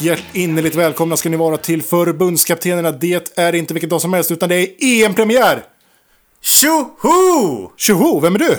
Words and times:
och 0.00 0.06
hjärt 0.06 0.24
innerligt 0.32 0.74
välkomna 0.74 1.16
ska 1.16 1.28
ni 1.28 1.36
vara 1.36 1.56
till 1.56 1.82
förbundskaptenerna. 1.82 2.90
Det 2.90 3.38
är 3.38 3.54
inte 3.54 3.74
vilken 3.74 3.90
dag 3.90 4.00
som 4.00 4.12
helst 4.12 4.30
utan 4.30 4.48
det 4.48 4.54
är 4.56 5.04
EM-premiär! 5.04 5.62
Tjoho! 6.40 7.72
Tjoho, 7.76 8.20
vem 8.20 8.34
är 8.34 8.38
du? 8.38 8.58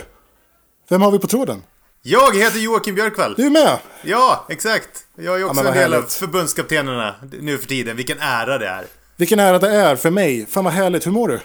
Vem 0.89 1.01
har 1.01 1.11
vi 1.11 1.19
på 1.19 1.27
tråden? 1.27 1.63
Jag 2.01 2.37
heter 2.37 2.59
Joakim 2.59 2.95
Björkvall. 2.95 3.33
Du 3.37 3.45
är 3.45 3.49
med! 3.49 3.77
Ja, 4.03 4.45
exakt. 4.49 4.89
Jag 5.15 5.41
är 5.41 5.43
också 5.43 5.63
vad 5.63 5.73
en 5.73 5.77
del 5.77 5.93
av 5.93 6.01
förbundskaptenerna 6.01 7.15
nu 7.41 7.57
för 7.57 7.67
tiden. 7.67 7.97
Vilken 7.97 8.17
ära 8.19 8.57
det 8.57 8.67
är. 8.67 8.85
Vilken 9.15 9.39
ära 9.39 9.59
det 9.59 9.69
är 9.69 9.95
för 9.95 10.09
mig. 10.09 10.45
Fan 10.49 10.63
vad 10.63 10.73
härligt, 10.73 11.05
hur 11.05 11.11
mår 11.11 11.27
du? 11.27 11.39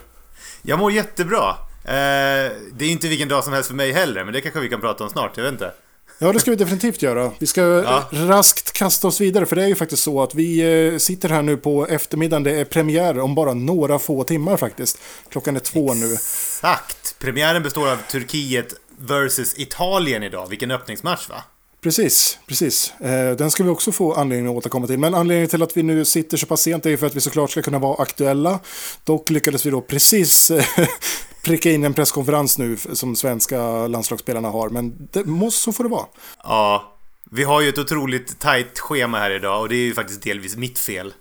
Jag 0.63 0.79
mår 0.79 0.93
jättebra. 0.93 1.49
Eh, 1.85 2.53
det 2.73 2.85
är 2.85 2.89
inte 2.89 3.09
vilken 3.09 3.29
dag 3.29 3.45
som 3.45 3.53
helst 3.53 3.69
för 3.69 3.77
mig 3.77 3.93
heller, 3.93 4.25
men 4.25 4.35
det 4.35 4.41
kanske 4.41 4.61
vi 4.61 4.69
kan 4.69 4.81
prata 4.81 5.05
om 5.05 5.11
snart. 5.11 5.37
Jag 5.37 5.45
vet 5.45 5.53
inte. 5.53 5.73
Ja, 6.19 6.33
det 6.33 6.41
ska 6.41 6.51
vi 6.51 6.57
definitivt 6.57 7.03
göra. 7.03 7.31
Vi 7.39 7.47
ska 7.47 7.61
Ja. 7.63 8.09
raskt 8.13 8.73
kasta 8.73 9.09
oss 9.09 9.21
vidare, 9.21 9.47
för 9.47 9.57
det 9.57 9.63
är 9.65 9.69
ju 9.69 9.75
faktiskt 9.75 10.03
så 10.03 10.23
att 10.23 10.35
vi 10.35 10.61
eh, 10.93 10.99
sitter 10.99 11.29
här 11.29 11.43
nu 11.43 11.57
på 11.57 11.87
eftermiddagen. 11.87 12.43
Det 12.43 12.61
är 12.61 12.65
premiär 12.65 13.19
om 13.21 13.35
bara 13.35 13.55
några 13.55 13.99
få 13.99 14.25
timmar 14.25 14.57
faktiskt. 14.57 14.99
Klockan 15.31 15.57
är 15.57 15.61
två 15.61 15.95
nu. 15.95 16.13
Exakt. 16.13 17.17
Premiären 17.19 17.63
består 17.63 17.89
av 17.93 17.97
Turkiet 18.11 18.75
versus 18.99 19.59
Italien 19.59 20.23
idag. 20.23 20.47
Vilken 20.51 20.71
öppningsmatch 20.71 21.29
va? 21.29 21.43
Precis, 21.87 22.39
precis. 22.47 22.93
Eh, 23.01 23.37
den 23.37 23.51
ska 23.51 23.65
vi 23.65 23.71
också 23.71 23.93
få 23.93 24.13
anledning 24.15 24.47
att 24.51 24.57
återkomma 24.57 24.87
till. 24.87 24.99
Men 24.99 25.15
anledningen 25.15 25.49
till 25.49 25.63
att 25.63 25.77
vi 25.77 25.83
nu 25.83 26.05
sitter 26.05 26.37
så 26.37 26.47
pass 26.47 26.61
sent 26.63 26.87
är 26.87 26.91
ju 26.91 26.97
för 26.97 27.07
att 27.07 27.15
vi 27.15 27.21
såklart 27.21 27.51
ska 27.51 27.63
kunna 27.63 27.79
vara 27.79 28.03
aktuella. 28.03 28.61
Dock 29.05 29.31
lyckades 29.31 29.67
vi 29.67 29.71
då 29.71 29.81
precis 29.81 30.51
eh, 30.51 30.65
pricka 31.45 31.71
in 31.71 31.85
en 31.85 31.95
presskonferens 31.95 32.59
nu 32.59 32.77
som 32.93 33.17
svenska 33.17 33.87
landslagsspelarna 33.87 34.49
har. 34.49 34.69
Men 34.69 35.09
det 35.13 35.25
måste, 35.25 35.63
så 35.63 35.73
får 35.73 35.85
det 35.85 35.91
vara. 35.91 36.07
Ja. 36.45 36.99
Vi 37.31 37.45
har 37.45 37.61
ju 37.61 37.69
ett 37.69 37.79
otroligt 37.79 38.39
tajt 38.39 38.79
schema 38.79 39.19
här 39.19 39.31
idag 39.31 39.61
och 39.61 39.69
det 39.69 39.77
är 39.77 39.87
ju 39.87 39.95
faktiskt 39.95 40.23
delvis 40.23 40.57
mitt 40.57 40.79
fel. 40.79 41.15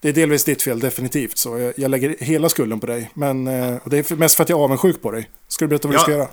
Det 0.00 0.08
är 0.08 0.12
delvis 0.12 0.44
ditt 0.44 0.62
fel, 0.62 0.80
definitivt. 0.80 1.38
Så 1.38 1.58
jag, 1.58 1.72
jag 1.76 1.90
lägger 1.90 2.16
hela 2.20 2.48
skulden 2.48 2.80
på 2.80 2.86
dig. 2.86 3.10
Men 3.14 3.46
eh, 3.46 3.76
det 3.84 4.10
är 4.10 4.16
mest 4.16 4.36
för 4.36 4.42
att 4.42 4.48
jag 4.48 4.58
är 4.60 4.64
avundsjuk 4.64 5.02
på 5.02 5.10
dig. 5.10 5.30
Ska 5.48 5.64
du 5.64 5.68
berätta 5.68 5.88
vad 5.88 5.94
Ja. 5.94 5.98
du 5.98 6.02
ska 6.02 6.12
göra? 6.12 6.28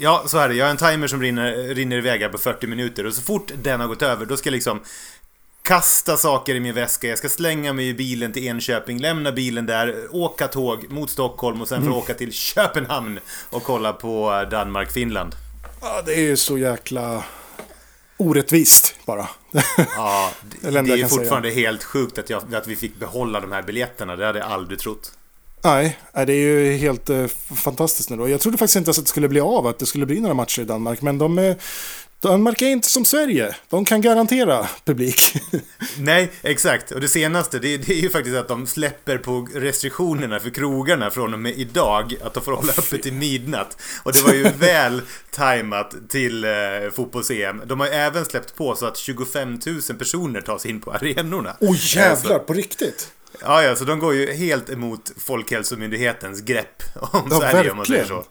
Ja, 0.00 0.22
så 0.26 0.38
är 0.38 0.48
det. 0.48 0.54
Jag 0.54 0.64
har 0.64 0.70
en 0.70 0.76
timer 0.76 1.06
som 1.06 1.22
rinner, 1.22 1.74
rinner 1.74 1.96
iväg 1.96 2.20
här 2.20 2.28
på 2.28 2.38
40 2.38 2.66
minuter 2.66 3.06
och 3.06 3.14
så 3.14 3.22
fort 3.22 3.52
den 3.62 3.80
har 3.80 3.86
gått 3.88 4.02
över 4.02 4.26
då 4.26 4.36
ska 4.36 4.48
jag 4.48 4.52
liksom 4.52 4.80
kasta 5.62 6.16
saker 6.16 6.54
i 6.54 6.60
min 6.60 6.74
väska. 6.74 7.06
Jag 7.08 7.18
ska 7.18 7.28
slänga 7.28 7.72
mig 7.72 7.88
i 7.88 7.94
bilen 7.94 8.32
till 8.32 8.46
Enköping, 8.46 8.98
lämna 9.00 9.32
bilen 9.32 9.66
där, 9.66 10.06
åka 10.10 10.48
tåg 10.48 10.90
mot 10.90 11.10
Stockholm 11.10 11.60
och 11.62 11.68
sen 11.68 11.78
Mm. 11.78 11.90
för 11.92 11.98
att 11.98 12.04
åka 12.04 12.14
till 12.14 12.32
Köpenhamn 12.32 13.20
och 13.50 13.62
kolla 13.62 13.92
på 13.92 14.44
Danmark-Finland. 14.50 15.34
Ja, 15.80 16.02
det 16.06 16.14
är 16.14 16.20
ju 16.20 16.36
så 16.36 16.58
jäkla 16.58 17.24
orättvist 18.16 18.94
bara. 19.06 19.28
Ja, 19.96 20.30
Det 20.60 20.68
är 20.68 20.72
det, 20.72 20.78
är 20.78 20.82
kan 20.84 20.86
säga. 20.96 21.08
fortfarande 21.08 21.50
helt 21.50 21.84
sjukt 21.84 22.18
att, 22.18 22.30
jag, 22.30 22.54
att 22.54 22.66
vi 22.66 22.76
fick 22.76 22.96
behålla 22.96 23.40
de 23.40 23.52
här 23.52 23.62
biljetterna. 23.62 24.16
Det 24.16 24.26
hade 24.26 24.38
jag 24.38 24.48
aldrig 24.48 24.78
trott. 24.78 25.12
Nej, 25.64 25.98
nej, 26.14 26.26
det 26.26 26.32
är 26.32 26.36
ju 26.36 26.72
helt 26.76 27.10
eh, 27.10 27.26
fantastiskt 27.56 28.10
nu 28.10 28.16
då. 28.16 28.28
Jag 28.28 28.40
trodde 28.40 28.58
faktiskt 28.58 28.76
inte 28.76 28.90
att 28.90 28.96
det 28.96 29.06
skulle 29.06 29.28
bli 29.28 29.40
av, 29.40 29.66
att 29.66 29.78
det 29.78 29.86
skulle 29.86 30.06
bli 30.06 30.20
några 30.20 30.34
matcher 30.34 30.62
i 30.62 30.64
Danmark. 30.64 31.02
Men 31.02 31.18
de 31.18 31.38
är, 31.38 31.56
Danmark 32.20 32.62
är 32.62 32.66
inte 32.66 32.88
som 32.88 33.04
Sverige. 33.04 33.54
De 33.68 33.84
kan 33.84 34.00
garantera 34.00 34.68
publik. 34.84 35.20
Nej, 35.98 36.30
exakt. 36.42 36.90
Och 36.90 37.00
det 37.00 37.08
senaste, 37.08 37.58
det, 37.58 37.76
det 37.76 37.92
är 37.92 38.00
ju 38.00 38.10
faktiskt 38.10 38.36
att 38.36 38.48
de 38.48 38.66
släpper 38.66 39.18
på 39.18 39.48
restriktionerna 39.54 40.40
för 40.40 40.50
krogarna 40.50 41.10
från 41.10 41.32
och 41.34 41.40
med 41.40 41.58
idag. 41.58 42.14
Att 42.22 42.34
de 42.34 42.44
får 42.44 42.52
hålla 42.52 42.72
öppet 42.72 43.02
till 43.02 43.12
midnatt. 43.12 43.76
Och 44.02 44.12
det 44.12 44.22
var 44.22 44.32
ju 44.34 44.42
väl 44.58 45.02
tajmat 45.30 45.94
till 46.08 46.44
eh, 46.44 46.50
fotbolls-EM. 46.96 47.62
De 47.66 47.80
har 47.80 47.86
ju 47.86 47.92
även 47.92 48.24
släppt 48.24 48.56
på 48.56 48.74
så 48.76 48.86
att 48.86 48.96
25 48.96 49.60
000 49.66 49.80
personer 49.98 50.40
tas 50.40 50.66
in 50.66 50.80
på 50.80 50.92
arenorna. 50.92 51.56
Oj 51.60 51.68
Eh, 51.68 51.74
så- 51.76 51.98
jävlar, 51.98 52.38
på 52.38 52.52
riktigt? 52.52 53.08
Ja, 53.42 53.62
ja, 53.62 53.76
så 53.76 53.84
de 53.84 53.98
går 53.98 54.14
ju 54.14 54.32
helt 54.32 54.70
emot 54.70 55.12
Folkhälsomyndighetens 55.26 56.40
grepp 56.40 56.82
om 56.94 57.28
Ja, 57.30 57.38
Sverige 57.38 57.70
om 57.70 57.76
man 57.76 57.86
säger 57.86 58.00
verkligen. 58.00 58.22
så. 58.22 58.28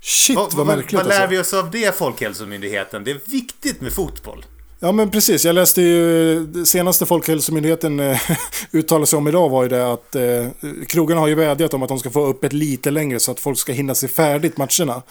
Shit 0.00 0.36
Vad, 0.36 0.52
vad 0.54 0.66
märkligt 0.66 0.92
vad 0.92 1.06
lär 1.06 1.14
alltså. 1.14 1.30
vi 1.30 1.38
oss 1.38 1.54
av 1.54 1.70
det, 1.70 1.96
Folkhälsomyndigheten? 1.98 3.04
Det 3.04 3.10
är 3.10 3.20
viktigt 3.24 3.80
med 3.80 3.92
fotboll. 3.92 4.44
Ja 4.80 4.92
men 4.92 5.10
precis, 5.10 5.44
jag 5.44 5.54
läste 5.54 5.82
ju 5.82 6.64
senaste 6.64 7.06
Folkhälsomyndigheten 7.06 8.00
eh, 8.00 8.20
uttalade 8.72 9.06
sig 9.06 9.16
om 9.16 9.28
idag 9.28 9.48
var 9.48 9.62
ju 9.62 9.68
det 9.68 9.92
att 9.92 10.14
eh, 10.14 10.46
krogarna 10.88 11.20
har 11.20 11.28
ju 11.28 11.34
vädjat 11.34 11.74
om 11.74 11.82
att 11.82 11.88
de 11.88 11.98
ska 11.98 12.10
få 12.10 12.30
öppet 12.30 12.52
lite 12.52 12.90
längre 12.90 13.20
så 13.20 13.30
att 13.32 13.40
folk 13.40 13.58
ska 13.58 13.72
hinna 13.72 13.94
se 13.94 14.08
färdigt 14.08 14.56
matcherna. 14.56 15.02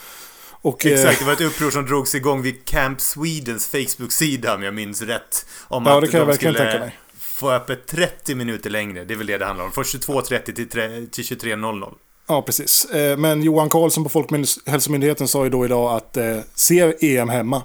Och, 0.64 0.86
eh, 0.86 0.92
Exakt, 0.94 1.20
det 1.20 1.26
var 1.26 1.34
ett 1.34 1.42
uppror 1.42 1.72
som 1.72 1.86
drogs 1.86 2.16
igång 2.16 2.42
vid 2.42 2.66
Camp 2.66 3.02
Swedens 3.02 3.68
Facebook-sida 3.68 4.56
om 4.56 4.64
jag 4.64 4.74
minns 4.74 5.02
rätt. 5.02 5.46
Om 5.68 5.86
Ja, 5.86 5.96
att 5.96 6.02
det 6.02 6.08
kan 6.08 6.18
jag 6.18 6.28
de 6.28 6.32
verkligen 6.32 6.54
skulle 6.54 6.72
tänka 6.72 6.86
mig. 6.86 7.00
Få 7.42 7.52
öppet 7.52 7.88
30 7.88 8.36
minuter 8.36 8.70
längre. 8.70 9.04
Det 9.06 9.14
är 9.14 9.18
väl 9.18 9.28
det 9.28 9.38
det 9.38 9.46
handlar 9.46 9.66
om. 9.66 9.72
Från 9.72 9.84
22.30 9.84 10.42
till, 10.56 10.70
till 11.10 11.24
23.00. 11.24 11.94
Ja, 12.28 12.42
precis. 12.42 12.86
Eh, 12.86 13.18
Men 13.18 13.42
Johan 13.44 13.70
Karlsson 13.70 14.04
på 14.04 14.10
Folkhälsomyndigheten 14.10 15.28
sa 15.28 15.44
ju 15.44 15.50
då 15.50 15.66
idag 15.66 15.96
att 15.96 16.18
eh, 16.18 16.38
se 16.56 16.94
EM 17.18 17.30
hemma. 17.30 17.64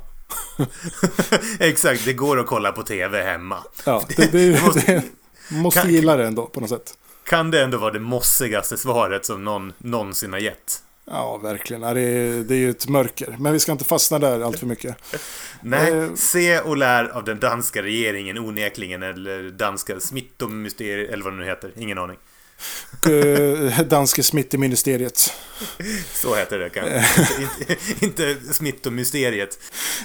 Exakt, 1.60 2.04
det 2.04 2.12
går 2.12 2.40
att 2.40 2.46
kolla 2.46 2.72
på 2.72 2.82
TV 2.82 3.22
hemma. 3.22 3.58
Ja, 3.84 4.02
det, 4.16 4.32
det, 4.32 4.50
Det 4.52 4.62
måste- 4.64 5.02
måste 5.48 5.80
Kan- 5.80 5.90
gilla 5.92 6.16
det 6.16 6.26
ändå 6.26 6.46
på 6.46 6.60
något 6.60 6.70
sätt. 6.70 6.94
Kan 7.24 7.50
det 7.50 7.62
ändå 7.62 7.78
vara 7.78 7.92
det 7.92 8.00
mossigaste 8.00 8.76
svaret 8.76 9.26
som 9.26 9.44
någon 9.44 9.72
någonsin 9.78 10.32
har 10.32 10.40
gett? 10.40 10.82
Ja, 11.10 11.36
verkligen. 11.36 11.80
Det, 11.80 11.88
är, 12.00 12.44
det 12.44 12.54
är 12.54 12.58
ju 12.58 12.70
ett 12.70 12.88
mörker. 12.88 13.36
Men 13.40 13.52
vi 13.52 13.60
ska 13.60 13.72
inte 13.72 13.84
fastna 13.84 14.18
där 14.18 14.40
allt 14.40 14.58
för 14.58 14.66
mycket. 14.66 14.96
Nej, 15.62 15.92
Eh. 15.92 16.14
se 16.14 16.60
och 16.60 16.76
lär 16.76 17.04
av 17.04 17.24
den 17.24 17.40
danska 17.40 17.82
regeringen 17.82 18.38
onekligen, 18.38 19.02
eller 19.02 19.50
danska 19.50 20.00
smittomysteriet, 20.00 21.10
eller 21.10 21.24
vad 21.24 21.32
det 21.32 21.36
nu 21.36 21.44
heter. 21.44 21.70
Ingen 21.76 21.98
aning. 21.98 22.16
Eh, 23.06 23.80
Danske 23.86 24.22
smitteministeriet. 24.22 25.32
Så 26.12 26.34
heter 26.34 26.58
det 26.58 26.70
kanske. 26.70 26.96
inte, 27.42 28.04
inte, 28.06 28.30
inte 28.30 28.54
smittomysteriet. 28.54 29.58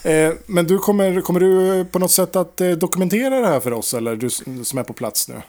Eh, 0.04 0.34
Men 0.46 0.68
du 0.68 0.78
kommer, 0.78 1.22
kommer 1.22 1.40
du 1.40 1.86
på 1.86 2.00
något 2.00 2.12
sätt 2.12 2.36
att 2.36 2.62
eh, 2.62 2.70
dokumentera 2.72 3.40
det 3.40 3.48
här 3.48 3.60
för 3.60 3.74
oss? 3.74 3.94
Eller 3.94 4.16
du 4.16 4.30
som 4.64 4.78
är 4.80 4.84
på 4.84 4.94
plats 4.94 5.28
nu? 5.30 5.42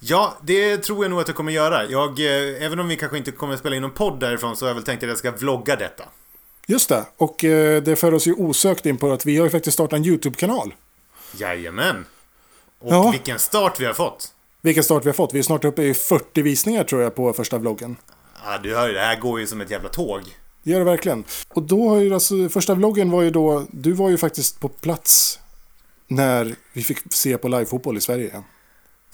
Ja, 0.00 0.38
det 0.42 0.76
tror 0.76 1.04
jag 1.04 1.10
nog 1.10 1.20
att 1.20 1.28
jag 1.28 1.36
kommer 1.36 1.52
göra. 1.52 1.84
Jag, 1.84 2.20
eh, 2.20 2.62
även 2.64 2.80
om 2.80 2.88
vi 2.88 2.96
kanske 2.96 3.18
inte 3.18 3.30
kommer 3.32 3.56
spela 3.56 3.76
in 3.76 3.82
någon 3.82 3.90
podd 3.90 4.20
därifrån 4.20 4.56
så 4.56 4.64
har 4.64 4.68
jag 4.70 4.74
väl 4.74 4.84
tänkt 4.84 5.02
att 5.02 5.08
jag 5.08 5.18
ska 5.18 5.30
vlogga 5.30 5.76
detta. 5.76 6.04
Just 6.66 6.88
det. 6.88 7.04
Och 7.16 7.44
eh, 7.44 7.82
det 7.82 7.96
för 7.96 8.14
oss 8.14 8.26
ju 8.26 8.32
osökt 8.34 8.86
in 8.86 8.96
på 8.96 9.12
att 9.12 9.26
vi 9.26 9.36
har 9.38 9.44
ju 9.44 9.50
faktiskt 9.50 9.74
startat 9.74 9.96
en 9.98 10.04
YouTube-kanal. 10.04 10.74
Jajamän! 11.36 12.04
Och 12.78 12.92
Ja. 12.94 13.10
vilken 13.10 13.38
start 13.38 13.80
vi 13.80 13.84
har 13.86 13.92
fått! 13.94 14.32
Vilken 14.62 14.84
start 14.84 15.04
vi 15.04 15.08
har 15.08 15.14
fått. 15.14 15.34
Vi 15.34 15.38
är 15.38 15.42
snart 15.42 15.64
uppe 15.64 15.82
i 15.82 15.94
40 15.94 16.42
visningar 16.42 16.84
tror 16.84 17.02
jag 17.02 17.14
på 17.14 17.32
första 17.32 17.58
vloggen. 17.58 17.96
Ja, 18.44 18.58
du 18.62 18.74
hör 18.76 18.88
ju, 18.88 18.94
det 18.94 19.00
här 19.00 19.20
går 19.20 19.40
ju 19.40 19.46
som 19.46 19.60
ett 19.60 19.70
jävla 19.70 19.88
tåg. 19.88 20.20
Det 20.62 20.70
gör 20.70 20.78
det 20.78 20.84
verkligen. 20.84 21.24
Och 21.48 21.62
då 21.62 21.88
har 21.88 21.96
ju 21.96 22.14
alltså, 22.14 22.48
första 22.48 22.74
vloggen 22.74 23.10
var 23.10 23.22
ju 23.22 23.30
då, 23.30 23.66
du 23.70 23.92
var 23.92 24.10
ju 24.10 24.18
faktiskt 24.18 24.60
på 24.60 24.68
plats 24.68 25.38
när 26.08 26.54
vi 26.72 26.82
fick 26.82 26.98
se 27.12 27.38
på 27.38 27.48
livefotboll 27.48 27.96
i 27.96 28.00
Sverige. 28.00 28.42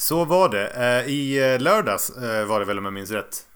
Så 0.03 0.25
var 0.25 0.49
det. 0.49 0.67
Eh, 0.69 1.13
I 1.13 1.53
eh, 1.55 1.61
lördags 1.61 2.11
eh, 2.11 2.45
var 2.47 2.61
det 2.61 2.67
väl 2.67 2.79
om 2.79 2.85
jag 2.85 2.95
minns 2.95 3.11
rätt. 3.11 3.47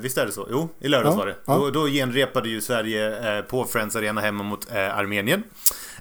Visst 0.00 0.18
är 0.18 0.26
det 0.26 0.32
så? 0.32 0.48
Jo, 0.50 0.68
i 0.80 0.88
lördags 0.88 1.12
Ja, 1.12 1.18
var 1.18 1.26
det. 1.26 1.36
ja. 1.44 1.54
Då, 1.56 1.70
då 1.70 1.86
genrepade 1.86 2.48
ju 2.48 2.60
Sverige 2.60 3.42
på 3.48 3.64
Friends 3.64 3.96
Arena 3.96 4.20
hemma 4.20 4.44
mot 4.44 4.72
Armenien. 4.72 5.42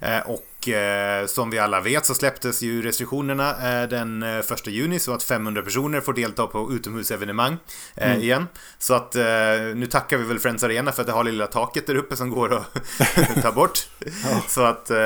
Eh, 0.01 0.19
Och 0.61 0.67
eh, 0.69 1.25
som 1.25 1.49
vi 1.49 1.59
alla 1.59 1.81
vet 1.81 2.05
så 2.05 2.13
släpptes 2.13 2.61
ju 2.61 2.81
restriktionerna 2.81 3.81
eh, 3.81 3.89
den 3.89 4.23
eh, 4.23 4.41
första 4.41 4.69
juni 4.69 4.99
så 4.99 5.13
att 5.13 5.23
500 5.23 5.61
personer 5.61 6.01
får 6.01 6.13
delta 6.13 6.47
på 6.47 6.71
utomhusevenemang 6.73 7.57
eh, 7.95 8.07
Mm. 8.11 8.21
igen. 8.21 8.47
Så 8.77 8.93
att 8.93 9.15
eh, 9.15 9.23
nu 9.75 9.87
tackar 9.91 10.17
vi 10.17 10.23
väl 10.23 10.39
Friends 10.39 10.63
Arena 10.63 10.91
för 10.91 11.01
att 11.01 11.07
det 11.07 11.13
har 11.13 11.23
lilla 11.23 11.47
taket 11.47 11.87
där 11.87 11.95
uppe 11.95 12.15
som 12.15 12.29
går 12.29 12.53
att 12.53 12.73
ta 13.41 13.51
bort. 13.51 13.87
Så 14.47 14.61
att 14.63 14.89
eh, 14.89 14.97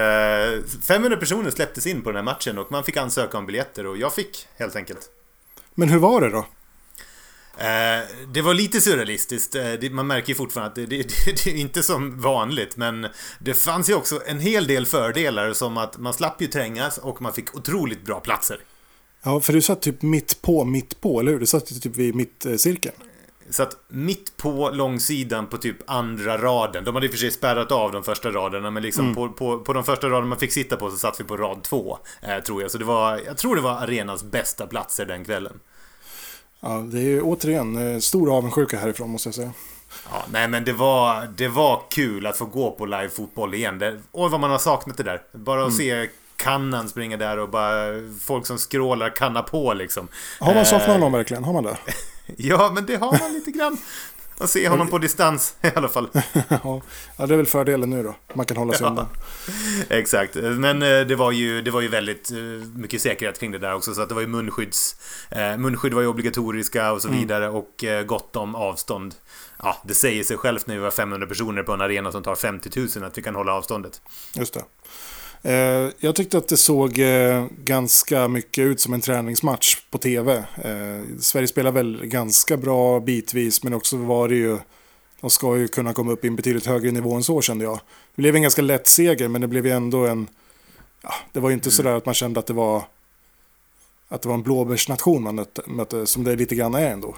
500 0.87 1.17
personer 1.17 1.49
släpptes 1.51 1.87
in 1.87 2.01
på 2.01 2.09
den 2.11 2.15
här 2.15 2.23
matchen 2.33 2.57
och 2.57 2.71
man 2.71 2.83
fick 2.83 2.97
ansöka 2.97 3.37
om 3.37 3.45
biljetter 3.45 3.85
och 3.85 3.97
jag 3.97 4.13
fick 4.13 4.47
helt 4.57 4.75
enkelt. 4.75 5.09
Men 5.75 5.89
hur 5.89 5.99
var 5.99 6.21
det 6.21 6.29
då? 6.29 6.45
Eh, 7.57 8.25
det 8.33 8.41
var 8.41 8.53
lite 8.53 8.81
surrealistiskt. 8.81 9.55
Eh, 9.55 9.71
det, 9.81 9.89
man 9.89 10.07
märker 10.07 10.29
ju 10.29 10.35
fortfarande 10.35 10.69
att 10.69 10.75
det, 10.75 10.85
det, 10.85 10.97
det, 11.43 11.47
är 11.47 11.55
inte 11.55 11.83
som 11.83 12.21
vanligt. 12.21 12.77
Men 12.77 13.07
det 13.39 13.53
fanns 13.53 13.89
ju 13.89 13.93
också 13.93 14.21
en 14.25 14.39
hel 14.39 14.67
del 14.67 14.85
fördelar 14.85 15.53
som 15.53 15.77
att 15.77 15.97
man 15.97 16.13
slapp 16.13 16.41
ju 16.41 16.47
trängas 16.47 16.97
och 16.97 17.21
man 17.21 17.33
fick 17.33 17.55
otroligt 17.55 18.05
bra 18.05 18.19
platser. 18.19 18.59
Ja, 19.23 19.39
för 19.39 19.53
du 19.53 19.61
satt 19.61 19.81
typ 19.81 20.01
mitt 20.01 20.41
på, 20.41 20.65
mitt 20.65 21.01
på, 21.01 21.19
eller 21.19 21.31
hur? 21.31 21.39
Du 21.39 21.45
satt 21.45 21.81
typ 21.81 21.95
vid 21.95 22.15
mittcirkeln. 22.15 22.95
Så 23.49 23.63
att 23.63 23.77
mitt 23.87 24.37
på 24.37 24.69
långsidan 24.69 25.47
på 25.47 25.57
typ 25.57 25.77
andra 25.87 26.37
raden. 26.37 26.83
De 26.83 26.95
hade 26.95 27.05
i 27.05 27.09
och 27.09 27.11
för 27.11 27.19
sig 27.19 27.31
spärrat 27.31 27.71
av 27.71 27.91
de 27.91 28.03
första 28.03 28.29
raderna. 28.29 28.71
Men 28.71 28.83
liksom 28.83 29.05
mm. 29.05 29.15
på, 29.15 29.29
på, 29.29 29.59
på 29.59 29.73
de 29.73 29.83
första 29.83 30.07
raderna 30.07 30.27
man 30.27 30.39
fick 30.39 30.51
sitta 30.51 30.77
på 30.77 30.91
så 30.91 30.97
satt 30.97 31.19
vi 31.19 31.23
på 31.23 31.37
rad 31.37 31.63
två. 31.63 31.97
Eh, 32.21 32.43
tror 32.43 32.61
jag. 32.61 32.71
Så 32.71 32.77
det 32.77 32.85
var, 32.85 33.21
jag 33.25 33.37
tror 33.37 33.55
det 33.55 33.61
var 33.61 33.71
arenans 33.71 34.23
bästa 34.23 34.67
platser 34.67 35.05
den 35.05 35.25
kvällen. 35.25 35.59
Ja, 36.59 36.83
det 36.91 36.99
är 36.99 37.21
återigen 37.23 37.93
eh, 37.93 37.99
stor 37.99 38.37
avundsjuka 38.37 38.77
härifrån 38.77 39.09
måste 39.09 39.27
jag 39.27 39.35
säga. 39.35 39.51
Ja, 40.11 40.25
nej 40.31 40.47
men 40.47 40.65
det 40.65 40.73
var, 40.73 41.27
det 41.37 41.47
var 41.47 41.81
kul 41.89 42.25
att 42.25 42.37
få 42.37 42.45
gå 42.45 42.71
på 42.71 42.85
live-fotboll 42.85 43.53
igen. 43.53 43.79
Det, 43.79 44.01
oj 44.11 44.31
vad 44.31 44.39
man 44.39 44.51
har 44.51 44.57
saknat 44.57 44.97
det 44.97 45.03
där. 45.03 45.21
Bara 45.31 45.65
att 45.65 45.73
mm. 45.73 45.77
se 45.77 46.09
kannan 46.35 46.89
springa 46.89 47.17
där 47.17 47.39
och 47.39 47.49
bara 47.49 47.85
folk 48.21 48.47
som 48.47 48.59
skrålar 48.59 49.09
kanna 49.09 49.41
på 49.41 49.73
liksom. 49.73 50.07
Har 50.39 50.55
man 50.55 50.65
saknat 50.65 50.89
honom 50.89 51.13
eh, 51.13 51.17
verkligen? 51.17 51.43
Har 51.43 51.53
man 51.53 51.63
det? 51.63 51.77
ja, 52.37 52.71
men 52.75 52.85
det 52.85 52.95
har 52.95 53.19
man 53.19 53.33
lite 53.33 53.51
grann. 53.51 53.77
Man 54.39 54.47
ser 54.47 54.69
honom 54.69 54.87
på 54.87 54.97
distans 54.97 55.55
i 55.61 55.71
alla 55.75 55.89
fall. 55.89 56.09
ja, 56.49 56.81
det 57.17 57.33
är 57.33 57.37
väl 57.37 57.45
fördelen 57.45 57.89
nu 57.89 58.03
då. 58.03 58.15
Man 58.33 58.45
kan 58.45 58.57
hålla 58.57 58.73
sig 58.73 58.83
ja, 58.83 58.89
undan. 58.89 59.07
Exakt, 59.89 60.35
men 60.35 60.81
eh, 60.81 61.01
det 61.01 61.15
var, 61.15 61.31
ju, 61.31 61.61
det 61.61 61.71
var 61.71 61.81
ju 61.81 61.87
väldigt 61.87 62.31
eh, 62.31 62.37
mycket 62.75 63.01
säkerhet 63.01 63.39
kring 63.39 63.51
det 63.51 63.59
där 63.59 63.73
också. 63.73 63.93
Så 63.93 64.01
att 64.01 64.09
det 64.09 64.15
var 64.15 64.21
ju 64.21 64.27
munskydds, 64.27 64.95
munskydd 65.57 65.93
var 65.93 66.01
ju 66.01 66.07
obligatoriska 66.07 66.91
och 66.91 67.01
så 67.01 67.07
mm. 67.07 67.19
vidare. 67.19 67.49
Och 67.49 67.85
gott 68.05 68.35
om 68.35 68.55
avstånd. 68.55 69.15
Ja, 69.63 69.77
det 69.83 69.93
säger 69.93 70.23
sig 70.23 70.37
självt 70.37 70.67
när 70.67 70.75
vi 70.75 70.81
var 70.81 70.91
500 70.91 71.27
personer 71.27 71.63
på 71.63 71.73
en 71.73 71.81
arena 71.81 72.11
som 72.11 72.23
tar 72.23 72.35
50 72.35 72.79
000 72.95 73.03
att 73.03 73.17
vi 73.17 73.21
kan 73.21 73.35
hålla 73.35 73.53
avståndet. 73.53 74.01
Just 74.33 74.53
det. 74.53 74.63
Eh, 75.45 75.89
jag 75.99 76.15
tyckte 76.15 76.37
att 76.37 76.47
det 76.47 76.57
såg 76.57 76.99
eh, 76.99 77.45
ganska 77.63 78.27
mycket 78.27 78.61
ut 78.61 78.79
som 78.79 78.93
en 78.93 79.01
träningsmatch 79.01 79.77
på 79.91 79.97
tv. 79.97 80.37
Eh, 80.37 81.19
Sverige 81.19 81.47
spelar 81.47 81.71
väl 81.71 82.05
ganska 82.05 82.57
bra 82.57 82.99
bitvis 82.99 83.63
men 83.63 83.73
också 83.73 83.97
var 83.97 84.27
det 84.27 84.35
ju 84.35 84.57
de 85.21 85.29
ska 85.29 85.57
ju 85.57 85.67
kunna 85.67 85.93
komma 85.93 86.11
upp 86.11 86.25
i 86.25 86.27
en 86.27 86.35
betydligt 86.35 86.65
högre 86.65 86.91
nivå 86.91 87.15
än 87.15 87.23
så 87.23 87.41
kände 87.41 87.63
jag. 87.63 87.79
Det 88.15 88.21
blev 88.21 88.35
en 88.35 88.41
ganska 88.41 88.61
lätt 88.61 88.87
seger 88.87 89.27
men 89.27 89.41
det 89.41 89.47
blev 89.47 89.65
ju 89.65 89.71
ändå 89.71 90.07
en... 90.07 90.27
Ja, 91.01 91.13
det 91.33 91.39
var 91.39 91.49
ju 91.49 91.53
inte 91.53 91.69
mm. 91.69 91.75
sådär 91.75 91.93
att 91.93 92.05
man 92.05 92.15
kände 92.15 92.39
att 92.39 92.47
det 92.47 92.53
var 92.53 92.83
att 94.09 94.21
det 94.21 94.27
var 94.27 94.35
en 94.35 94.43
blåbärsnation 94.43 95.23
man 95.23 95.35
mötte, 95.35 95.61
mötte 95.65 96.05
som 96.05 96.23
det 96.23 96.35
lite 96.35 96.55
grann 96.55 96.75
är 96.75 96.91
ändå. 96.91 97.15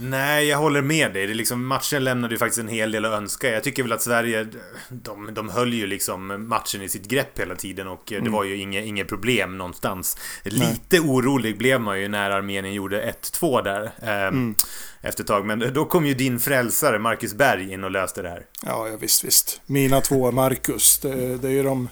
Nej, 0.00 0.46
jag 0.46 0.58
håller 0.58 0.82
med 0.82 1.12
dig. 1.12 1.26
Det 1.26 1.34
liksom, 1.34 1.66
matchen 1.66 2.04
lämnade 2.04 2.34
ju 2.34 2.38
faktiskt 2.38 2.60
en 2.60 2.68
hel 2.68 2.92
del 2.92 3.04
att 3.04 3.12
önska. 3.12 3.50
Jag 3.50 3.64
tycker 3.64 3.82
väl 3.82 3.92
att 3.92 4.02
Sverige, 4.02 4.46
de, 4.88 5.34
de 5.34 5.48
höll 5.48 5.72
ju 5.72 5.86
liksom 5.86 6.48
matchen 6.48 6.82
i 6.82 6.88
sitt 6.88 7.08
grepp 7.08 7.38
hela 7.38 7.54
tiden 7.54 7.88
och 7.88 8.12
mm. 8.12 8.24
det 8.24 8.30
var 8.30 8.44
ju 8.44 8.56
inget, 8.56 8.86
inget 8.86 9.08
problem 9.08 9.58
någonstans. 9.58 10.16
Lite 10.44 10.76
Nej. 10.90 11.00
orolig 11.00 11.58
blev 11.58 11.80
man 11.80 12.00
ju 12.00 12.08
när 12.08 12.30
Armenien 12.30 12.74
gjorde 12.74 13.14
1-2 13.22 13.64
där. 13.64 13.82
Eh, 14.02 14.22
mm. 14.22 14.54
Efter 15.00 15.22
ett 15.22 15.28
tag, 15.28 15.46
men 15.46 15.72
då 15.74 15.84
kom 15.84 16.06
ju 16.06 16.14
din 16.14 16.40
frälsare 16.40 16.98
Marcus 16.98 17.34
Berg 17.34 17.72
in 17.72 17.84
och 17.84 17.90
löste 17.90 18.22
det 18.22 18.28
här. 18.28 18.46
Ja, 18.66 18.88
ja 18.88 18.96
visst, 18.96 19.24
visst. 19.24 19.60
Mina 19.66 20.00
två 20.00 20.30
Marcus, 20.30 20.98
det, 20.98 21.36
det 21.36 21.48
är 21.48 21.52
ju 21.52 21.62
de... 21.62 21.88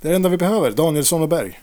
Det 0.00 0.08
är 0.08 0.10
det 0.10 0.16
enda 0.16 0.28
vi 0.28 0.36
behöver, 0.36 0.70
Danielsson 0.70 1.22
och 1.22 1.28
Berg. 1.28 1.60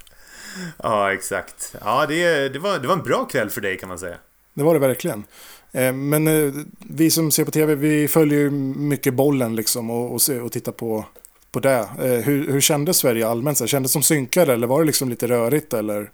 Ja, 0.84 1.14
exakt. 1.14 1.76
Ja, 1.84 2.06
det, 2.06 2.50
det, 2.50 2.60
var, 2.60 2.80
det 2.80 2.88
var 2.88 2.96
en 2.96 3.04
bra 3.04 3.26
kväll 3.26 3.50
för 3.50 3.62
dig 3.62 3.78
kan 3.78 3.90
man 3.90 4.00
säga. 4.00 4.16
Det 4.54 4.64
var 4.64 4.74
det 4.74 4.80
verkligen. 4.80 5.24
Eh, 5.72 5.94
men 5.94 6.28
eh, 6.28 6.54
vi 6.80 7.12
som 7.12 7.32
ser 7.32 7.46
på 7.46 7.52
tv, 7.52 7.76
vi 7.76 8.08
följer 8.08 8.40
ju 8.40 8.50
mycket 8.50 9.14
bollen 9.14 9.56
liksom 9.56 9.90
och, 9.90 10.16
och, 10.16 10.30
och 10.44 10.52
tittar 10.52 10.72
på, 10.72 11.06
på 11.52 11.60
det. 11.60 11.90
Eh, 12.00 12.26
hur, 12.26 12.52
hur 12.52 12.62
kändes 12.62 12.98
Sverige 12.98 13.28
allmänt? 13.28 13.70
Kändes 13.70 13.92
som 13.92 14.04
synkade 14.04 14.54
eller 14.54 14.68
var 14.68 14.80
det 14.80 14.86
liksom 14.86 15.10
lite 15.10 15.28
rörigt 15.28 15.74
eller? 15.74 16.12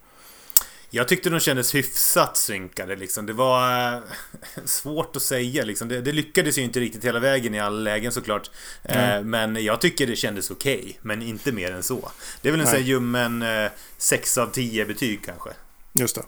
Jag 0.94 1.07
tyckte 1.07 1.30
de 1.30 1.39
kändes 1.39 1.75
hyfsat 1.75 2.38
synkade 2.38 2.95
liksom. 2.95 3.25
Det 3.25 3.33
var 3.33 4.01
svårt 4.65 5.15
att 5.15 5.21
säga 5.21 5.63
liksom. 5.63 5.88
Det, 5.88 6.01
det, 6.01 6.12
lyckades 6.12 6.57
ju 6.57 6.62
inte 6.62 6.80
riktigt 6.80 7.06
hela 7.06 7.19
vägen 7.19 7.56
i 7.56 7.59
alla 7.59 7.80
lägen 7.80 8.12
såklart. 8.12 8.51
Mm. 8.83 9.30
Men 9.30 9.63
jag 9.63 9.81
tycker 9.81 10.07
det 10.07 10.15
kändes 10.15 10.51
okej. 10.51 10.80
Okay, 10.80 10.94
men 11.01 11.21
inte 11.21 11.51
mer 11.51 11.71
än 11.71 11.83
så. 11.83 12.12
Det 12.42 12.48
är 12.48 12.51
väl 12.51 12.62
en 12.62 12.68
sån 12.68 12.83
ljummen 12.83 13.42
äh, 13.42 13.71
6 13.98 14.38
av 14.38 14.48
10 14.48 14.86
betyg 14.86 15.25
kanske. 15.25 15.50
Just 15.94 16.15
det. 16.15 16.24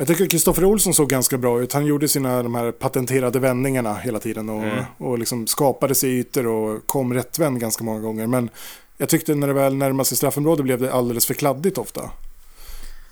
Jag 0.00 0.08
tycker 0.08 0.26
Kristoffer 0.26 0.64
Olsson 0.64 0.94
såg 0.94 1.08
ganska 1.08 1.38
bra 1.38 1.60
ut. 1.60 1.72
Han 1.72 1.86
gjorde 1.86 2.08
sina 2.08 2.42
de 2.42 2.54
här 2.54 2.72
patenterade 2.72 3.38
vändningarna 3.38 3.94
hela 3.94 4.18
tiden 4.18 4.48
och, 4.48 4.62
mm. 4.62 4.84
och 4.98 5.18
liksom 5.18 5.46
skapade 5.46 5.94
sig 5.94 6.18
ytor 6.18 6.46
och 6.46 6.86
kom 6.86 7.14
rättvänd 7.14 7.60
ganska 7.60 7.84
många 7.84 8.00
gånger. 8.00 8.26
Men 8.26 8.50
jag 8.96 9.08
tyckte 9.08 9.34
när 9.34 9.46
det 9.46 9.52
väl 9.52 9.74
närmade 9.76 10.04
sig 10.04 10.16
straffområdet 10.16 10.64
blev 10.64 10.80
det 10.80 10.92
alldeles 10.92 11.26
för 11.26 11.34
kladdigt 11.34 11.78
ofta. 11.78 12.10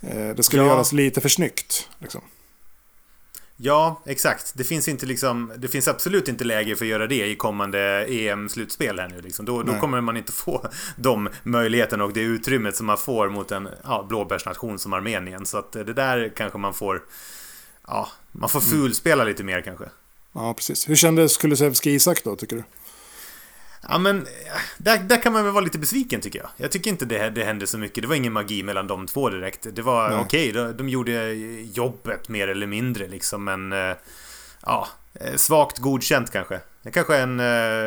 Eh, 0.00 0.29
det 0.37 0.43
skulle 0.43 0.62
ja. 0.62 0.69
göras 0.69 0.93
lite 0.93 1.21
för 1.21 1.29
snyggt. 1.29 1.88
Liksom. 1.99 2.21
Ja, 3.56 4.03
exakt. 4.05 4.53
Det 4.55 4.64
finns, 4.64 4.88
inte 4.88 5.06
liksom, 5.06 5.53
det 5.56 5.69
finns 5.69 5.88
absolut 5.88 6.29
inte 6.29 6.44
läge 6.44 6.76
för 6.76 6.85
att 6.85 6.88
göra 6.88 7.06
det 7.06 7.26
i 7.26 7.37
kommande 7.37 8.06
EM-slutspel 8.08 8.99
här 8.99 9.08
nu. 9.08 9.20
Liksom. 9.20 9.44
Då, 9.47 9.62
då 9.62 9.75
kommer 9.75 10.00
man 10.00 10.17
inte 10.17 10.32
få 10.32 10.67
de 10.97 11.29
möjligheterna 11.43 12.05
och 12.05 12.12
det 12.12 12.20
utrymmet 12.20 12.76
som 12.76 12.87
man 12.87 12.99
får 12.99 13.29
mot 13.29 13.53
en 13.53 13.69
ja, 13.85 14.06
blåbärsnation 14.08 14.79
som 14.79 14.93
Armenien. 14.93 15.47
Så 15.47 15.58
att 15.58 15.73
det 15.73 15.93
där 15.93 16.32
kanske 16.37 16.58
man 16.58 16.75
får... 16.75 17.03
Ja, 17.87 18.08
man 18.32 18.49
får 18.49 18.61
mm. 18.61 18.70
fulspela 18.70 19.25
lite 19.25 19.44
mer 19.44 19.61
kanske. 19.61 19.85
Ja, 20.33 20.54
precis. 20.54 20.88
Hur 20.88 20.97
kändes 20.97 21.37
Kulusevski 21.37 21.90
Isak 21.90 22.25
då, 22.25 22.37
tycker 22.37 22.57
du? 22.57 22.62
Ja 23.88 23.99
men, 23.99 24.26
där, 24.78 24.99
där 24.99 25.23
kan 25.23 25.33
man 25.33 25.45
väl 25.45 25.52
vara 25.52 25.64
lite 25.64 25.78
besviken 25.78 26.21
tycker 26.21 26.38
jag. 26.38 26.49
Jag 26.57 26.73
tycker 26.73 26.90
inte 26.90 27.05
det, 27.05 27.31
det 27.31 27.45
hände 27.45 27.66
så 27.66 27.78
mycket. 27.78 28.02
Det 28.02 28.09
var 28.09 28.14
ingen 28.14 28.33
magi 28.33 28.62
mellan 28.62 28.87
de 28.87 29.07
två 29.07 29.31
direkt. 29.31 29.66
Det 29.73 29.83
var 29.83 30.21
okej, 30.21 30.50
okay, 30.50 30.62
de, 30.62 30.76
de 30.76 30.88
gjorde 30.88 31.33
jobbet 31.73 32.28
mer 32.28 32.49
eller 32.49 32.66
mindre 32.66 33.09
liksom, 33.09 33.45
men... 33.45 33.73
Eh, 33.73 33.97
ja, 34.66 34.88
eh, 35.14 35.37
svagt 35.37 35.78
godkänt 35.78 36.31
kanske. 36.31 36.61
Det 36.83 36.90
kanske 36.90 37.16
är 37.16 37.23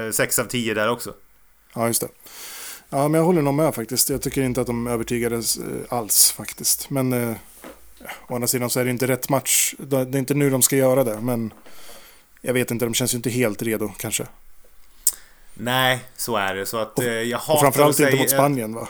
en 0.06 0.13
6 0.13 0.39
eh, 0.39 0.46
av 0.46 0.50
10 0.50 0.74
där 0.74 0.89
också. 0.89 1.13
Ja, 1.74 1.88
just 1.88 2.01
det. 2.01 2.08
Ja, 2.89 3.08
men 3.08 3.20
jag 3.20 3.25
håller 3.25 3.41
nog 3.41 3.53
med 3.53 3.75
faktiskt. 3.75 4.10
Jag 4.10 4.22
tycker 4.22 4.41
inte 4.41 4.62
att 4.62 4.68
de 4.68 4.88
övertygades 4.88 5.60
alls 5.89 6.32
faktiskt. 6.32 6.89
Men 6.89 7.13
eh, 7.13 7.36
å 8.27 8.36
andra 8.36 8.48
sidan 8.48 8.70
så 8.70 8.79
är 8.79 8.86
det 8.86 8.91
inte 8.91 9.08
rätt 9.08 9.29
match. 9.29 9.74
Det 9.77 9.98
är 9.98 10.18
inte 10.18 10.34
nu 10.34 10.50
de 10.50 10.62
ska 10.62 10.75
göra 10.75 11.03
det, 11.03 11.22
men 11.22 11.53
jag 12.41 12.53
vet 12.53 12.72
inte, 12.72 12.86
de 12.86 12.94
känns 12.94 13.13
ju 13.13 13.15
inte 13.15 13.29
helt 13.29 13.62
redo 13.62 13.91
kanske. 13.98 14.27
Nej, 15.60 16.06
så 16.18 16.36
är 16.36 16.56
det. 16.56 16.66
Så 16.66 16.78
att, 16.78 16.98
och, 16.98 17.04
eh, 17.04 17.22
jag 17.22 17.38
hatar 17.38 17.54
och 17.54 17.60
framförallt 17.60 17.96
säga, 17.96 18.10
inte 18.10 18.22
mot 18.22 18.30
Spanien 18.30 18.74
va? 18.74 18.88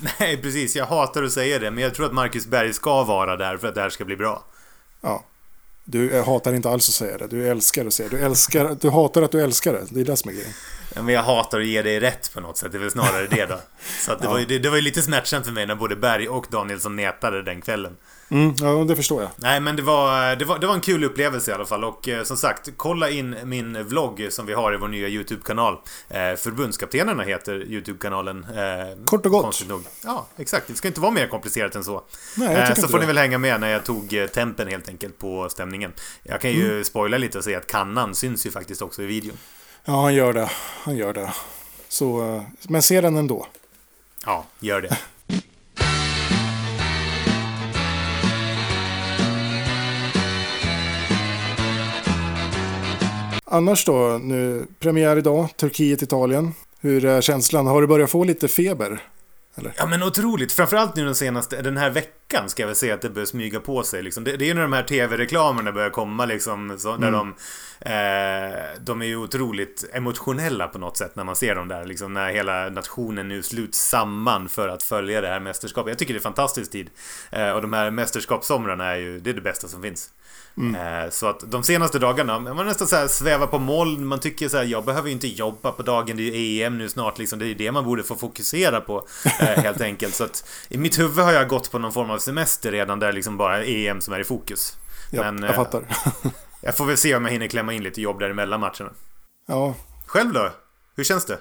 Nej, 0.20 0.36
precis. 0.36 0.76
Jag 0.76 0.86
hatar 0.86 1.22
att 1.22 1.32
säga 1.32 1.58
det, 1.58 1.70
men 1.70 1.84
jag 1.84 1.94
tror 1.94 2.06
att 2.06 2.12
Marcus 2.12 2.46
Berg 2.46 2.72
ska 2.72 3.04
vara 3.04 3.36
där 3.36 3.56
för 3.56 3.68
att 3.68 3.74
det 3.74 3.80
här 3.80 3.90
ska 3.90 4.04
bli 4.04 4.16
bra. 4.16 4.44
Ja. 5.00 5.24
Du 5.84 6.22
hatar 6.22 6.54
inte 6.54 6.70
alls 6.70 6.88
att 6.88 6.94
säga 6.94 7.18
det. 7.18 7.26
Du 7.26 7.48
älskar 7.48 7.86
att 7.86 7.92
säga 7.92 8.08
det. 8.08 8.16
Du, 8.16 8.24
älskar, 8.24 8.76
du 8.80 8.90
hatar 8.90 9.22
att 9.22 9.32
du 9.32 9.42
älskar 9.42 9.72
det. 9.72 9.84
Det 9.90 10.00
är 10.00 10.04
det 10.04 10.16
som 10.16 10.30
är 10.30 10.34
grejen. 10.34 10.52
Ja, 10.94 11.02
men 11.02 11.14
jag 11.14 11.22
hatar 11.22 11.60
att 11.60 11.66
ge 11.66 11.82
dig 11.82 12.00
rätt 12.00 12.30
på 12.34 12.40
något 12.40 12.56
sätt. 12.56 12.72
Det 12.72 12.78
är 12.78 12.80
väl 12.80 12.90
snarare 12.90 13.26
det 13.26 13.46
då. 13.46 13.60
Så 14.00 14.12
att 14.12 14.18
det, 14.18 14.24
ja. 14.24 14.30
var 14.30 14.40
det, 14.40 14.58
det 14.58 14.68
var 14.68 14.76
ju 14.76 14.82
lite 14.82 15.02
smärtsamt 15.02 15.46
för 15.46 15.52
mig 15.52 15.66
när 15.66 15.74
både 15.74 15.96
Berg 15.96 16.28
och 16.28 16.46
Danielsson 16.50 16.96
nätade 16.96 17.42
den 17.42 17.60
kvällen. 17.60 17.96
Mm, 18.30 18.54
ja, 18.60 18.84
det 18.84 18.96
förstår 18.96 19.22
jag. 19.22 19.30
Nej, 19.36 19.60
men 19.60 19.76
det 19.76 19.82
var, 19.82 20.36
det, 20.36 20.44
var, 20.44 20.58
det 20.58 20.66
var 20.66 20.74
en 20.74 20.80
kul 20.80 21.04
upplevelse 21.04 21.50
i 21.50 21.54
alla 21.54 21.64
fall. 21.64 21.84
Och 21.84 22.08
eh, 22.08 22.22
som 22.24 22.36
sagt, 22.36 22.68
kolla 22.76 23.10
in 23.10 23.36
min 23.44 23.84
vlogg 23.84 24.28
som 24.30 24.46
vi 24.46 24.52
har 24.52 24.74
i 24.74 24.76
vår 24.76 24.88
nya 24.88 25.08
YouTube-kanal. 25.08 25.78
Eh, 26.08 26.18
Förbundskaptenerna 26.18 27.22
heter 27.22 27.54
YouTube-kanalen. 27.54 28.44
Eh, 28.44 29.04
Kort 29.04 29.26
och 29.26 29.32
gott. 29.32 29.64
Ja, 30.04 30.26
exakt. 30.36 30.68
Det 30.68 30.74
ska 30.74 30.88
inte 30.88 31.00
vara 31.00 31.12
mer 31.12 31.26
komplicerat 31.26 31.74
än 31.74 31.84
så. 31.84 32.02
Nej, 32.36 32.52
jag 32.52 32.70
eh, 32.70 32.74
så 32.74 32.88
får 32.88 32.98
det. 32.98 33.00
ni 33.00 33.06
väl 33.06 33.18
hänga 33.18 33.38
med 33.38 33.60
när 33.60 33.68
jag 33.68 33.84
tog 33.84 34.14
eh, 34.14 34.26
tempen 34.26 34.68
helt 34.68 34.88
enkelt 34.88 35.18
på 35.18 35.48
stämningen. 35.48 35.92
Jag 36.22 36.40
kan 36.40 36.50
ju 36.50 36.70
mm. 36.70 36.84
spoila 36.84 37.18
lite 37.18 37.38
och 37.38 37.44
säga 37.44 37.58
att 37.58 37.66
kannan 37.66 38.14
syns 38.14 38.46
ju 38.46 38.50
faktiskt 38.50 38.82
också 38.82 39.02
i 39.02 39.06
videon. 39.06 39.36
Ja, 39.84 40.02
han 40.02 40.14
gör 40.14 40.32
det. 40.32 40.50
Han 40.82 40.96
gör 40.96 41.12
det. 41.12 41.32
Så, 41.88 42.34
eh, 42.34 42.42
men 42.68 42.82
se 42.82 43.00
den 43.00 43.16
ändå. 43.16 43.46
Ja, 44.26 44.44
gör 44.60 44.80
det. 44.80 44.98
Annars 53.50 53.84
då, 53.84 54.18
nu, 54.22 54.66
premiär 54.78 55.16
idag, 55.16 55.48
Turkiet-Italien. 55.56 56.52
Hur 56.80 57.04
är 57.04 57.20
känslan? 57.20 57.66
Har 57.66 57.80
du 57.80 57.86
börjat 57.86 58.10
få 58.10 58.24
lite 58.24 58.48
feber? 58.48 59.02
Eller? 59.54 59.72
Ja 59.76 59.86
men 59.86 60.02
otroligt, 60.02 60.52
framförallt 60.52 60.96
nu 60.96 61.04
den 61.04 61.14
senaste, 61.14 61.62
den 61.62 61.76
här 61.76 61.90
veckan 61.90 62.48
ska 62.48 62.62
jag 62.62 62.66
väl 62.66 62.76
säga 62.76 62.94
att 62.94 63.02
det 63.02 63.10
börjar 63.10 63.26
smyga 63.26 63.60
på 63.60 63.82
sig. 63.82 64.02
Liksom. 64.02 64.24
Det, 64.24 64.36
det 64.36 64.44
är 64.44 64.46
ju 64.46 64.54
när 64.54 64.62
de 64.62 64.72
här 64.72 64.82
tv-reklamerna 64.82 65.72
börjar 65.72 65.90
komma 65.90 66.24
liksom, 66.26 66.78
så, 66.78 66.96
där 66.96 67.08
mm. 67.08 67.12
de, 67.12 67.34
eh, 67.80 68.58
de 68.80 69.02
är 69.02 69.06
ju 69.06 69.16
otroligt 69.16 69.84
emotionella 69.92 70.68
på 70.68 70.78
något 70.78 70.96
sätt 70.96 71.16
när 71.16 71.24
man 71.24 71.36
ser 71.36 71.54
dem 71.54 71.68
där. 71.68 71.84
Liksom, 71.84 72.14
när 72.14 72.30
hela 72.30 72.68
nationen 72.68 73.28
nu 73.28 73.42
sluts 73.42 73.88
samman 73.88 74.48
för 74.48 74.68
att 74.68 74.82
följa 74.82 75.20
det 75.20 75.28
här 75.28 75.40
mästerskapet. 75.40 75.90
Jag 75.90 75.98
tycker 75.98 76.14
det 76.14 76.20
är 76.20 76.22
fantastisk 76.22 76.70
tid. 76.70 76.90
Eh, 77.30 77.50
och 77.50 77.62
de 77.62 77.72
här 77.72 77.90
mästerskapssomrarna 77.90 78.84
är 78.84 78.96
ju 78.96 79.20
det, 79.20 79.30
är 79.30 79.34
det 79.34 79.40
bästa 79.40 79.68
som 79.68 79.82
finns. 79.82 80.10
Mm. 80.58 81.04
Eh, 81.04 81.10
så 81.10 81.26
att 81.26 81.50
de 81.50 81.62
senaste 81.62 81.98
dagarna, 81.98 82.38
man 82.38 82.66
nästan 82.66 82.88
så 82.88 82.96
här 82.96 83.08
svävar 83.08 83.46
på 83.46 83.58
moln. 83.58 84.06
Man 84.06 84.20
tycker 84.20 84.48
så 84.48 84.56
här, 84.56 84.64
jag 84.64 84.84
behöver 84.84 85.08
ju 85.08 85.14
inte 85.14 85.28
jobba 85.28 85.72
på 85.72 85.82
dagen. 85.82 86.16
Det 86.16 86.22
är 86.22 86.38
ju 86.38 86.62
EM 86.62 86.78
nu 86.78 86.88
snart 86.88 87.18
liksom. 87.18 87.38
Det 87.38 87.46
är 87.46 87.54
det 87.54 87.72
man 87.72 87.84
borde 87.84 88.02
få 88.02 88.14
fokusera 88.14 88.80
på 88.80 89.06
eh, 89.40 89.46
helt 89.62 89.80
enkelt. 89.80 90.14
Så 90.14 90.24
att 90.24 90.48
i 90.68 90.78
mitt 90.78 90.98
huvud 90.98 91.24
har 91.24 91.32
jag 91.32 91.48
gått 91.48 91.70
på 91.70 91.78
någon 91.78 91.92
form 91.92 92.10
av 92.10 92.18
semester 92.18 92.72
redan 92.72 92.98
där 92.98 93.12
liksom 93.12 93.36
bara 93.36 93.64
EM 93.64 94.00
som 94.00 94.14
är 94.14 94.20
i 94.20 94.24
fokus. 94.24 94.76
Ja, 95.10 95.22
Men, 95.22 95.42
jag 95.42 95.54
fattar. 95.54 95.82
jag 96.60 96.76
får 96.76 96.84
väl 96.84 96.96
se 96.96 97.14
om 97.16 97.24
jag 97.24 97.32
hinner 97.32 97.46
klämma 97.46 97.72
in 97.72 97.82
lite 97.82 98.00
jobb 98.00 98.18
däremellan 98.18 98.60
matcherna. 98.60 98.90
Ja. 99.46 99.74
Själv 100.06 100.32
då? 100.32 100.50
Hur 100.96 101.04
känns 101.04 101.24
det? 101.24 101.38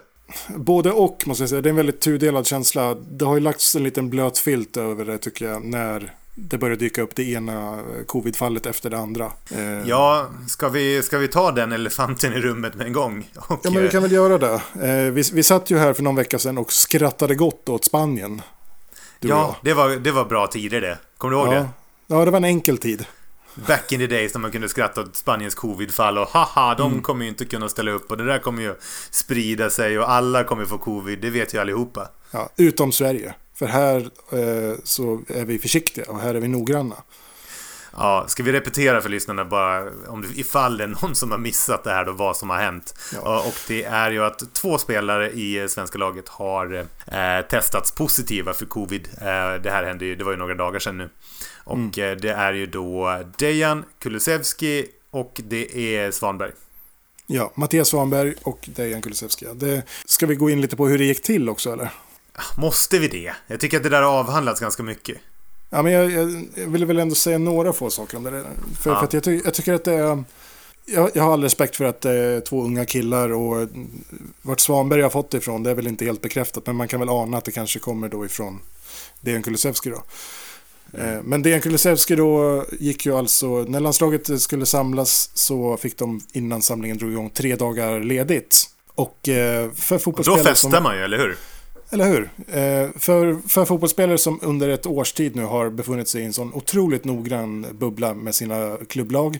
Både 0.55 0.91
och 0.91 1.23
måste 1.25 1.43
jag 1.43 1.49
säga. 1.49 1.61
Det 1.61 1.69
är 1.69 1.71
en 1.71 1.75
väldigt 1.75 2.01
tudelad 2.01 2.47
känsla. 2.47 2.95
Det 2.95 3.25
har 3.25 3.35
ju 3.35 3.39
lagts 3.39 3.75
en 3.75 3.83
liten 3.83 4.09
blöt 4.09 4.37
filt 4.37 4.77
över 4.77 5.05
det 5.05 5.17
tycker 5.17 5.45
jag. 5.45 5.65
När 5.65 6.16
det 6.39 6.57
börjar 6.57 6.75
dyka 6.75 7.01
upp 7.01 7.15
det 7.15 7.23
ena 7.23 7.83
covidfallet 8.07 8.65
efter 8.65 8.89
det 8.89 8.97
andra. 8.97 9.31
Eh, 9.51 9.87
ja, 9.87 10.29
ska 10.47 10.69
vi, 10.69 11.03
ska 11.03 11.17
vi 11.17 11.27
ta 11.27 11.51
den 11.51 11.71
elefanten 11.71 12.33
i 12.33 12.39
rummet 12.39 12.75
med 12.75 12.87
en 12.87 12.93
gång? 12.93 13.29
Och, 13.35 13.59
ja, 13.63 13.71
men 13.71 13.83
vi 13.83 13.89
kan 13.89 14.01
väl 14.01 14.11
göra 14.11 14.37
det. 14.37 14.53
Eh, 14.87 15.11
vi, 15.11 15.23
vi 15.33 15.43
satt 15.43 15.69
ju 15.69 15.77
här 15.77 15.93
för 15.93 16.03
någon 16.03 16.15
vecka 16.15 16.39
sedan 16.39 16.57
och 16.57 16.71
skrattade 16.71 17.35
gott 17.35 17.69
åt 17.69 17.85
Spanien. 17.85 18.41
Ja, 19.19 19.57
det 19.61 19.73
var, 19.73 19.89
det 19.89 20.11
var 20.11 20.25
bra 20.25 20.47
tider 20.47 20.81
det. 20.81 20.97
Kommer 21.17 21.35
du 21.35 21.41
ihåg 21.41 21.53
ja. 21.53 21.59
det? 21.59 21.69
Ja, 22.07 22.25
det 22.25 22.31
var 22.31 22.37
en 22.37 22.45
enkel 22.45 22.77
tid. 22.77 23.05
Back 23.67 23.91
in 23.91 23.99
the 23.99 24.07
days 24.07 24.33
när 24.33 24.41
man 24.41 24.51
kunde 24.51 24.69
skratta 24.69 25.01
åt 25.01 25.15
Spaniens 25.15 25.55
covidfall 25.55 26.17
och 26.17 26.27
haha, 26.27 26.75
de 26.75 26.91
mm. 26.91 27.03
kommer 27.03 27.23
ju 27.23 27.29
inte 27.29 27.45
kunna 27.45 27.69
ställa 27.69 27.91
upp 27.91 28.11
och 28.11 28.17
det 28.17 28.25
där 28.25 28.39
kommer 28.39 28.61
ju 28.61 28.75
sprida 29.11 29.69
sig 29.69 29.99
och 29.99 30.11
alla 30.11 30.43
kommer 30.43 30.65
få 30.65 30.77
covid, 30.77 31.19
det 31.21 31.29
vet 31.29 31.53
ju 31.53 31.61
allihopa. 31.61 32.07
Ja, 32.31 32.49
utom 32.57 32.91
Sverige. 32.91 33.33
För 33.57 33.65
här 33.65 33.97
eh, 34.31 34.77
så 34.83 35.21
är 35.27 35.45
vi 35.45 35.59
försiktiga 35.59 36.05
och 36.07 36.19
här 36.19 36.35
är 36.35 36.39
vi 36.39 36.47
noggranna. 36.47 36.95
Ja, 37.91 38.25
ska 38.27 38.43
vi 38.43 38.51
repetera 38.51 39.01
för 39.01 39.09
lyssnarna 39.09 39.45
bara 39.45 39.89
om 40.07 40.21
det, 40.21 40.39
ifall 40.39 40.77
det 40.77 40.83
är 40.83 40.87
någon 40.87 41.15
som 41.15 41.31
har 41.31 41.37
missat 41.37 41.83
det 41.83 41.89
här 41.89 42.05
då, 42.05 42.11
vad 42.11 42.37
som 42.37 42.49
har 42.49 42.57
hänt. 42.57 42.93
Ja. 43.13 43.43
Och 43.47 43.55
det 43.67 43.83
är 43.83 44.11
ju 44.11 44.23
att 44.23 44.53
två 44.53 44.77
spelare 44.77 45.31
i 45.31 45.69
svenska 45.69 45.97
laget 45.97 46.29
har 46.29 46.85
eh, 47.07 47.45
testats 47.49 47.91
positiva 47.91 48.53
för 48.53 48.65
covid. 48.65 49.07
Eh, 49.17 49.61
det 49.63 49.71
här 49.71 49.83
hände 49.83 50.05
ju, 50.05 50.15
det 50.15 50.23
var 50.23 50.31
ju 50.31 50.37
några 50.37 50.55
dagar 50.55 50.79
sedan 50.79 50.97
nu. 50.97 51.09
Och 51.63 51.75
mm. 51.75 52.11
eh, 52.11 52.17
det 52.17 52.31
är 52.31 52.53
ju 52.53 52.65
då 52.65 53.21
Dejan 53.37 53.85
Kulusevski 53.99 54.85
och 55.11 55.41
det 55.43 55.95
är 55.95 56.11
Svanberg. 56.11 56.51
Ja, 57.27 57.51
Mattias 57.55 57.87
Svanberg 57.87 58.33
och 58.43 58.69
Dejan 58.75 59.01
Kulusevski. 59.01 59.45
Det, 59.53 59.83
ska 60.05 60.25
vi 60.25 60.35
gå 60.35 60.49
in 60.49 60.61
lite 60.61 60.75
på 60.75 60.87
hur 60.87 60.97
det 60.97 61.05
gick 61.05 61.21
till 61.21 61.49
också 61.49 61.73
eller? 61.73 61.91
Måste 62.57 62.99
vi 62.99 63.07
det? 63.07 63.33
Jag 63.47 63.59
tycker 63.59 63.77
att 63.77 63.83
det 63.83 63.89
där 63.89 64.01
har 64.01 64.19
avhandlats 64.19 64.59
ganska 64.59 64.83
mycket. 64.83 65.17
Ja, 65.69 65.81
men 65.81 65.91
jag, 65.91 66.11
jag, 66.11 66.47
jag 66.55 66.67
vill 66.67 66.85
väl 66.85 66.99
ändå 66.99 67.15
säga 67.15 67.37
några 67.37 67.73
få 67.73 67.89
saker 67.89 68.17
om 68.17 68.23
det. 68.23 68.43
För, 68.79 68.89
ja. 68.89 68.97
för 68.97 69.03
att 69.03 69.13
jag, 69.13 69.23
ty 69.23 69.41
jag, 69.45 69.53
tycker 69.53 69.73
att 69.73 69.83
det 69.83 69.93
är... 69.93 70.23
Jag, 70.85 71.11
jag, 71.13 71.23
har 71.23 71.33
all 71.33 71.43
respekt 71.43 71.75
för 71.75 71.85
att 71.85 72.01
det 72.01 72.11
är 72.11 72.41
två 72.41 72.63
unga 72.63 72.85
killar 72.85 73.33
och 73.33 73.67
vart 74.41 74.59
Svanberg 74.59 75.01
har 75.01 75.09
fått 75.09 75.31
det 75.31 75.37
ifrån 75.37 75.63
det 75.63 75.71
är 75.71 75.75
väl 75.75 75.87
inte 75.87 76.05
helt 76.05 76.21
bekräftat. 76.21 76.65
Men 76.65 76.75
man 76.75 76.87
kan 76.87 76.99
väl 76.99 77.09
ana 77.09 77.37
att 77.37 77.45
det 77.45 77.51
kanske 77.51 77.79
kommer 77.79 78.09
då 78.09 78.25
ifrån 78.25 78.59
Dejan 79.21 79.43
Kulusevski 79.43 79.89
då. 79.89 80.03
Mm. 80.93 81.25
Men 81.25 81.41
Dejan 81.41 81.61
Kulusevski 81.61 82.15
då 82.15 82.65
gick 82.79 83.05
ju 83.05 83.17
alltså, 83.17 83.47
när 83.47 83.79
landslaget 83.79 84.41
skulle 84.41 84.65
samlas 84.65 85.29
så 85.33 85.77
fick 85.77 85.97
de 85.97 86.21
innan 86.33 86.61
samlingen 86.61 86.97
drog 86.97 87.11
igång 87.11 87.29
tre 87.29 87.55
dagar 87.55 87.99
ledigt. 87.99 88.69
Och 88.95 89.29
eh, 89.29 89.71
för 89.71 89.97
fotbollsspelare 89.97 90.43
Då 90.43 90.49
festar 90.49 90.81
man 90.81 90.97
ju, 90.97 91.03
eller 91.03 91.17
hur? 91.17 91.37
Eller 91.89 92.07
hur? 92.07 92.29
Eh, 92.47 92.89
för, 92.95 93.47
för 93.47 93.65
fotbollsspelare 93.65 94.17
som 94.17 94.39
under 94.41 94.69
ett 94.69 94.85
års 94.85 95.13
tid 95.13 95.35
nu 95.35 95.43
har 95.43 95.69
befunnit 95.69 96.07
sig 96.07 96.21
i 96.21 96.25
en 96.25 96.33
sån 96.33 96.53
otroligt 96.53 97.05
noggrann 97.05 97.67
bubbla 97.71 98.13
med 98.13 98.35
sina 98.35 98.77
klubblag, 98.89 99.37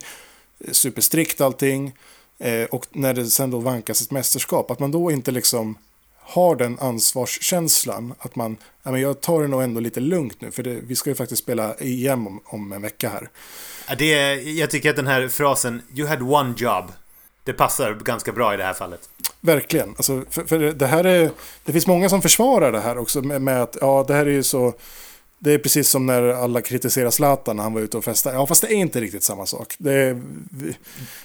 eh, 0.60 0.72
superstrikt 0.72 1.42
allting, 1.42 1.94
eh, 2.39 2.63
och 2.63 2.86
när 2.92 3.13
det 3.13 3.25
sen 3.25 3.51
då 3.51 3.60
vankas 3.60 4.01
ett 4.01 4.12
mästerskap, 4.12 4.72
att 4.72 4.80
man 4.80 4.92
då 4.92 5.12
inte 5.12 5.32
liksom 5.32 5.77
har 6.20 6.56
den 6.56 6.80
ansvarskänslan 6.80 8.13
att 8.20 8.36
man, 8.36 8.58
ja 8.84 8.92
men 8.92 9.01
jag 9.01 9.22
tar 9.22 9.42
det 9.42 9.48
nog 9.48 9.63
ändå 9.63 9.80
lite 9.80 10.00
lugnt 10.00 10.42
nu, 10.42 10.51
för 10.51 10.63
det, 10.63 10.80
vi 10.88 10.96
ska 10.96 11.10
ju 11.10 11.16
faktiskt 11.16 11.44
spela 11.44 11.74
EM 11.80 12.27
om, 12.27 12.42
om 12.46 12.72
en 12.72 12.82
vecka 12.82 13.10
här. 13.10 13.30
Det 13.98 14.36
jag 14.36 14.70
tycker 14.70 14.89
att 14.89 14.96
den 14.96 15.08
här 15.08 15.27
frasen 15.27 15.82
“You 15.96 16.08
had 16.08 16.22
one 16.22 16.54
job” 16.58 16.92
det 17.44 17.54
passar 17.54 17.94
ganska 17.94 18.32
bra 18.32 18.54
i 18.54 18.58
det 18.58 18.63
här 18.63 18.74
fallet. 18.74 19.10
Verkligen. 19.48 19.89
Alltså, 19.89 20.24
för, 20.30 20.44
för 20.44 20.60
det, 20.60 20.88
här 20.88 21.04
är, 21.04 21.32
det 21.66 21.72
finns 21.72 21.88
många 21.88 22.10
som 22.10 22.22
försvarar 22.22 22.72
det 22.72 22.80
här 22.80 22.98
också 22.98 23.22
med, 23.22 23.42
med, 23.42 23.62
att 23.62 23.77
ja, 23.82 24.06
det 24.08 24.13
här 24.13 24.25
är 24.25 24.32
ju 24.32 24.44
så... 24.44 24.74
Det 25.39 25.54
är 25.54 25.58
precis 25.58 25.89
som 25.89 26.06
när 26.06 26.24
alla 26.24 26.62
kritiserar 26.62 27.10
Zlatan 27.10 27.56
när 27.56 27.63
han 27.63 27.74
var 27.74 27.82
ute 27.82 27.98
och 27.98 28.04
festade. 28.04 28.36
Ja, 28.36 28.48
fast 28.48 28.62
det 28.62 28.68
är 28.68 28.75
inte 28.75 29.01
riktigt 29.01 29.24
samma 29.24 29.46
sak. 29.46 29.75
Det, 29.77 30.22
vi, 30.51 30.77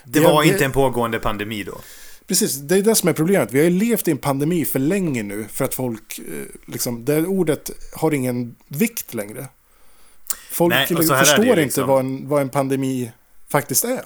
det 0.04 0.20
var 0.20 0.42
inte 0.42 0.64
en 0.64 0.72
pågående 0.72 1.18
pandemi 1.18 1.64
då? 1.64 1.78
Precis, 2.26 2.54
det 2.54 2.76
är 2.76 2.82
det 2.82 2.94
som 2.94 3.08
är 3.08 3.12
problemet. 3.12 3.52
Vi 3.52 3.58
har 3.58 3.64
ju 3.64 3.70
levt 3.70 4.08
i 4.08 4.10
en 4.10 4.18
pandemi 4.18 4.64
för 4.64 4.78
länge 4.78 5.22
nu 5.22 5.46
för 5.52 5.64
att 5.64 5.74
folk, 5.74 6.18
eh, 6.18 6.72
liksom, 6.72 7.04
det 7.04 7.26
ordet 7.26 7.70
har 7.94 8.14
ingen 8.14 8.56
vikt 8.68 9.14
längre. 9.14 9.46
Folk 10.50 10.74
Nej, 10.74 10.86
förstår 10.86 11.42
liksom. 11.42 11.58
inte 11.62 11.82
vad 11.82 12.00
en, 12.00 12.28
vad 12.28 12.42
en 12.42 12.48
pandemi 12.48 13.12
faktiskt 13.48 13.84
är. 13.84 14.04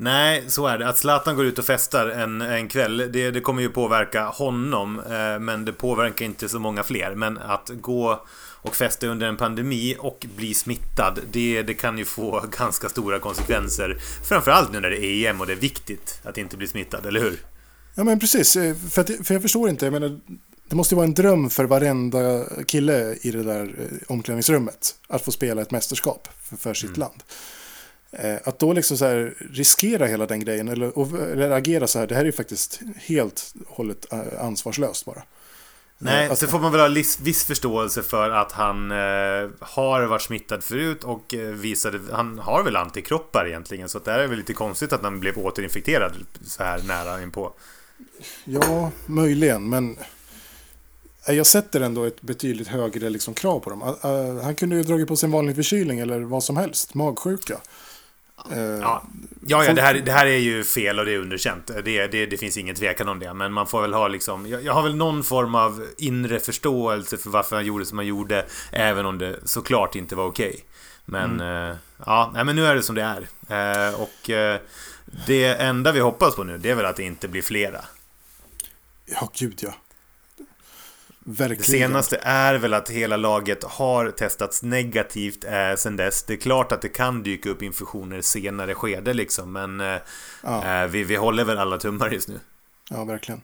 Nej, 0.00 0.44
så 0.48 0.66
är 0.66 0.78
det. 0.78 0.88
Att 0.88 0.98
Zlatan 0.98 1.36
går 1.36 1.44
ut 1.44 1.58
och 1.58 1.64
festar 1.64 2.08
en, 2.08 2.40
en 2.40 2.68
kväll, 2.68 2.96
det, 2.96 3.30
det 3.30 3.40
kommer 3.40 3.62
ju 3.62 3.68
påverka 3.68 4.24
honom. 4.24 4.98
Eh, 5.00 5.38
men 5.40 5.64
det 5.64 5.72
påverkar 5.72 6.24
inte 6.24 6.48
så 6.48 6.58
många 6.58 6.82
fler. 6.82 7.14
Men 7.14 7.38
att 7.38 7.70
gå 7.80 8.24
och 8.62 8.76
festa 8.76 9.06
under 9.06 9.26
en 9.26 9.36
pandemi 9.36 9.96
och 9.98 10.26
bli 10.36 10.54
smittad, 10.54 11.20
det, 11.32 11.62
det 11.62 11.74
kan 11.74 11.98
ju 11.98 12.04
få 12.04 12.44
ganska 12.58 12.88
stora 12.88 13.18
konsekvenser. 13.18 13.96
Framförallt 14.28 14.72
nu 14.72 14.80
när 14.80 14.90
det 14.90 15.04
är 15.04 15.30
EM 15.30 15.40
och 15.40 15.46
det 15.46 15.52
är 15.52 15.56
viktigt 15.56 16.20
att 16.22 16.38
inte 16.38 16.56
bli 16.56 16.66
smittad, 16.66 17.06
eller 17.06 17.20
hur? 17.20 17.38
Ja, 17.94 18.04
men 18.04 18.20
precis. 18.20 18.56
Eh, 18.56 18.76
för, 18.90 19.00
att, 19.00 19.26
för 19.26 19.34
jag 19.34 19.42
förstår 19.42 19.68
inte, 19.68 19.86
jag 19.86 19.92
menar, 19.92 20.20
det 20.68 20.76
måste 20.76 20.94
vara 20.94 21.06
en 21.06 21.14
dröm 21.14 21.50
för 21.50 21.64
varenda 21.64 22.44
kille 22.66 23.16
i 23.22 23.30
det 23.30 23.42
där 23.42 23.62
eh, 23.62 24.12
omklädningsrummet 24.12 24.94
att 25.08 25.24
få 25.24 25.32
spela 25.32 25.62
ett 25.62 25.70
mästerskap 25.70 26.28
för, 26.42 26.56
för 26.56 26.74
sitt 26.74 26.88
mm. 26.88 27.00
land. 27.00 27.22
Eh, 28.10 28.36
att 28.44 28.58
då 28.58 28.72
liksom 28.72 28.96
så 28.96 29.30
riskera 29.50 30.06
hela 30.06 30.26
den 30.26 30.40
grejen 30.40 30.68
eller, 30.68 31.32
eller 31.32 31.50
agera 31.50 31.86
så 31.86 31.98
här, 31.98 32.06
det 32.06 32.14
här 32.14 32.22
är 32.22 32.26
ju 32.26 32.32
faktiskt 32.32 32.80
helt 32.96 33.54
hållet 33.66 34.12
eh, 34.12 34.44
ansvarslöst 34.44 35.04
bara. 35.04 35.22
Nej, 35.98 36.28
alltså, 36.28 36.46
så 36.46 36.50
får 36.50 36.58
man 36.58 36.72
väl 36.72 36.80
ha 36.80 37.04
viss 37.20 37.44
förståelse 37.44 38.02
för 38.02 38.30
att 38.30 38.52
han 38.52 38.90
eh, 38.90 39.50
har 39.60 40.06
varit 40.06 40.22
smittad 40.22 40.64
förut 40.64 41.04
och 41.04 41.34
eh, 41.34 41.40
visade, 41.40 42.00
han 42.12 42.38
har 42.38 42.62
väl 42.62 42.76
antikroppar 42.76 43.46
egentligen. 43.48 43.88
Så 43.88 43.98
det 43.98 44.12
är 44.12 44.26
väl 44.26 44.38
lite 44.38 44.52
konstigt 44.52 44.92
att 44.92 45.02
han 45.02 45.20
blev 45.20 45.38
återinfekterad 45.38 46.12
så 46.44 46.62
här 46.62 46.82
nära 46.82 47.22
inpå. 47.22 47.52
Ja, 48.44 48.90
möjligen, 49.06 49.68
men 49.68 49.96
jag 51.26 51.46
sätter 51.46 51.80
ändå 51.80 52.04
ett 52.04 52.22
betydligt 52.22 52.68
högre 52.68 53.10
liksom, 53.10 53.34
krav 53.34 53.60
på 53.60 53.70
dem. 53.70 53.96
Han 54.42 54.54
kunde 54.54 54.76
ju 54.76 54.82
dragit 54.82 55.08
på 55.08 55.16
sig 55.16 55.26
en 55.26 55.32
vanlig 55.32 55.56
förkylning 55.56 56.00
eller 56.00 56.20
vad 56.20 56.44
som 56.44 56.56
helst, 56.56 56.94
magsjuka. 56.94 57.60
Uh, 58.52 58.58
ja, 58.58 59.02
ja, 59.46 59.64
ja 59.64 59.74
det, 59.74 59.82
här, 59.82 59.94
det 59.94 60.12
här 60.12 60.26
är 60.26 60.38
ju 60.38 60.64
fel 60.64 60.98
och 60.98 61.04
det 61.04 61.12
är 61.12 61.18
underkänt. 61.18 61.66
Det, 61.84 62.06
det, 62.06 62.26
det 62.26 62.36
finns 62.36 62.56
ingen 62.56 62.74
tvekan 62.74 63.08
om 63.08 63.18
det. 63.18 63.34
Men 63.34 63.52
man 63.52 63.66
får 63.66 63.82
väl 63.82 63.94
ha 63.94 64.08
liksom... 64.08 64.46
Jag, 64.46 64.64
jag, 64.64 64.72
har 64.72 64.82
väl 64.82 64.96
någon 64.96 65.24
form 65.24 65.54
av 65.54 65.86
inre 65.98 66.40
förståelse 66.40 67.16
för 67.16 67.30
varför 67.30 67.56
han 67.56 67.66
gjorde 67.66 67.86
som 67.86 67.98
han 67.98 68.06
gjorde. 68.06 68.46
Även 68.72 69.06
om 69.06 69.18
det 69.18 69.36
såklart 69.44 69.94
inte 69.94 70.16
var 70.16 70.24
okej. 70.24 70.48
Okay. 70.48 70.60
Men 71.04 71.40
mm. 71.40 71.70
uh, 71.70 71.76
ja, 72.06 72.30
nej, 72.34 72.44
men 72.44 72.56
nu 72.56 72.66
är 72.66 72.74
det 72.74 72.82
som 72.82 72.94
det 72.94 73.02
är. 73.02 73.20
Uh, 73.90 74.00
och 74.00 74.30
det 75.26 75.44
enda 75.44 75.92
vi 75.92 76.00
hoppas 76.00 76.36
på 76.36 76.44
nu, 76.44 76.58
det 76.58 76.70
är 76.70 76.74
väl 76.74 76.86
att 76.86 76.96
det 76.96 77.02
inte 77.02 77.28
blir 77.28 77.42
flera. 77.42 77.80
Ja, 79.06 79.30
gud 79.34 79.58
ja. 79.62 79.74
Verkligen. 81.30 81.58
Det 81.58 81.64
senaste 81.64 82.20
är 82.22 82.54
väl 82.54 82.74
att 82.74 82.90
hela 82.90 83.16
laget 83.16 83.64
har 83.64 84.10
testats 84.10 84.62
negativt 84.62 85.44
eh, 85.44 85.76
sen 85.76 85.96
dess. 85.96 86.22
Det 86.22 86.32
är 86.32 86.36
klart 86.36 86.72
att 86.72 86.82
det 86.82 86.88
kan 86.88 87.22
dyka 87.22 87.50
upp 87.50 87.62
infektioner 87.62 88.20
senare 88.20 88.74
skede 88.74 89.14
liksom, 89.14 89.52
men 89.52 89.80
eh, 89.80 89.96
ja. 90.42 90.82
eh, 90.82 90.88
vi, 90.88 91.04
vi 91.04 91.16
håller 91.16 91.44
väl 91.44 91.58
alla 91.58 91.78
tummar 91.78 92.10
just 92.10 92.28
nu. 92.28 92.40
Ja, 92.90 93.04
verkligen. 93.04 93.40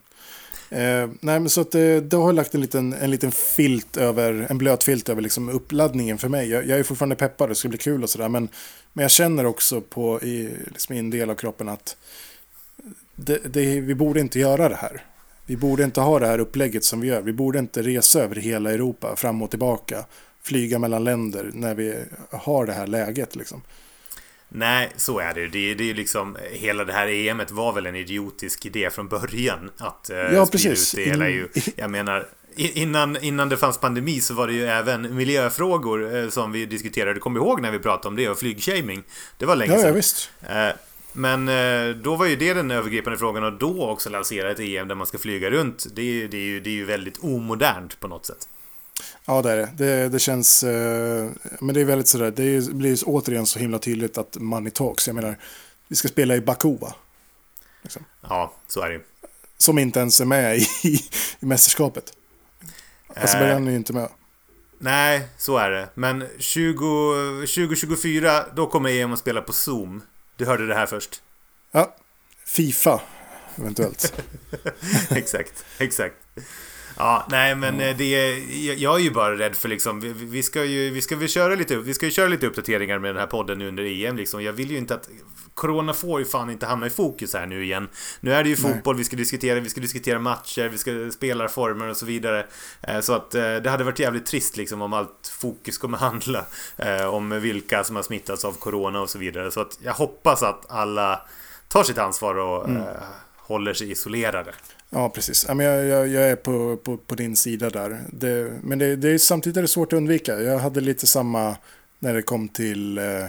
Eh, 0.71 1.09
nej, 1.21 1.41
men 1.41 1.50
så 1.50 1.61
att 1.61 1.73
det, 1.73 2.00
det 2.00 2.17
har 2.17 2.33
lagt 2.33 2.55
en 2.55 2.61
liten, 2.61 2.93
en 2.93 3.11
liten 3.11 3.33
filt 3.33 3.97
över, 3.97 4.47
en 4.50 4.59
blöt 4.59 4.85
filt 4.85 5.09
över 5.09 5.23
liksom 5.23 5.49
uppladdningen 5.49 6.19
för 6.19 6.29
mig. 6.29 6.50
Jag, 6.50 6.67
jag 6.67 6.79
är 6.79 6.83
fortfarande 6.83 7.17
peppad, 7.17 7.49
det 7.49 7.55
ska 7.55 7.69
bli 7.69 7.79
kul 7.79 8.03
och 8.03 8.11
sådär, 8.11 8.29
men, 8.29 8.49
men 8.93 9.03
jag 9.03 9.11
känner 9.11 9.47
också 9.47 9.81
på, 9.81 10.21
i, 10.23 10.50
liksom 10.67 10.95
i 10.95 10.99
en 10.99 11.11
del 11.11 11.31
av 11.31 11.35
kroppen 11.35 11.69
att 11.69 11.97
det, 13.17 13.38
det, 13.45 13.81
vi 13.81 13.95
borde 13.95 14.21
inte 14.21 14.38
göra 14.38 14.69
det 14.69 14.76
här. 14.76 15.03
Vi 15.47 15.57
borde 15.57 15.85
inte 15.85 16.01
ha 16.01 16.19
det 16.19 16.27
här 16.27 16.39
upplägget 16.39 16.85
som 16.85 17.01
vi 17.01 17.09
gör. 17.09 17.23
Vi 17.23 17.33
borde 17.33 17.59
inte 17.59 17.83
resa 17.83 18.21
över 18.21 18.37
hela 18.37 18.73
Europa 18.73 19.17
fram 19.17 19.43
och 19.43 19.51
tillbaka 19.51 20.05
flyga 20.43 20.79
mellan 20.79 21.05
länder 21.05 21.51
när 21.55 21.75
vi 21.75 21.99
har 22.31 22.67
det 22.67 22.73
här 22.73 22.87
läget. 22.87 23.37
Liksom. 23.37 23.63
Nej, 24.49 24.91
så 24.97 25.19
är 25.19 25.35
det 25.35 25.49
det, 25.49 25.75
det 25.75 25.91
är 25.91 25.95
liksom 25.95 26.37
Hela 26.53 26.85
det 26.85 26.93
här 26.93 27.09
EMet 27.09 27.51
var 27.51 27.73
väl 27.73 27.87
en 27.87 27.97
idiotisk 27.97 28.67
idé 28.67 28.91
från 28.91 29.09
början 29.09 29.71
Att 29.79 30.11
eh, 30.11 30.17
ja, 30.17 30.47
precis. 30.47 30.95
ut 30.95 31.05
det 31.05 31.11
hela 31.11 31.29
ju, 31.29 31.49
Jag 31.77 31.91
menar 31.91 32.29
Innan, 32.57 33.17
innan 33.17 33.49
det 33.49 33.57
fanns 33.57 33.79
pandemi 33.79 34.21
så 34.21 34.35
var 34.35 34.47
det 34.47 34.53
ju 34.53 34.67
även 34.67 35.17
miljöfrågor 35.17 36.17
eh, 36.17 36.29
som 36.29 36.53
vi 36.53 36.67
diskuterade. 36.67 37.21
Kom 37.21 37.37
ihåg 37.37 37.63
när 37.63 37.71
vi 37.71 37.79
pratade 37.79 38.09
om 38.09 38.17
det 38.17 38.29
och 38.29 38.39
flygshaming? 38.39 39.03
Det 39.39 39.47
var 39.47 39.57
länge 39.57 39.73
ja, 39.73 39.79
sedan. 39.79 39.89
Ja, 39.89 39.95
visst. 39.95 40.31
Eh, 41.14 41.21
men 41.21 41.49
eh, 41.49 41.97
då 41.97 42.16
var 42.16 42.26
ju 42.26 42.37
det 42.37 42.54
den 42.54 42.71
övergripande 42.71 43.18
frågan 43.18 43.44
och 43.44 43.52
då 43.52 43.90
också 43.90 44.11
lansera 44.11 44.50
ett 44.50 44.61
EM 44.61 44.88
där 44.88 44.94
man 44.94 45.06
ska 45.06 45.18
flyga 45.18 45.50
runt. 45.50 45.87
Det 45.94 46.02
är, 46.02 46.28
det 46.28 46.37
är, 46.37 46.40
ju, 46.40 46.61
det 46.61 46.71
är 46.71 46.75
ju 46.75 46.85
väldigt 46.85 47.18
omodernt 47.18 48.00
på 48.00 48.09
något 48.09 48.26
sätt. 48.26 48.49
Ja, 49.25 49.42
det 49.42 49.50
är 49.50 49.56
det. 49.56 49.71
Det, 49.76 50.09
det 50.09 50.18
känns... 50.18 50.62
Eh, 50.62 51.30
men 51.61 51.75
det 51.75 51.80
är 51.80 51.85
väldigt 51.85 52.09
sådär. 52.09 52.30
Det 52.30 52.75
blir 52.75 52.99
återigen 53.06 53.47
så 53.47 53.59
himla 53.59 53.78
tydligt 53.78 54.18
att 54.18 54.37
money 54.40 54.71
talks. 54.71 55.06
Jag 55.06 55.14
menar, 55.14 55.38
vi 55.88 55.97
ska 55.97 56.09
spela 56.09 56.37
i 56.37 56.40
Baku, 56.40 56.76
va? 56.78 56.94
Liksom. 57.83 58.04
Ja, 58.21 58.54
så 58.66 58.80
är 58.80 58.90
det 58.90 59.00
Som 59.59 59.78
inte 59.78 60.00
ens 60.00 60.21
är 60.21 60.25
med 60.25 60.59
i, 60.59 60.66
i 61.40 61.47
mästerskapet. 61.47 62.12
Azerbajdzjan 63.09 63.56
alltså, 63.56 63.68
är 63.68 63.71
ju 63.71 63.76
inte 63.76 63.92
med. 63.92 64.09
Nej, 64.78 65.28
så 65.38 65.56
är 65.56 65.71
det. 65.71 65.88
Men 65.94 66.25
20, 66.38 67.47
2024, 67.47 68.44
då 68.56 68.66
kommer 68.66 68.90
EM 68.90 69.12
att 69.12 69.18
spela 69.18 69.40
på 69.40 69.52
Zoom. 69.52 70.02
Du 70.37 70.47
hörde 70.47 70.67
det 70.67 70.75
här 70.75 70.87
först. 70.87 71.23
Ja, 71.73 71.97
Fifa 72.47 73.00
eventuellt. 73.57 74.23
exakt, 75.11 75.64
exakt. 75.79 76.17
Ja, 76.97 77.27
nej 77.31 77.55
men 77.55 77.75
mm. 77.75 77.97
det 77.97 78.05
är, 78.05 78.75
jag 78.83 78.95
är 78.95 79.05
ju 79.05 79.11
bara 79.11 79.39
rädd 79.39 79.57
för 79.57 79.69
liksom, 79.69 80.01
vi, 80.01 80.13
vi, 80.13 80.43
ska 80.43 80.65
ju, 80.65 80.91
vi 80.91 81.03
ska 81.03 81.17
väl 81.17 81.29
köra 81.29 81.55
lite, 81.55 81.77
vi 81.77 81.95
ska 81.95 82.07
ju 82.07 82.13
köra 82.13 82.29
lite 82.29 82.47
uppdateringar 82.47 82.99
med 82.99 83.11
den 83.11 83.21
här 83.21 83.27
podden 83.27 83.59
nu 83.59 83.69
under 83.69 84.05
EM 84.05 84.17
liksom. 84.17 84.43
Jag 84.43 84.53
vill 84.53 84.71
ju 84.71 84.77
inte 84.77 84.95
att, 84.95 85.09
Corona 85.55 85.93
får 85.93 86.21
ju 86.21 86.27
fan 86.27 86.51
inte 86.51 86.67
hamna 86.67 86.87
i 86.87 86.91
fokus 86.91 87.35
här 87.35 87.47
nu 87.47 87.65
igen. 87.65 87.89
Nu 88.21 88.35
är 88.35 88.43
det 88.43 88.49
ju 88.49 88.57
fotboll 88.57 88.95
nej. 88.95 88.99
vi 88.99 89.05
ska 89.05 89.17
diskutera, 89.17 89.61
vi 89.61 89.69
ska 89.69 89.81
diskutera 89.81 90.19
matcher, 90.19 90.69
vi 90.69 90.79
ska 90.79 91.11
spela 91.11 91.49
former 91.49 91.89
och 91.89 91.97
så 91.97 92.07
vidare. 92.07 92.47
Eh, 92.83 93.01
så 93.01 93.13
att 93.13 93.35
eh, 93.35 93.57
det 93.57 93.71
hade 93.71 93.85
varit 93.85 93.99
jävligt 93.99 94.27
trist 94.27 94.57
liksom 94.57 94.83
om 94.83 94.93
allt 94.93 95.33
fokus 95.41 95.79
kommer 95.79 95.99
handla 96.05 96.45
om 97.11 97.41
vilka 97.41 97.85
som 97.85 97.97
har 97.97 98.03
smittats 98.03 98.45
av 98.45 98.53
Corona 98.53 99.01
och 99.01 99.11
så 99.11 99.19
vidare. 99.19 99.51
Så 99.51 99.61
att 99.61 99.79
jag 99.83 99.93
hoppas 99.93 100.43
att 100.43 100.71
alla 100.71 101.21
tar 101.69 101.83
sitt 101.83 101.99
ansvar 101.99 102.35
och 102.35 102.69
mm. 102.69 102.83
Håller 103.47 103.75
sig 103.75 103.91
isolerade. 103.91 104.53
Ja, 104.91 105.09
precis. 105.09 105.47
jag, 105.49 105.63
jag, 105.63 106.09
jag 106.09 106.31
är 106.31 106.37
på, 106.37 106.77
på, 106.77 106.97
på, 106.97 107.15
din 107.15 107.37
sida 107.37 107.71
där. 107.71 108.01
Det, 108.13 108.53
men 108.63 108.79
det, 108.79 108.97
det 108.97 109.11
är, 109.11 109.19
samtidigt 109.19 109.57
är 109.57 109.63
det 109.63 109.69
svårt 109.69 109.93
att 109.93 109.97
undvika. 109.97 110.41
Jag 110.41 110.59
hade 110.59 110.81
lite 110.81 111.07
samma 111.07 111.57
när 111.99 112.15
det 112.15 112.23
kom 112.23 112.49
till 112.49 112.99
eh, 112.99 113.27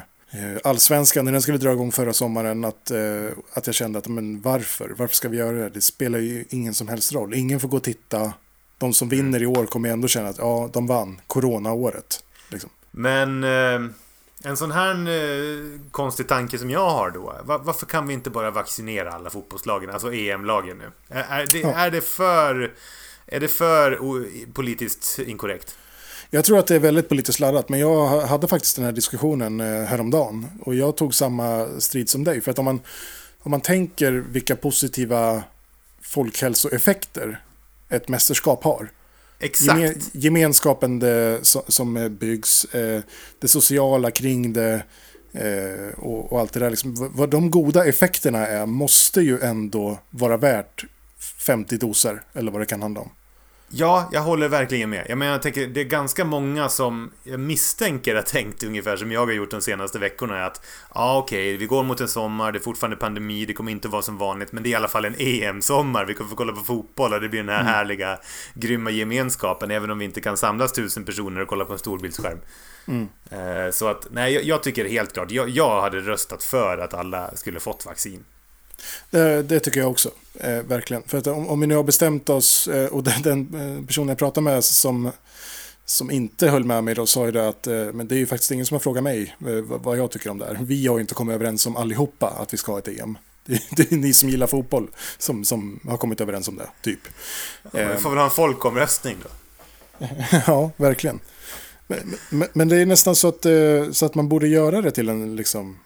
allsvenskan, 0.64 1.26
när 1.26 1.32
den 1.32 1.42
skulle 1.42 1.58
dra 1.58 1.72
igång 1.72 1.92
förra 1.92 2.14
sommaren, 2.14 2.66
att, 2.66 2.92
eh, 2.92 3.28
att 3.54 3.68
jag 3.68 3.76
kände 3.76 4.00
att 4.00 4.08
men 4.08 4.42
varför? 4.42 4.94
Varför 4.98 5.16
ska 5.16 5.30
vi 5.30 5.38
göra 5.38 5.58
det? 5.58 5.70
Det 5.70 5.82
spelar 5.82 6.20
ju 6.20 6.46
ingen 6.50 6.74
som 6.74 6.88
helst 6.88 7.14
roll. 7.14 7.34
Ingen 7.34 7.60
får 7.60 7.68
gå 7.68 7.78
och 7.78 7.84
titta. 7.84 8.34
De 8.78 8.94
som 8.94 9.10
vinner 9.10 9.44
i 9.44 9.46
år 9.46 9.66
kommer 9.66 9.90
ändå 9.90 10.08
känna 10.08 10.30
att 10.30 10.38
ja, 10.38 10.70
de 10.74 10.88
vann 10.88 11.22
coronaåret. 11.28 12.24
Liksom. 12.52 12.70
Men... 12.92 13.44
Eh 13.44 13.92
en 14.46 14.58
sån 14.58 14.72
här 14.72 15.08
eh, 15.08 15.80
konstig 15.92 16.28
tanke 16.28 16.58
som 16.58 16.70
jag 16.70 16.90
har 16.90 17.12
då. 17.12 17.36
Var, 17.44 17.60
varför 17.60 17.86
kan 17.86 18.08
vi 18.08 18.14
inte 18.14 18.30
bara 18.30 18.52
vaccinera 18.52 19.12
alla 19.12 19.30
fotbollslagen, 19.30 19.90
alltså 19.90 20.14
EM-lagen 20.14 20.78
nu? 20.78 20.92
Är, 21.10 21.42
är, 21.42 21.46
det, 21.52 21.60
ja. 21.60 21.74
är 21.74 21.92
det 21.92 22.02
för... 22.02 22.74
Är 23.28 23.40
det 23.40 23.48
för 23.48 24.00
politiskt 24.54 25.20
inkorrekt? 25.20 25.78
Jag 26.30 26.46
tror 26.46 26.60
att 26.60 26.68
det 26.68 26.76
är 26.76 26.80
väldigt 26.80 27.10
politiskt 27.10 27.40
laddat, 27.40 27.70
men 27.70 27.80
jag 27.80 28.08
hade 28.08 28.48
faktiskt 28.48 28.76
den 28.76 28.86
här 28.86 28.92
diskussionen 28.92 29.60
eh, 29.60 29.84
häromdagen. 29.84 30.48
Och 30.62 30.76
jag 30.76 30.98
tog 30.98 31.16
samma 31.16 31.68
strid 31.80 32.10
som 32.10 32.24
dig. 32.24 32.42
För 32.42 32.52
att 32.52 32.60
om 32.60 32.66
man, 32.66 32.80
om 33.40 33.52
man 33.52 33.62
tänker 33.62 34.12
vilka 34.12 34.56
positiva 34.56 35.44
folkhälsoeffekter 36.02 37.42
ett 37.90 38.08
mästerskap 38.08 38.64
har. 38.64 38.90
Exakt. 39.40 40.10
Gemenskapen 40.12 41.00
det, 41.00 41.40
som 41.68 41.98
eh, 41.98 42.10
byggs, 42.10 42.66
eh, 42.66 43.02
det 43.40 43.48
sociala 43.48 44.12
kring 44.12 44.54
det 44.54 44.84
eh, 45.34 46.00
och, 46.00 46.32
och 46.32 46.40
allt 46.40 46.54
det 46.54 46.60
där. 46.60 46.70
Liksom, 46.70 47.12
vad 47.16 47.30
de 47.30 47.52
goda 47.52 47.86
effekterna 47.86 48.48
är 48.48 48.66
måste 48.66 49.22
ju 49.22 49.40
ändå 49.40 50.00
vara 50.10 50.38
värt 50.38 50.86
50 51.20 51.78
doser 51.78 52.22
eller 52.34 52.52
vad 52.52 52.62
det 52.62 52.66
kan 52.66 52.82
handla 52.82 53.02
om. 53.02 53.10
Ja, 53.78 54.10
jag 54.12 54.22
håller 54.22 54.50
verkligen 54.50 54.90
med. 54.90 55.06
Jag 55.10 55.18
menar, 55.18 55.32
jag 55.32 55.42
tänker, 55.42 55.68
det 55.68 55.82
är 55.82 55.86
ganska 55.86 56.26
många 56.26 56.70
som 56.70 57.12
jag 57.24 57.40
misstänker 57.40 58.16
har 58.16 58.22
tänkt 58.22 58.64
ungefär 58.64 58.98
som 58.98 59.12
jag 59.12 59.26
har 59.26 59.34
gjort 59.34 59.52
de 59.52 59.62
senaste 59.62 60.00
veckorna. 60.00 60.46
Att 60.46 60.66
ja, 60.94 61.18
okej, 61.18 61.48
okay, 61.48 61.58
vi 61.58 61.66
går 61.66 61.84
mot 61.84 62.02
en 62.02 62.08
sommar, 62.08 62.52
det 62.52 62.58
är 62.58 62.62
fortfarande 62.62 62.98
pandemi, 62.98 63.46
det 63.46 63.54
kommer 63.54 63.72
inte 63.72 63.88
vara 63.88 64.02
som 64.02 64.18
vanligt, 64.18 64.52
men 64.52 64.64
det 64.64 64.70
är 64.70 64.72
i 64.72 64.76
alla 64.76 64.88
fall 64.88 65.06
en 65.06 65.16
EM-sommar. 65.18 66.06
Vi 66.06 66.14
kommer 66.14 66.30
få 66.30 66.36
kolla 66.36 66.54
på 66.54 66.60
fotboll 66.60 67.14
och 67.14 67.22
det 67.22 67.30
blir 67.30 67.40
den 67.40 67.50
här 67.50 67.62
mm. 67.62 67.74
härliga, 67.74 68.20
grymma 68.54 68.90
gemenskapen, 68.90 69.72
även 69.72 69.92
om 69.92 70.00
vi 70.00 70.06
inte 70.06 70.22
kan 70.22 70.38
samlas 70.38 70.72
tusen 70.74 71.06
personer 71.06 71.42
och 71.42 71.48
kolla 71.48 71.66
på 71.66 71.74
en 71.74 71.80
storbildsskärm. 71.80 72.40
Mm. 72.88 73.08
Eh, 73.32 73.72
så 73.72 73.88
att, 73.88 74.08
nej, 74.12 74.34
jag, 74.34 74.44
jag 74.44 74.64
tycker 74.64 74.86
helt 74.86 75.14
klart, 75.14 75.32
jag, 75.32 75.50
jag 75.50 75.82
hade 75.82 76.00
röstat 76.00 76.44
för 76.44 76.78
att 76.78 76.94
alla 76.94 77.36
skulle 77.36 77.60
fått 77.60 77.86
vaccin. 77.86 78.24
Det, 79.10 79.44
det, 79.44 79.60
tycker 79.60 79.80
jag 79.80 79.92
också, 79.92 80.12
eh, 80.40 80.62
verkligen. 80.62 81.04
För 81.04 81.18
att 81.18 81.28
om, 81.28 81.50
om, 81.50 81.60
vi 81.60 81.68
nu 81.68 81.76
har 81.76 81.84
bestämt 81.84 82.30
oss, 82.30 82.68
eh, 82.68 82.88
och 82.88 83.04
den, 83.22 83.22
den 83.22 83.78
eh, 83.78 83.86
personen 83.86 84.10
jag 84.10 84.18
pratade 84.18 84.44
med 84.44 84.64
som, 84.64 85.12
som 85.86 86.12
inte 86.12 86.50
höll 86.50 86.64
med 86.64 86.84
mig 86.84 86.96
då 86.96 87.06
sa 87.06 87.26
ju 87.26 87.32
det 87.32 87.48
att 87.48 87.68
eh, 87.68 87.74
men 87.74 88.08
det 88.08 88.16
är 88.16 88.20
ju 88.20 88.28
faktiskt 88.28 88.52
ingen 88.52 88.66
som 88.66 88.76
har 88.76 88.80
frågat 88.80 89.04
mig 89.04 89.36
eh, 89.48 89.62
vad 89.62 89.98
jag 89.98 90.12
tycker 90.12 90.30
om 90.30 90.38
det 90.38 90.46
här. 90.46 90.58
Vi 90.62 90.88
har 90.88 90.98
ju 90.98 91.02
inte 91.02 91.14
kommit 91.14 91.36
överens 91.36 91.66
om 91.66 91.78
allihopa 91.78 92.30
att 92.30 92.54
vi 92.54 92.58
ska 92.58 92.72
ha 92.72 92.80
ett 92.80 92.88
EM. 92.88 93.18
Det, 93.48 93.62
det 93.72 93.92
är 93.92 93.96
ni 93.96 94.14
som 94.14 94.30
gillar 94.30 94.48
fotboll 94.48 94.88
som, 95.18 95.46
som 95.46 95.80
har 95.88 95.98
kommit 95.98 96.22
överens 96.22 96.48
om 96.48 96.58
det, 96.58 96.70
typ. 96.82 97.00
Ja, 97.72 97.88
vi 97.96 98.02
får 98.02 98.10
väl 98.10 98.18
ha 98.18 98.26
en 98.26 98.32
folkomröstning 98.32 99.18
då. 99.24 99.30
ja, 100.48 100.72
verkligen. 100.78 101.20
Men, 101.88 102.16
men, 102.30 102.48
men, 102.54 102.70
det 102.70 102.78
är 102.78 102.86
nästan 102.86 103.16
så 103.16 103.28
att, 103.28 103.46
eh, 103.46 103.92
så 103.92 104.06
att 104.06 104.16
man 104.16 104.30
borde 104.30 104.48
göra 104.48 104.82
det 104.82 104.92
till 104.92 105.10
en 105.10 105.36
liksom, 105.36 105.80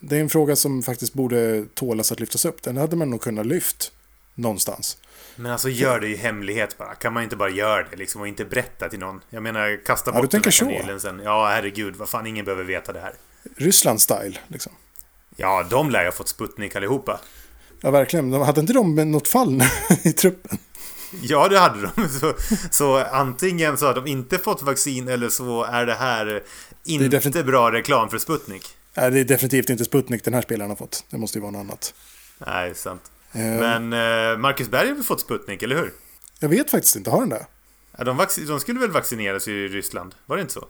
det 0.00 0.16
är 0.16 0.20
en 0.20 0.28
fråga 0.28 0.56
som 0.56 0.82
faktiskt 0.82 1.14
borde 1.14 1.64
tålas 1.74 2.12
att 2.12 2.20
lyftas 2.20 2.44
upp. 2.44 2.62
Den 2.62 2.76
hade 2.76 2.96
man 2.96 3.10
nog 3.10 3.20
kunnat 3.20 3.46
lyft 3.46 3.92
någonstans. 4.34 4.98
Men 5.36 5.52
alltså 5.52 5.68
gör 5.68 6.00
det 6.00 6.08
i 6.08 6.16
hemlighet 6.16 6.78
bara. 6.78 6.94
Kan 6.94 7.12
man 7.12 7.22
inte 7.22 7.36
bara 7.36 7.50
göra 7.50 7.86
det 7.90 7.96
liksom 7.96 8.20
och 8.20 8.28
inte 8.28 8.44
berätta 8.44 8.88
till 8.88 8.98
någon? 8.98 9.20
Jag 9.30 9.42
menar, 9.42 9.84
kasta 9.84 10.12
bort 10.12 10.32
ja, 10.32 10.40
den 10.40 10.44
här 10.44 10.50
kanelen 10.50 11.00
sen. 11.00 11.20
Ja, 11.24 11.48
herregud. 11.48 11.96
Vad 11.96 12.08
fan, 12.08 12.26
ingen 12.26 12.44
behöver 12.44 12.64
veta 12.64 12.92
det 12.92 13.00
här. 13.00 13.12
Ryssland-style, 13.56 14.38
liksom. 14.48 14.72
Ja, 15.36 15.66
de 15.70 15.90
lär 15.90 16.00
ju 16.00 16.06
ha 16.06 16.12
fått 16.12 16.28
Sputnik 16.28 16.76
allihopa. 16.76 17.20
Ja, 17.80 17.90
verkligen. 17.90 18.32
Hade 18.32 18.60
inte 18.60 18.72
de 18.72 18.94
något 18.94 19.28
fall 19.28 19.62
i 20.02 20.12
truppen? 20.12 20.58
Ja, 21.22 21.48
det 21.48 21.58
hade 21.58 21.90
de. 21.96 22.08
Så, 22.20 22.34
så 22.70 22.96
antingen 22.96 23.78
så 23.78 23.86
har 23.86 23.94
de 23.94 24.06
inte 24.06 24.38
fått 24.38 24.62
vaccin 24.62 25.08
eller 25.08 25.28
så 25.28 25.64
är 25.64 25.86
det 25.86 25.94
här 25.94 26.42
inte 26.84 27.18
det 27.30 27.44
bra 27.44 27.72
reklam 27.72 28.10
för 28.10 28.18
Sputnik. 28.18 28.66
Nej, 28.94 29.10
det 29.10 29.20
är 29.20 29.24
definitivt 29.24 29.70
inte 29.70 29.84
Sputnik 29.84 30.24
den 30.24 30.34
här 30.34 30.42
spelaren 30.42 30.70
har 30.70 30.76
fått. 30.76 31.04
Det 31.10 31.18
måste 31.18 31.38
ju 31.38 31.42
vara 31.42 31.52
något 31.52 31.60
annat. 31.60 31.94
Nej, 32.38 32.74
sant. 32.74 33.02
Uh, 33.36 33.40
Men 33.42 33.92
uh, 33.92 34.38
Marcus 34.38 34.68
Berg 34.68 34.88
har 34.88 34.94
väl 34.94 35.04
fått 35.04 35.20
Sputnik, 35.20 35.62
eller 35.62 35.76
hur? 35.76 35.92
Jag 36.38 36.48
vet 36.48 36.70
faktiskt 36.70 36.96
inte. 36.96 37.10
Har 37.10 37.20
den 37.20 37.28
det? 37.28 37.46
Ja, 37.98 38.04
de, 38.04 38.26
de 38.46 38.60
skulle 38.60 38.80
väl 38.80 38.90
vaccineras 38.90 39.48
i 39.48 39.68
Ryssland? 39.68 40.14
Var 40.26 40.36
det 40.36 40.40
inte 40.40 40.54
så? 40.54 40.68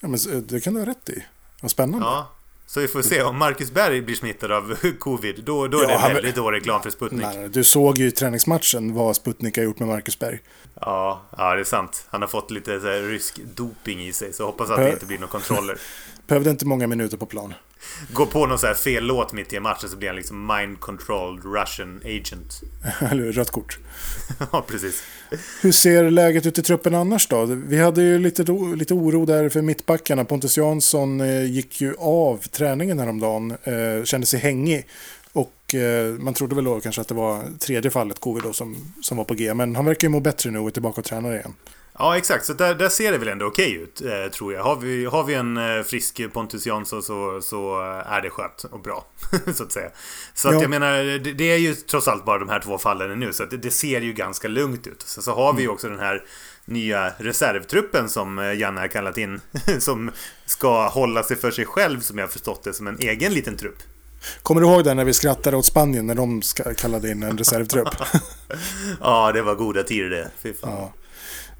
Ja, 0.00 0.08
men 0.08 0.46
det 0.46 0.60
kan 0.60 0.74
du 0.74 0.80
ha 0.80 0.86
rätt 0.86 1.08
i. 1.08 1.24
Vad 1.60 1.70
spännande. 1.70 2.06
Ja, 2.06 2.32
så 2.70 2.80
vi 2.80 2.88
får 2.88 3.02
se 3.02 3.22
om 3.22 3.38
Marcus 3.38 3.70
Berg 3.70 4.02
blir 4.02 4.16
smittad 4.16 4.52
av 4.52 4.76
covid. 4.98 5.44
Då, 5.44 5.68
då 5.68 5.78
är 5.80 5.90
ja, 5.90 6.08
det 6.08 6.14
väldigt 6.14 6.34
dålig 6.34 6.58
reklam 6.58 6.82
för 6.82 6.90
Sputnik. 6.90 7.26
Nej, 7.34 7.48
du 7.48 7.64
såg 7.64 7.98
ju 7.98 8.06
i 8.06 8.10
träningsmatchen 8.10 8.94
vad 8.94 9.16
Sputnik 9.16 9.56
har 9.56 9.64
gjort 9.64 9.78
med 9.78 9.88
Marcus 9.88 10.18
Berg. 10.18 10.40
Ja, 10.80 11.22
ja, 11.36 11.54
det 11.54 11.60
är 11.60 11.64
sant. 11.64 12.06
Han 12.10 12.20
har 12.20 12.28
fått 12.28 12.50
lite 12.50 12.78
rysk 12.78 13.40
doping 13.54 14.00
i 14.00 14.12
sig. 14.12 14.32
Så 14.32 14.46
hoppas 14.46 14.70
att 14.70 14.76
det 14.76 14.90
inte 14.90 15.06
blir 15.06 15.18
några 15.18 15.30
kontroller. 15.30 15.78
Behövde 16.26 16.50
inte 16.50 16.66
många 16.66 16.86
minuter 16.86 17.16
på 17.16 17.26
plan. 17.26 17.54
Går 18.12 18.26
på 18.26 18.46
någon 18.46 18.58
så 18.58 18.66
här 18.66 18.74
fel 18.74 19.04
låt 19.04 19.32
mitt 19.32 19.52
i 19.52 19.56
en 19.56 19.62
match 19.62 19.84
så 19.88 19.96
blir 19.96 20.08
han 20.08 20.16
liksom 20.16 20.46
mind 20.46 20.80
controlled 20.80 21.44
Russian 21.44 22.00
agent. 22.04 22.60
Eller 23.10 23.32
rött 23.32 23.50
kort. 23.50 23.78
ja, 24.52 24.64
precis. 24.68 25.02
Hur 25.62 25.72
ser 25.72 26.10
läget 26.10 26.46
ut 26.46 26.58
i 26.58 26.62
truppen 26.62 26.94
annars 26.94 27.28
då? 27.28 27.44
Vi 27.44 27.78
hade 27.78 28.02
ju 28.02 28.18
lite, 28.18 28.42
lite 28.76 28.94
oro 28.94 29.26
där 29.26 29.48
för 29.48 29.62
mittbackarna. 29.62 30.24
Pontus 30.24 30.56
Jansson 30.56 31.20
eh, 31.20 31.44
gick 31.44 31.80
ju 31.80 31.94
av 31.98 32.36
träningen 32.36 32.98
häromdagen. 32.98 33.50
Eh, 33.50 34.04
kände 34.04 34.26
sig 34.26 34.40
hängig. 34.40 34.86
Och 35.32 35.74
eh, 35.74 36.14
man 36.14 36.34
trodde 36.34 36.54
väl 36.54 36.64
då 36.64 36.80
kanske 36.80 37.00
att 37.00 37.08
det 37.08 37.14
var 37.14 37.42
tredje 37.58 37.90
fallet 37.90 38.20
covid 38.20 38.42
då 38.42 38.52
som, 38.52 38.94
som 39.02 39.16
var 39.16 39.24
på 39.24 39.34
G. 39.34 39.54
Men 39.54 39.76
han 39.76 39.84
verkar 39.84 40.08
ju 40.08 40.12
må 40.12 40.20
bättre 40.20 40.50
nu 40.50 40.58
och 40.58 40.66
är 40.66 40.70
tillbaka 40.70 41.00
och 41.00 41.04
tränar 41.04 41.32
igen. 41.32 41.54
Ja, 42.00 42.16
exakt. 42.16 42.46
Så 42.46 42.52
där, 42.52 42.74
där 42.74 42.88
ser 42.88 43.12
det 43.12 43.18
väl 43.18 43.28
ändå 43.28 43.46
okej 43.46 43.72
ut, 43.74 44.00
eh, 44.00 44.30
tror 44.32 44.52
jag. 44.52 44.62
Har 44.62 44.76
vi, 44.76 45.04
har 45.04 45.24
vi 45.24 45.34
en 45.34 45.56
eh, 45.56 45.82
frisk 45.82 46.20
Pontus 46.32 46.66
Jansson 46.66 47.02
så, 47.02 47.40
så 47.42 47.80
är 48.06 48.20
det 48.22 48.30
skönt 48.30 48.64
och 48.70 48.80
bra, 48.82 49.06
så 49.54 49.62
att 49.62 49.72
säga. 49.72 49.90
Så 50.34 50.48
att 50.48 50.54
Ja. 50.54 50.60
jag 50.60 50.70
menar, 50.70 51.18
det, 51.18 51.32
det 51.32 51.44
är 51.44 51.56
ju 51.58 51.74
trots 51.74 52.08
allt 52.08 52.24
bara 52.24 52.38
de 52.38 52.48
här 52.48 52.60
två 52.60 52.78
fallen 52.78 53.20
nu, 53.20 53.32
så 53.32 53.42
att 53.42 53.50
det, 53.50 53.56
det 53.56 53.70
ser 53.70 54.00
ju 54.00 54.12
ganska 54.12 54.48
lugnt 54.48 54.86
ut. 54.86 55.02
Så, 55.02 55.22
så 55.22 55.32
har 55.34 55.52
vi 55.52 55.62
ju 55.62 55.68
också 55.68 55.88
den 55.88 55.98
här 55.98 56.22
nya 56.64 57.12
reservtruppen 57.18 58.08
som 58.08 58.38
eh, 58.38 58.52
Janne 58.58 58.80
har 58.80 58.88
kallat 58.88 59.18
in, 59.18 59.40
som 59.78 60.10
ska 60.46 60.88
hålla 60.88 61.22
sig 61.22 61.36
för 61.36 61.50
sig 61.50 61.64
själv, 61.66 62.00
som 62.00 62.18
jag 62.18 62.24
har 62.26 62.30
förstått 62.30 62.62
det, 62.64 62.72
som 62.72 62.86
en 62.86 62.98
egen 62.98 63.32
liten 63.34 63.56
trupp. 63.56 63.78
Kommer 64.42 64.60
du 64.60 64.66
ihåg 64.66 64.84
det 64.84 64.94
när 64.94 65.04
vi 65.04 65.12
skrattade 65.12 65.56
åt 65.56 65.66
Spanien 65.66 66.06
när 66.06 66.14
de 66.14 66.42
kallade 66.76 67.10
in 67.10 67.22
en 67.22 67.38
reservtrupp? 67.38 67.88
Ja, 69.00 69.32
det 69.32 69.42
var 69.42 69.54
goda 69.54 69.82
tider 69.82 70.10
det. 70.10 70.30
Fy 70.42 70.52
fan. 70.54 70.70
Ja. 70.70 70.92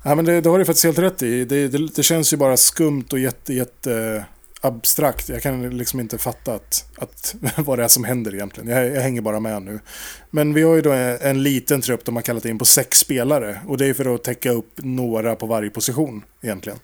Ja, 0.02 0.14
men 0.14 0.24
det, 0.24 0.40
det 0.40 0.48
har 0.50 0.58
du 0.58 0.64
faktiskt 0.64 0.84
helt 0.84 0.98
rätt 0.98 1.22
i. 1.22 1.44
Det, 1.44 1.68
det, 1.68 1.94
det 1.96 2.02
känns 2.02 2.32
ju 2.32 2.36
bara 2.36 2.56
skumt 2.56 3.04
och 3.12 3.18
jätte, 3.18 3.54
jätte 3.54 3.94
eh, 3.94 4.22
abstrakt. 4.60 5.28
Jag 5.28 5.42
kan 5.42 5.76
liksom 5.76 6.00
inte 6.00 6.18
fatta 6.18 6.54
att, 6.54 6.84
att, 6.96 7.34
vad 7.56 7.78
det 7.78 7.84
är 7.84 7.88
som 7.88 8.04
händer 8.04 8.34
egentligen. 8.34 8.68
Jag, 8.70 8.86
jag 8.86 9.00
hänger 9.00 9.20
bara 9.20 9.40
med 9.40 9.62
nu. 9.62 9.80
Men 10.30 10.54
vi 10.54 10.62
har 10.62 10.74
ju 10.74 10.80
då 10.82 10.92
en, 10.92 11.18
en 11.20 11.42
liten 11.42 11.80
trupp 11.80 12.04
de 12.04 12.16
har 12.16 12.22
kallat 12.22 12.44
in 12.44 12.58
på 12.58 12.64
sex 12.64 12.98
spelare. 12.98 13.60
Och 13.66 13.78
det 13.78 13.86
är 13.86 13.94
för 13.94 14.14
att 14.14 14.24
täcka 14.24 14.50
upp 14.50 14.72
några 14.76 15.36
på 15.36 15.46
varje 15.46 15.70
position 15.70 16.22
egentligen. 16.40 16.78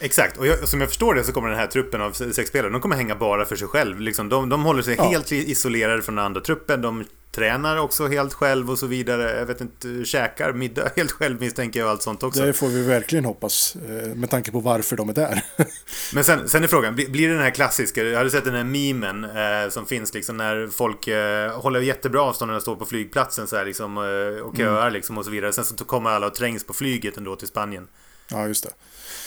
Exakt, 0.00 0.36
och 0.36 0.46
jag, 0.46 0.68
som 0.68 0.80
jag 0.80 0.88
förstår 0.88 1.14
det 1.14 1.24
så 1.24 1.32
kommer 1.32 1.48
den 1.48 1.58
här 1.58 1.66
truppen 1.66 2.00
av 2.00 2.12
sex 2.12 2.48
spelare, 2.48 2.72
de 2.72 2.80
kommer 2.80 2.96
hänga 2.96 3.14
bara 3.14 3.44
för 3.44 3.56
sig 3.56 3.68
själv. 3.68 4.00
Liksom, 4.00 4.28
de, 4.28 4.48
de 4.48 4.62
håller 4.64 4.82
sig 4.82 4.94
Ja. 4.98 5.08
helt 5.08 5.32
isolerade 5.32 6.02
från 6.02 6.14
den 6.16 6.24
andra 6.24 6.40
truppen, 6.40 6.82
de 6.82 7.04
tränar 7.32 7.76
också 7.76 8.06
helt 8.06 8.34
själv 8.34 8.70
och 8.70 8.78
så 8.78 8.86
vidare. 8.86 9.38
Jag 9.38 9.46
vet 9.46 9.60
inte, 9.60 10.04
käkar 10.04 10.52
middag 10.52 10.88
helt 10.96 11.10
själv 11.12 11.40
misstänker 11.40 11.80
jag 11.80 11.86
och 11.86 11.90
allt 11.92 12.02
sånt 12.02 12.22
också. 12.22 12.42
Det 12.44 12.52
får 12.52 12.68
vi 12.68 12.82
verkligen 12.82 13.24
hoppas. 13.24 13.76
eh, 13.76 14.14
Med 14.14 14.30
tanke 14.30 14.52
på 14.52 14.60
varför 14.60 14.96
de 14.96 15.08
är 15.08 15.12
där. 15.12 15.42
Men 16.14 16.24
sen, 16.24 16.48
sen 16.48 16.64
är 16.64 16.68
frågan, 16.68 16.94
blir, 16.94 17.08
det 17.28 17.34
den 17.34 17.42
här 17.42 17.50
klassiska, 17.50 18.02
jag 18.02 18.18
hade 18.18 18.30
sett 18.30 18.44
den 18.44 18.54
här 18.54 18.64
memen 18.64 19.24
eh, 19.24 19.70
som 19.70 19.86
finns 19.86 20.14
liksom 20.14 20.36
när 20.36 20.66
folk 20.68 21.08
eh, 21.08 21.60
håller 21.60 21.80
jättebra 21.80 22.22
avstånd 22.22 22.48
när 22.48 22.54
de 22.54 22.60
står 22.60 22.76
på 22.76 22.86
flygplatsen 22.86 23.46
så 23.46 23.56
här 23.56 23.64
liksom 23.64 23.96
eh, 23.98 24.42
och 24.44 24.56
köar 24.56 24.90
liksom 24.90 25.18
och 25.18 25.24
så 25.24 25.30
vidare. 25.30 25.52
Sen 25.52 25.64
så 25.64 25.84
kommer 25.84 26.10
alla 26.10 26.26
och 26.26 26.34
trängs 26.34 26.64
på 26.66 26.72
flyget 26.74 27.16
ändå 27.16 27.36
till 27.36 27.48
Spanien. 27.48 27.88
ja, 28.30 28.46
just 28.46 28.64
det. 28.64 28.70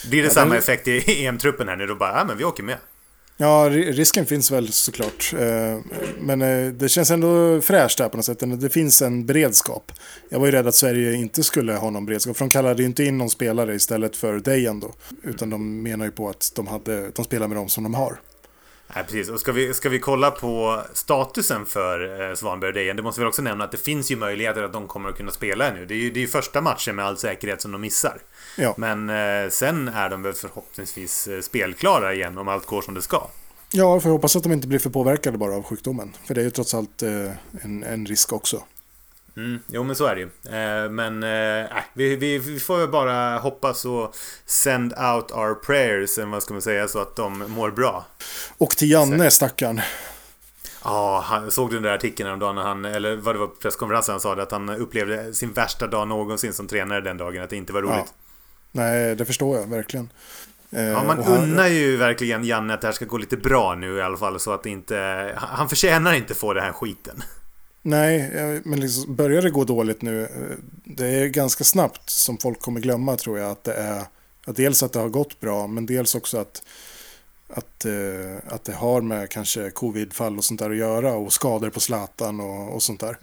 Blir 0.09 0.21
det 0.21 0.27
Ja, 0.27 0.33
samma 0.33 0.49
den- 0.53 0.57
effekt 0.59 0.87
i 0.87 1.25
EM-truppen 1.25 1.67
här 1.67 1.75
nu 1.75 1.87
då 1.87 1.95
bara, 1.95 2.17
ja 2.17 2.23
men 2.25 2.37
vi 2.37 2.43
åker 2.43 2.63
med. 2.63 2.77
Ja, 3.41 3.69
risken 3.69 4.25
finns 4.25 4.51
väl 4.51 4.71
såklart. 4.71 5.33
Eh, 5.33 5.79
men 6.19 6.41
eh, 6.41 6.73
det 6.73 6.89
känns 6.89 7.11
ändå 7.11 7.61
fräscht 7.61 7.97
där 7.97 8.09
på 8.09 8.17
något 8.17 8.25
sätt. 8.25 8.61
Det 8.61 8.69
finns 8.69 9.01
en 9.01 9.25
beredskap. 9.25 9.91
Jag 10.29 10.39
var 10.39 10.45
ju 10.45 10.51
rädd 10.51 10.67
att 10.67 10.75
Sverige 10.75 11.13
inte 11.13 11.43
skulle 11.43 11.73
ha 11.73 11.89
någon 11.89 12.05
beredskap. 12.05 12.37
För 12.37 12.45
de 12.45 12.49
kallade 12.49 12.81
ju 12.81 12.87
inte 12.87 13.03
in 13.03 13.17
någon 13.17 13.29
spelare 13.29 13.75
istället 13.75 14.15
för 14.15 14.39
Dejan 14.39 14.79
då. 14.79 14.93
Utan 15.23 15.49
de 15.49 15.83
menar 15.83 16.05
ju 16.05 16.11
på 16.11 16.29
att 16.29 16.51
de, 16.55 16.67
hade, 16.67 17.09
de 17.09 17.25
spelar 17.25 17.47
med 17.47 17.57
dem 17.57 17.69
som 17.69 17.83
de 17.83 17.93
har. 17.93 18.19
Nej, 18.95 19.03
precis. 19.03 19.29
Och 19.29 19.39
ska 19.39 19.51
vi, 19.51 19.73
ska 19.73 19.89
vi 19.89 19.99
kolla 19.99 20.31
på 20.31 20.81
statusen 20.93 21.65
för 21.65 22.29
eh, 22.29 22.35
Svanberg 22.35 22.67
och 22.67 22.73
Dejan. 22.73 22.95
det 22.95 23.03
måste 23.03 23.21
vi 23.21 23.27
också 23.27 23.41
nämna 23.41 23.63
att 23.63 23.71
det 23.71 23.77
finns 23.77 24.11
ju 24.11 24.15
möjligheter 24.15 24.63
att 24.63 24.73
de 24.73 24.87
kommer 24.87 25.09
att 25.09 25.17
kunna 25.17 25.31
spela 25.31 25.73
nu. 25.73 25.85
Det 25.85 25.93
är 25.93 25.97
ju, 25.97 26.11
det 26.11 26.19
är 26.19 26.21
ju 26.21 26.27
första 26.27 26.61
matchen 26.61 26.95
med 26.95 27.05
all 27.05 27.17
säkerhet 27.17 27.61
som 27.61 27.71
de 27.71 27.81
missar. 27.81 28.21
Ja, 28.57 28.73
Men 28.77 29.09
eh, 29.09 29.49
sen 29.49 29.87
är 29.87 30.09
de 30.09 30.23
väl 30.23 30.33
förhoppningsvis 30.33 31.27
eh, 31.27 31.41
spelklara 31.41 32.13
igen 32.13 32.37
om 32.37 32.47
allt 32.47 32.65
går 32.65 32.81
som 32.81 32.93
det 32.93 33.01
ska. 33.01 33.27
ja 33.71 33.99
för 33.99 34.09
jag 34.09 34.13
hoppas 34.13 34.35
att 34.35 34.43
de 34.43 34.51
inte 34.51 34.67
blir 34.67 34.79
för 34.79 34.89
påverkade 34.89 35.37
bara 35.37 35.55
av 35.55 35.63
sjukdomen. 35.63 36.13
För 36.25 36.33
det 36.33 36.41
är 36.41 36.45
ju 36.45 36.51
trots 36.51 36.73
allt 36.73 37.03
eh, 37.03 37.31
en, 37.61 37.83
en 37.83 38.05
risk 38.05 38.33
också. 38.33 38.63
Mm, 39.37 39.59
jo 39.67 39.83
men 39.83 39.95
så 39.95 40.05
är 40.05 40.15
det 40.15 40.21
ju. 40.21 40.27
Eh, 40.57 40.89
men 40.89 41.23
eh, 41.23 41.69
nej, 41.73 41.83
vi, 41.93 42.15
vi, 42.15 42.37
vi 42.37 42.59
får 42.59 42.77
väl 42.77 42.87
bara 42.87 43.37
hoppas 43.37 43.85
och 43.85 44.15
send 44.45 44.93
out 44.93 45.31
our 45.31 45.53
prayers, 45.53 46.17
eller 46.17 46.27
vad 46.27 46.43
ska 46.43 46.53
man 46.53 46.61
säga, 46.61 46.87
så 46.87 46.99
att 46.99 47.15
de 47.15 47.39
mår 47.47 47.71
bra. 47.71 48.05
Och 48.57 48.69
till 48.69 48.91
Janne, 48.91 49.31
stackaren. 49.31 49.81
Ja, 50.83 51.23
han 51.25 51.51
såg 51.51 51.69
du 51.69 51.73
den 51.73 51.83
där 51.83 51.93
artikeln 51.95 52.27
häromdagen 52.27 52.55
när 52.55 52.63
han, 52.63 52.85
eller 52.85 53.15
vad 53.15 53.35
det 53.35 53.39
var 53.39 53.47
presskonferensen, 53.47 54.13
han 54.13 54.19
sa 54.19 54.35
det 54.35 54.43
att 54.43 54.51
han 54.51 54.69
upplevde 54.69 55.33
sin 55.33 55.53
värsta 55.53 55.87
dag 55.87 56.07
någonsin 56.07 56.53
som 56.53 56.67
tränare 56.67 57.01
den 57.01 57.17
dagen, 57.17 57.43
att 57.43 57.49
det 57.49 57.55
inte 57.55 57.73
var 57.73 57.81
roligt. 57.81 58.13
Nej, 58.71 59.15
det 59.15 59.25
förstår 59.25 59.57
jag 59.57 59.67
verkligen. 59.67 60.09
Eh, 60.71 60.81
Ja, 60.83 61.03
man 61.03 61.23
han- 61.23 61.43
unnar 61.43 61.67
ju 61.67 61.97
verkligen 61.97 62.43
Janne 62.43 62.73
att 62.73 62.81
det 62.81 62.87
här 62.87 62.93
ska 62.93 63.05
gå 63.05 63.17
lite 63.17 63.37
bra 63.37 63.75
nu 63.75 63.97
i 63.97 64.01
alla 64.01 64.17
fall 64.17 64.39
så 64.39 64.51
att 64.51 64.65
inte... 64.65 64.95
Han 65.37 65.69
förtjänar 65.69 66.13
inte 66.13 66.33
få 66.33 66.53
den 66.53 66.63
här 66.63 66.71
skiten. 66.71 67.23
Nej, 67.81 68.31
men 68.65 68.79
liksom, 68.79 69.15
börjar 69.15 69.41
det 69.41 69.49
gå 69.49 69.63
dåligt 69.63 70.01
nu, 70.01 70.21
eh, 70.23 70.29
det 70.83 71.07
är 71.07 71.27
ganska 71.27 71.63
snabbt 71.63 72.09
som 72.09 72.37
folk 72.37 72.59
kommer 72.59 72.79
glömma 72.79 73.15
tror 73.17 73.39
jag 73.39 73.51
att 73.51 73.63
det 73.63 73.73
är 73.73 74.03
att 74.45 74.55
dels 74.55 74.83
att 74.83 74.93
det 74.93 74.99
har 74.99 75.09
gått 75.09 75.39
bra, 75.39 75.67
men 75.67 75.85
dels 75.85 76.15
också 76.15 76.37
att, 76.37 76.63
att, 77.53 77.85
eh, 77.85 78.53
att 78.53 78.63
det 78.65 78.73
har 78.73 79.01
med 79.01 79.29
kanske 79.29 79.69
covidfall 79.71 80.37
och 80.37 80.43
sånt 80.43 80.59
där 80.59 80.69
att 80.69 80.77
göra 80.77 81.13
och 81.13 81.33
skador 81.33 81.69
på 81.69 81.79
Zlatan 81.79 82.39
och, 82.39 82.75
och 82.75 82.83
sånt 82.83 82.99
där. 82.99 83.17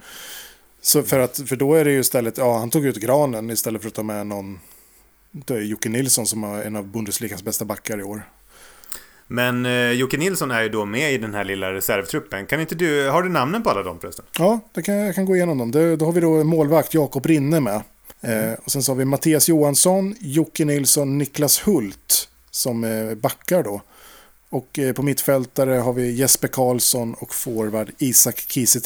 Så 0.80 1.02
för, 1.02 1.18
att, 1.18 1.36
för 1.48 1.56
då 1.56 1.74
är 1.74 1.84
det 1.84 1.90
ju 1.92 2.00
istället, 2.00 2.38
ja 2.38 2.58
han 2.58 2.70
tog 2.70 2.86
ut 2.86 2.96
granen 2.96 3.50
istället 3.50 3.82
för 3.82 3.88
att 3.88 3.94
ta 3.94 4.02
med 4.02 4.26
någon, 4.26 4.60
det 5.46 5.54
är 5.54 5.60
Jocke 5.60 5.88
Nilsson 5.88 6.26
som 6.26 6.44
är 6.44 6.62
en 6.62 6.76
av 6.76 6.86
Bundesligas 6.86 7.42
bästa 7.42 7.64
backar 7.64 8.00
i 8.00 8.02
år. 8.02 8.22
Men 9.26 9.66
eh, 9.66 9.90
Jocke 9.90 10.16
Nilsson 10.16 10.50
är 10.50 10.62
ju 10.62 10.68
då 10.68 10.84
med 10.84 11.12
i 11.12 11.18
den 11.18 11.34
här 11.34 11.44
lilla 11.44 11.72
reservtruppen. 11.72 12.46
Kan 12.46 12.60
inte 12.60 12.74
du... 12.74 13.08
Har 13.08 13.22
du 13.22 13.28
namnen 13.28 13.62
på 13.62 13.70
alla 13.70 13.82
dem 13.82 14.00
förresten? 14.00 14.24
Ja, 14.38 14.60
det 14.72 14.82
kan, 14.82 14.94
jag 14.94 15.14
kan 15.14 15.24
gå 15.24 15.36
igenom 15.36 15.58
dem. 15.58 15.70
Det, 15.70 15.96
då 15.96 16.04
har 16.04 16.12
vi 16.12 16.20
då 16.20 16.44
målvakt 16.44 16.94
Jakob 16.94 17.26
Rinne 17.26 17.60
med. 17.60 17.82
Eh, 18.20 18.52
och 18.64 18.70
sen 18.70 18.82
så 18.82 18.92
har 18.92 18.96
vi 18.96 19.04
Mattias 19.04 19.48
Johansson, 19.48 20.14
Jocke 20.20 20.64
Nilsson, 20.64 21.18
Niklas 21.18 21.66
Hult 21.66 22.28
som 22.50 22.84
eh, 22.84 23.14
backar 23.14 23.62
då. 23.62 23.82
Och 24.50 24.78
eh, 24.78 24.92
på 24.92 25.02
mittfältare 25.02 25.74
har 25.74 25.92
vi 25.92 26.12
Jesper 26.12 26.48
Karlsson 26.48 27.14
och 27.14 27.34
forward 27.34 27.90
Isak 27.98 28.36
Kiese. 28.48 28.80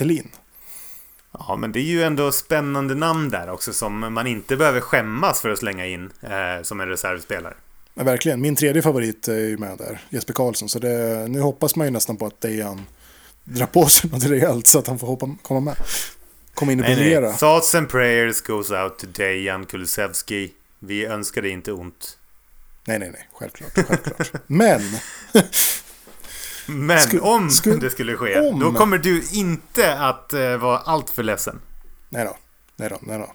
Ja, 1.39 1.57
men 1.57 1.73
det 1.73 1.79
är 1.79 1.83
ju 1.83 2.03
ändå 2.03 2.33
spännande 2.33 2.95
namn 2.95 3.31
där 3.31 3.51
också 3.51 3.73
som 3.73 4.15
man 4.15 4.27
inte 4.27 4.57
behöver 4.57 4.81
skämmas 4.81 5.41
för 5.41 5.49
att 5.49 5.59
slänga 5.59 5.87
in 5.87 6.11
eh, 6.21 6.63
som 6.63 6.81
en 6.81 6.89
reservspelare. 6.89 7.55
Men 7.95 8.07
verkligen, 8.07 8.41
min 8.41 8.57
tredje 8.57 8.83
favorit 8.83 9.29
är 9.29 9.39
ju 9.39 9.59
med 9.59 9.79
där, 9.79 10.01
Jesper 10.11 10.33
Karlsson. 10.33 10.69
Så 10.69 10.79
det, 10.79 11.27
nu 11.29 11.41
hoppas 11.41 11.77
man 11.77 11.87
ju 11.87 11.91
nästan 11.91 12.17
på 12.17 12.27
att 12.27 12.41
Dejan 12.41 12.87
drar 13.45 13.67
på 13.67 13.87
sig 13.87 14.11
något 14.11 14.25
rejält 14.25 14.67
så 14.67 14.79
att 14.79 14.87
han 14.87 14.99
får 14.99 15.07
hoppa, 15.07 15.37
komma 15.43 15.61
med. 15.61 15.77
Komma 16.55 16.73
in 16.73 16.81
och 16.81 16.87
briljera. 16.87 17.33
Thoughts 17.33 17.75
and 17.75 17.89
prayers 17.89 18.41
goes 18.41 18.71
out 18.71 18.99
to 18.99 19.07
Dejan 19.07 19.67
Kulusevski. 19.67 20.53
Vi 20.79 21.05
önskar 21.05 21.43
dig 21.43 21.51
inte 21.51 21.73
ont. 21.73 22.19
Nej, 22.85 22.99
nej, 22.99 23.11
nej, 23.11 23.29
självklart. 23.33 23.73
självklart. 23.75 24.33
Men, 24.47 24.81
Men 26.67 26.99
Sku- 26.99 27.19
om 27.21 27.49
sku- 27.49 27.81
det 27.81 27.91
skulle 27.91 28.17
ske, 28.17 28.41
om. 28.41 28.61
då 28.61 28.73
kommer 28.73 28.99
du 28.99 29.23
inte 29.33 29.99
att 29.99 30.33
eh, 30.33 30.57
vara 30.57 30.79
alltför 30.79 31.23
ledsen. 31.23 31.61
nej 32.09 32.25
då, 32.25 32.37
nej 32.77 32.89
då, 32.89 32.99
nej 33.03 33.19
då. 33.19 33.27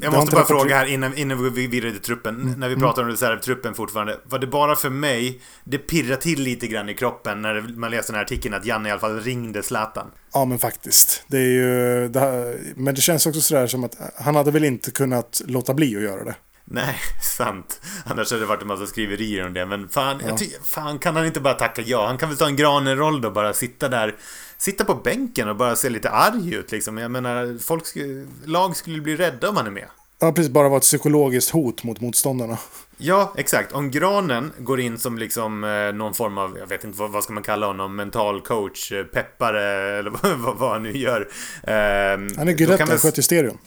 Jag 0.00 0.12
Det 0.12 0.16
måste 0.16 0.34
bara 0.34 0.44
fråga 0.44 0.76
här 0.76 0.86
innan, 0.86 1.18
innan 1.18 1.54
vi 1.54 1.66
vidare 1.66 1.90
till 1.92 2.00
truppen. 2.00 2.54
När 2.58 2.68
vi 2.68 2.76
pratar 2.76 3.02
om 3.02 3.08
reservtruppen 3.08 3.74
fortfarande. 3.74 4.18
Var 4.24 4.38
det 4.38 4.46
bara 4.46 4.76
för 4.76 4.90
mig 4.90 5.40
det 5.64 5.78
pirrar 5.78 6.16
till 6.16 6.42
lite 6.42 6.66
grann 6.66 6.88
i 6.88 6.94
kroppen 6.94 7.42
när 7.42 7.60
man 7.76 7.90
läste 7.90 8.12
den 8.12 8.16
här 8.18 8.24
artikeln 8.24 8.54
att 8.54 8.64
Janne 8.66 8.88
i 8.88 8.92
alla 8.92 9.00
fall 9.00 9.20
ringde 9.20 9.62
Zlatan? 9.62 10.06
Ja, 10.32 10.44
men 10.44 10.58
faktiskt. 10.58 11.24
Det 11.26 11.36
är 11.38 11.40
ju, 11.50 12.08
det 12.08 12.20
här, 12.20 12.58
men 12.76 12.94
det 12.94 13.00
känns 13.00 13.26
också 13.26 13.40
sådär 13.40 13.66
som 13.66 13.84
att 13.84 13.96
han 14.16 14.34
hade 14.36 14.50
väl 14.50 14.64
inte 14.64 14.90
kunnat 14.90 15.42
låta 15.46 15.74
bli 15.74 15.96
att 15.96 16.02
göra 16.02 16.24
det. 16.24 16.34
Nej, 16.64 16.96
sant. 17.36 17.80
Annars 18.04 18.30
hade 18.30 18.42
det 18.42 18.46
varit 18.46 18.62
en 18.62 18.68
massa 18.68 18.86
skriverier 18.86 19.46
om 19.46 19.54
det. 19.54 19.66
Men 19.66 19.88
fan, 19.88 20.20
Ja. 20.28 20.36
fan 20.64 20.98
kan 20.98 21.16
han 21.16 21.26
inte 21.26 21.40
bara 21.40 21.54
tacka 21.54 21.82
ja? 21.82 22.06
Han 22.06 22.18
kan 22.18 22.28
väl 22.28 22.38
ta 22.38 22.46
en 22.46 22.56
Granen-roll 22.56 23.20
då, 23.20 23.30
bara 23.30 23.52
sitta 23.54 23.88
där. 23.88 24.14
Sitta 24.58 24.84
på 24.84 24.94
bänken 24.94 25.48
och 25.48 25.56
bara 25.56 25.76
se 25.76 25.90
lite 25.90 26.10
arg 26.10 26.54
ut 26.54 26.72
liksom. 26.72 26.98
Jag 26.98 27.10
menar, 27.10 27.58
folk 27.62 27.86
skulle, 27.86 28.26
lag 28.44 28.76
skulle 28.76 29.00
bli 29.00 29.16
rädda 29.16 29.48
om 29.48 29.56
han 29.56 29.66
är 29.66 29.70
med. 29.70 29.86
Ja, 30.18 30.32
precis. 30.32 30.52
Bara 30.52 30.68
vara 30.68 30.76
ett 30.76 30.82
psykologiskt 30.82 31.50
hot 31.50 31.84
mot 31.84 32.00
motståndarna. 32.00 32.58
Ja, 32.96 33.34
exakt. 33.36 33.72
Om 33.72 33.90
Granen 33.90 34.52
går 34.58 34.80
in 34.80 34.98
som 34.98 35.18
liksom 35.18 35.64
eh, 35.64 35.92
någon 35.94 36.14
form 36.14 36.38
av, 36.38 36.56
jag 36.58 36.66
vet 36.66 36.84
inte 36.84 36.98
vad, 36.98 37.10
vad 37.10 37.24
ska 37.24 37.32
man 37.32 37.42
kalla 37.42 37.66
honom, 37.66 37.96
mental 37.96 38.40
coach, 38.40 38.92
eh, 38.92 39.04
peppare 39.04 39.62
eller 39.98 40.10
vad, 40.10 40.56
vad, 40.58 40.70
han 40.72 40.82
nu 40.82 40.96
gör. 40.98 41.20
Ehm, 41.20 42.28
Han 42.36 42.48
är 42.48 42.78
han 42.78 42.88
väl- 42.88 42.98
sköter 42.98 43.22
stereon. 43.22 43.58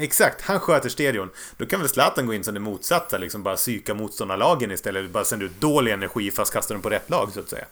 Exakt, 0.00 0.40
han 0.42 0.60
sköter 0.60 0.88
stereon. 0.88 1.30
Då 1.56 1.66
kan 1.66 1.80
väl 1.80 1.88
Zlatan 1.88 2.26
gå 2.26 2.34
in 2.34 2.44
som 2.44 2.54
det 2.54 2.60
motsatta, 2.60 3.18
liksom 3.18 3.42
bara 3.42 3.56
psyka 3.56 3.94
motståndarlagen 3.94 4.70
istället. 4.70 5.10
Bara 5.10 5.24
sända 5.24 5.44
ut 5.44 5.60
dålig 5.60 5.92
energi 5.92 6.30
fast 6.30 6.52
kasta 6.52 6.74
dem 6.74 6.82
på 6.82 6.90
rätt 6.90 7.10
lag 7.10 7.30
så 7.34 7.40
att 7.40 7.48
säga. 7.48 7.64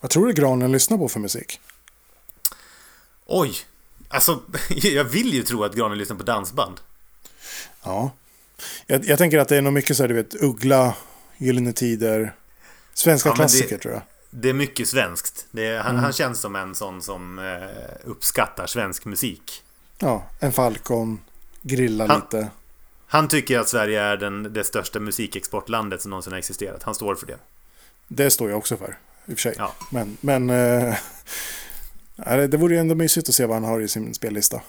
Vad 0.00 0.10
tror 0.10 0.26
du 0.26 0.32
Granen 0.32 0.72
lyssnar 0.72 0.98
på 0.98 1.08
för 1.08 1.20
musik? 1.20 1.60
Oj! 3.26 3.54
Alltså, 4.08 4.40
jag 4.68 5.04
vill 5.04 5.34
ju 5.34 5.42
tro 5.42 5.64
att 5.64 5.74
Granen 5.74 5.98
lyssnar 5.98 6.16
på 6.16 6.22
dansband. 6.22 6.80
Ja. 7.82 8.10
Jag, 8.86 9.04
jag 9.04 9.18
tänker 9.18 9.38
att 9.38 9.48
det 9.48 9.56
är 9.56 9.62
nog 9.62 9.72
mycket 9.72 9.96
så 9.96 10.02
här, 10.02 10.08
du 10.08 10.14
vet, 10.14 10.34
Uggla, 10.42 10.94
Gyllene 11.36 11.72
Tider, 11.72 12.34
svenska 12.94 13.28
Ja, 13.28 13.34
men 13.34 13.36
det- 13.46 13.52
klassiker 13.52 13.78
tror 13.78 13.94
jag. 13.94 14.02
Det 14.34 14.48
är 14.48 14.52
mycket 14.54 14.88
svenskt. 14.88 15.46
Är, 15.56 15.78
han, 15.78 15.96
han 15.96 16.12
känns 16.12 16.40
som 16.40 16.56
en 16.56 16.74
sån 16.74 17.02
som 17.02 17.38
eh, 17.38 18.10
uppskattar 18.10 18.66
svensk 18.66 19.04
musik. 19.04 19.62
Ja, 19.98 20.26
en 20.40 20.52
Falcon, 20.52 21.20
grilla 21.62 22.06
Han- 22.06 22.20
lite. 22.20 22.50
Han 23.06 23.28
tycker 23.28 23.58
att 23.58 23.68
Sverige 23.68 24.00
är 24.02 24.16
den, 24.16 24.52
det 24.52 24.64
största 24.64 25.00
musikexportlandet 25.00 26.02
som 26.02 26.10
någonsin 26.10 26.32
har 26.32 26.38
existerat. 26.38 26.82
Han 26.82 26.94
står 26.94 27.14
för 27.14 27.26
det. 27.26 27.36
Det 28.08 28.30
står 28.30 28.50
jag 28.50 28.58
också 28.58 28.76
för, 28.76 28.98
i 29.26 29.32
och 29.32 29.38
för 29.38 29.42
sig. 29.42 29.54
Ja. 29.58 29.74
Men, 29.90 30.16
men 30.20 30.50
eh, 30.50 30.94
det 32.48 32.56
vore 32.56 32.74
ju 32.74 32.80
ändå 32.80 32.94
mysigt 32.94 33.28
att 33.28 33.34
se 33.34 33.46
vad 33.46 33.56
han 33.56 33.64
har 33.64 33.80
i 33.80 33.88
sin 33.88 34.14
spellista. 34.14 34.60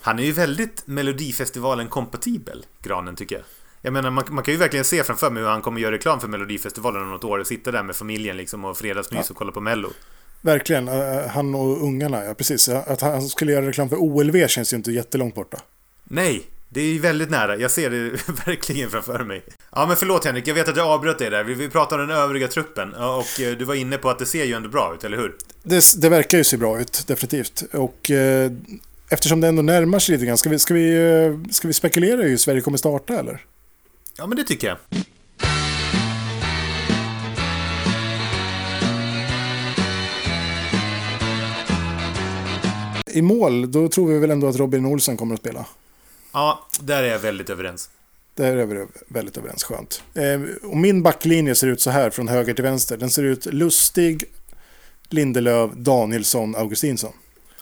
Han 0.00 0.18
är 0.18 0.22
ju 0.22 0.32
väldigt 0.32 0.86
Melodifestivalen-kompatibel, 0.86 2.66
Granen, 2.82 3.16
tycker 3.16 3.36
jag. 3.36 3.44
Jag 3.80 3.92
menar, 3.92 4.10
man, 4.10 4.24
man 4.28 4.44
kan 4.44 4.54
ju 4.54 4.58
verkligen 4.58 4.84
se 4.84 5.04
framför 5.04 5.30
mig 5.30 5.42
hur 5.42 5.50
han 5.50 5.62
kommer 5.62 5.80
göra 5.80 5.92
reklam 5.92 6.20
för 6.20 6.28
Melodifestivalen 6.28 7.02
om 7.02 7.10
något 7.10 7.24
år 7.24 7.38
och 7.38 7.46
sitta 7.46 7.70
där 7.70 7.82
med 7.82 7.96
familjen 7.96 8.36
liksom 8.36 8.64
och 8.64 8.78
fredagsmys 8.78 9.30
och 9.30 9.36
kolla 9.36 9.52
på 9.52 9.60
Mello. 9.60 9.90
Verkligen, 10.40 10.88
eh, 10.88 11.26
han 11.26 11.54
och 11.54 11.82
ungarna, 11.82 12.24
ja 12.24 12.34
precis. 12.34 12.68
Att 12.68 13.00
han 13.00 13.22
skulle 13.22 13.52
göra 13.52 13.66
reklam 13.66 13.88
för 13.88 13.96
OLV 13.96 14.46
känns 14.46 14.72
ju 14.72 14.76
inte 14.76 14.92
jättelångt 14.92 15.34
borta. 15.34 15.60
Nej, 16.04 16.46
det 16.68 16.80
är 16.80 16.84
ju 16.92 16.98
väldigt 16.98 17.30
nära. 17.30 17.56
Jag 17.56 17.70
ser 17.70 17.90
det 17.90 18.10
verkligen 18.46 18.90
framför 18.90 19.24
mig. 19.24 19.44
Ja, 19.72 19.86
men 19.86 19.96
förlåt 19.96 20.24
Henrik, 20.24 20.48
jag 20.48 20.54
vet 20.54 20.68
att 20.68 20.76
jag 20.76 20.86
avbröt 20.86 21.18
dig 21.18 21.30
där. 21.30 21.44
Vi, 21.44 21.68
pratade 21.68 22.02
om 22.02 22.08
den 22.08 22.18
övriga 22.18 22.48
truppen 22.48 22.94
och 22.94 23.40
eh, 23.40 23.56
du 23.56 23.64
var 23.64 23.74
inne 23.74 23.98
på 23.98 24.10
att 24.10 24.18
det 24.18 24.26
ser 24.26 24.44
ju 24.44 24.52
ändå 24.52 24.68
bra 24.68 24.94
ut, 24.94 25.04
eller 25.04 25.16
hur? 25.16 25.36
Det, 25.62 25.84
det 25.96 26.08
verkar 26.08 26.38
ju 26.38 26.44
se 26.44 26.56
bra 26.56 26.80
ut, 26.80 27.04
definitivt. 27.06 27.64
Och 27.72 28.10
eh, 28.10 28.52
eftersom 29.08 29.40
det 29.40 29.48
ändå 29.48 29.62
närmar 29.62 29.98
sig 29.98 30.12
lite 30.12 30.26
grann, 30.26 30.38
ska 30.38 30.50
vi, 30.50 30.58
ska 30.58 30.74
vi, 30.74 30.94
eh, 30.94 31.50
ska 31.50 31.68
vi 31.68 31.74
spekulera 31.74 32.22
i 32.22 32.28
hur 32.28 32.36
Sverige 32.36 32.60
kommer 32.60 32.78
starta 32.78 33.18
eller? 33.18 33.44
Ja, 34.16 34.26
men 34.26 34.36
det 34.36 34.44
tycker 34.44 34.66
jag. 34.66 34.76
I 43.06 43.22
mål, 43.22 43.72
då 43.72 43.88
tror 43.88 44.08
vi 44.08 44.18
väl 44.18 44.30
ändå 44.30 44.46
att 44.46 44.56
Robin 44.56 44.86
Olsen 44.86 45.16
kommer 45.16 45.34
att 45.34 45.40
spela. 45.40 45.66
Ja, 46.34 46.66
där 46.80 47.02
är 47.02 47.08
jag 47.08 47.18
väldigt 47.18 47.50
överens. 47.50 47.90
Där 48.34 48.56
är 48.56 48.66
vi 48.66 48.86
väldigt 49.08 49.36
överens, 49.36 49.64
skönt. 49.64 50.02
Eh, 50.14 50.68
och 50.70 50.76
min 50.76 51.02
backlinje 51.02 51.54
ser 51.54 51.66
ut 51.66 51.80
så 51.80 51.90
här 51.90 52.10
från 52.10 52.28
höger 52.28 52.54
till 52.54 52.64
vänster. 52.64 52.96
Den 52.96 53.10
ser 53.10 53.22
ut 53.22 53.46
Lustig, 53.46 54.24
Lindelöf, 55.08 55.70
Danielsson, 55.74 56.56
Augustinsson. 56.56 57.12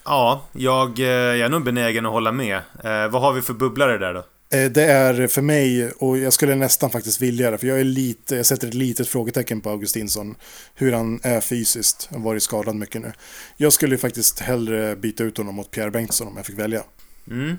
Ja, 0.04 0.46
jag, 0.52 0.98
eh, 0.98 1.06
jag 1.06 1.40
är 1.40 1.48
nog 1.48 1.64
benägen 1.64 2.06
att 2.06 2.12
hålla 2.12 2.32
med. 2.32 2.56
Eh, 2.56 3.08
vad 3.08 3.22
har 3.22 3.32
vi 3.32 3.42
för 3.42 3.54
bubblare 3.54 3.98
där 3.98 4.14
då? 4.14 4.24
Eh, 4.58 4.70
det 4.70 4.84
är 4.84 5.26
för 5.26 5.42
mig, 5.42 5.90
och 5.90 6.18
jag 6.18 6.32
skulle 6.32 6.54
nästan 6.54 6.90
faktiskt 6.90 7.20
vilja 7.20 7.50
det, 7.50 7.58
för 7.58 7.66
jag 7.66 7.80
är 7.80 7.84
lite, 7.84 8.36
jag 8.36 8.46
sätter 8.46 8.68
ett 8.68 8.74
litet 8.74 9.08
frågetecken 9.08 9.60
på 9.60 9.70
Augustinsson. 9.70 10.34
Hur 10.74 10.92
han 10.92 11.20
är 11.22 11.40
fysiskt, 11.40 12.08
han 12.10 12.20
har 12.20 12.30
varit 12.30 12.42
skadad 12.42 12.76
mycket 12.76 13.02
nu. 13.02 13.12
Jag 13.56 13.72
skulle 13.72 13.98
faktiskt 13.98 14.40
hellre 14.40 14.96
byta 14.96 15.24
ut 15.24 15.38
honom 15.38 15.54
mot 15.54 15.70
Pierre 15.70 15.90
Bengtsson 15.90 16.28
om 16.28 16.36
jag 16.36 16.46
fick 16.46 16.58
välja. 16.58 16.82
Mm. 17.30 17.56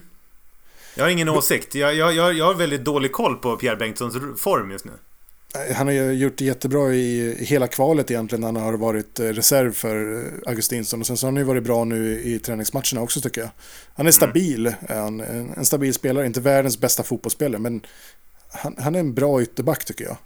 Jag 0.96 1.04
har 1.04 1.10
ingen 1.10 1.30
åsikt. 1.30 1.76
Jag, 1.76 1.96
jag, 1.96 2.14
jag, 2.14 2.34
jag 2.34 2.46
har 2.46 2.54
väldigt 2.54 2.86
dålig 2.86 3.12
koll 3.12 3.36
på 3.36 3.58
Pierre 3.58 3.76
Bengtssons 3.76 4.42
form 4.42 4.72
just 4.72 4.86
nu. 4.86 4.92
Eh, 5.70 5.76
Han 5.76 5.88
har 5.88 5.94
ju 5.94 6.12
gjort 6.12 6.38
det 6.38 6.46
jättebra 6.46 6.94
i 6.94 7.36
hela 7.40 7.68
kvalet 7.68 8.12
egentligen 8.12 8.44
han 8.44 8.56
har 8.56 8.74
varit 8.74 9.20
eh, 9.20 9.26
reserv 9.26 9.72
för 9.74 10.16
eh, 10.16 10.50
Augustinsson. 10.50 11.00
Och 11.00 11.08
sen 11.08 11.18
så 11.18 11.26
har 11.28 11.32
han 11.32 11.38
ju 11.38 11.44
varit 11.44 11.64
bra 11.64 11.84
nu 11.84 12.22
i 12.22 12.40
träningsmatcherna 12.40 13.02
också 13.02 13.22
tycker 13.22 13.42
jag. 13.42 13.50
Han 13.96 14.08
är 14.08 14.12
stabil, 14.12 14.68
är 14.68 15.00
han, 15.00 15.20
en 15.20 15.54
en 15.58 15.66
stabil 15.66 15.94
spelare, 15.94 16.26
inte 16.26 16.42
världens 16.42 16.80
bästa 16.80 17.04
fotbollsspelare 17.04 17.62
men 17.62 17.86
han, 18.52 18.76
han 18.80 18.96
är 18.96 19.00
en 19.00 19.14
bra 19.14 19.42
ytterback 19.42 19.86
tycker 19.86 20.06
jag. 20.06 20.18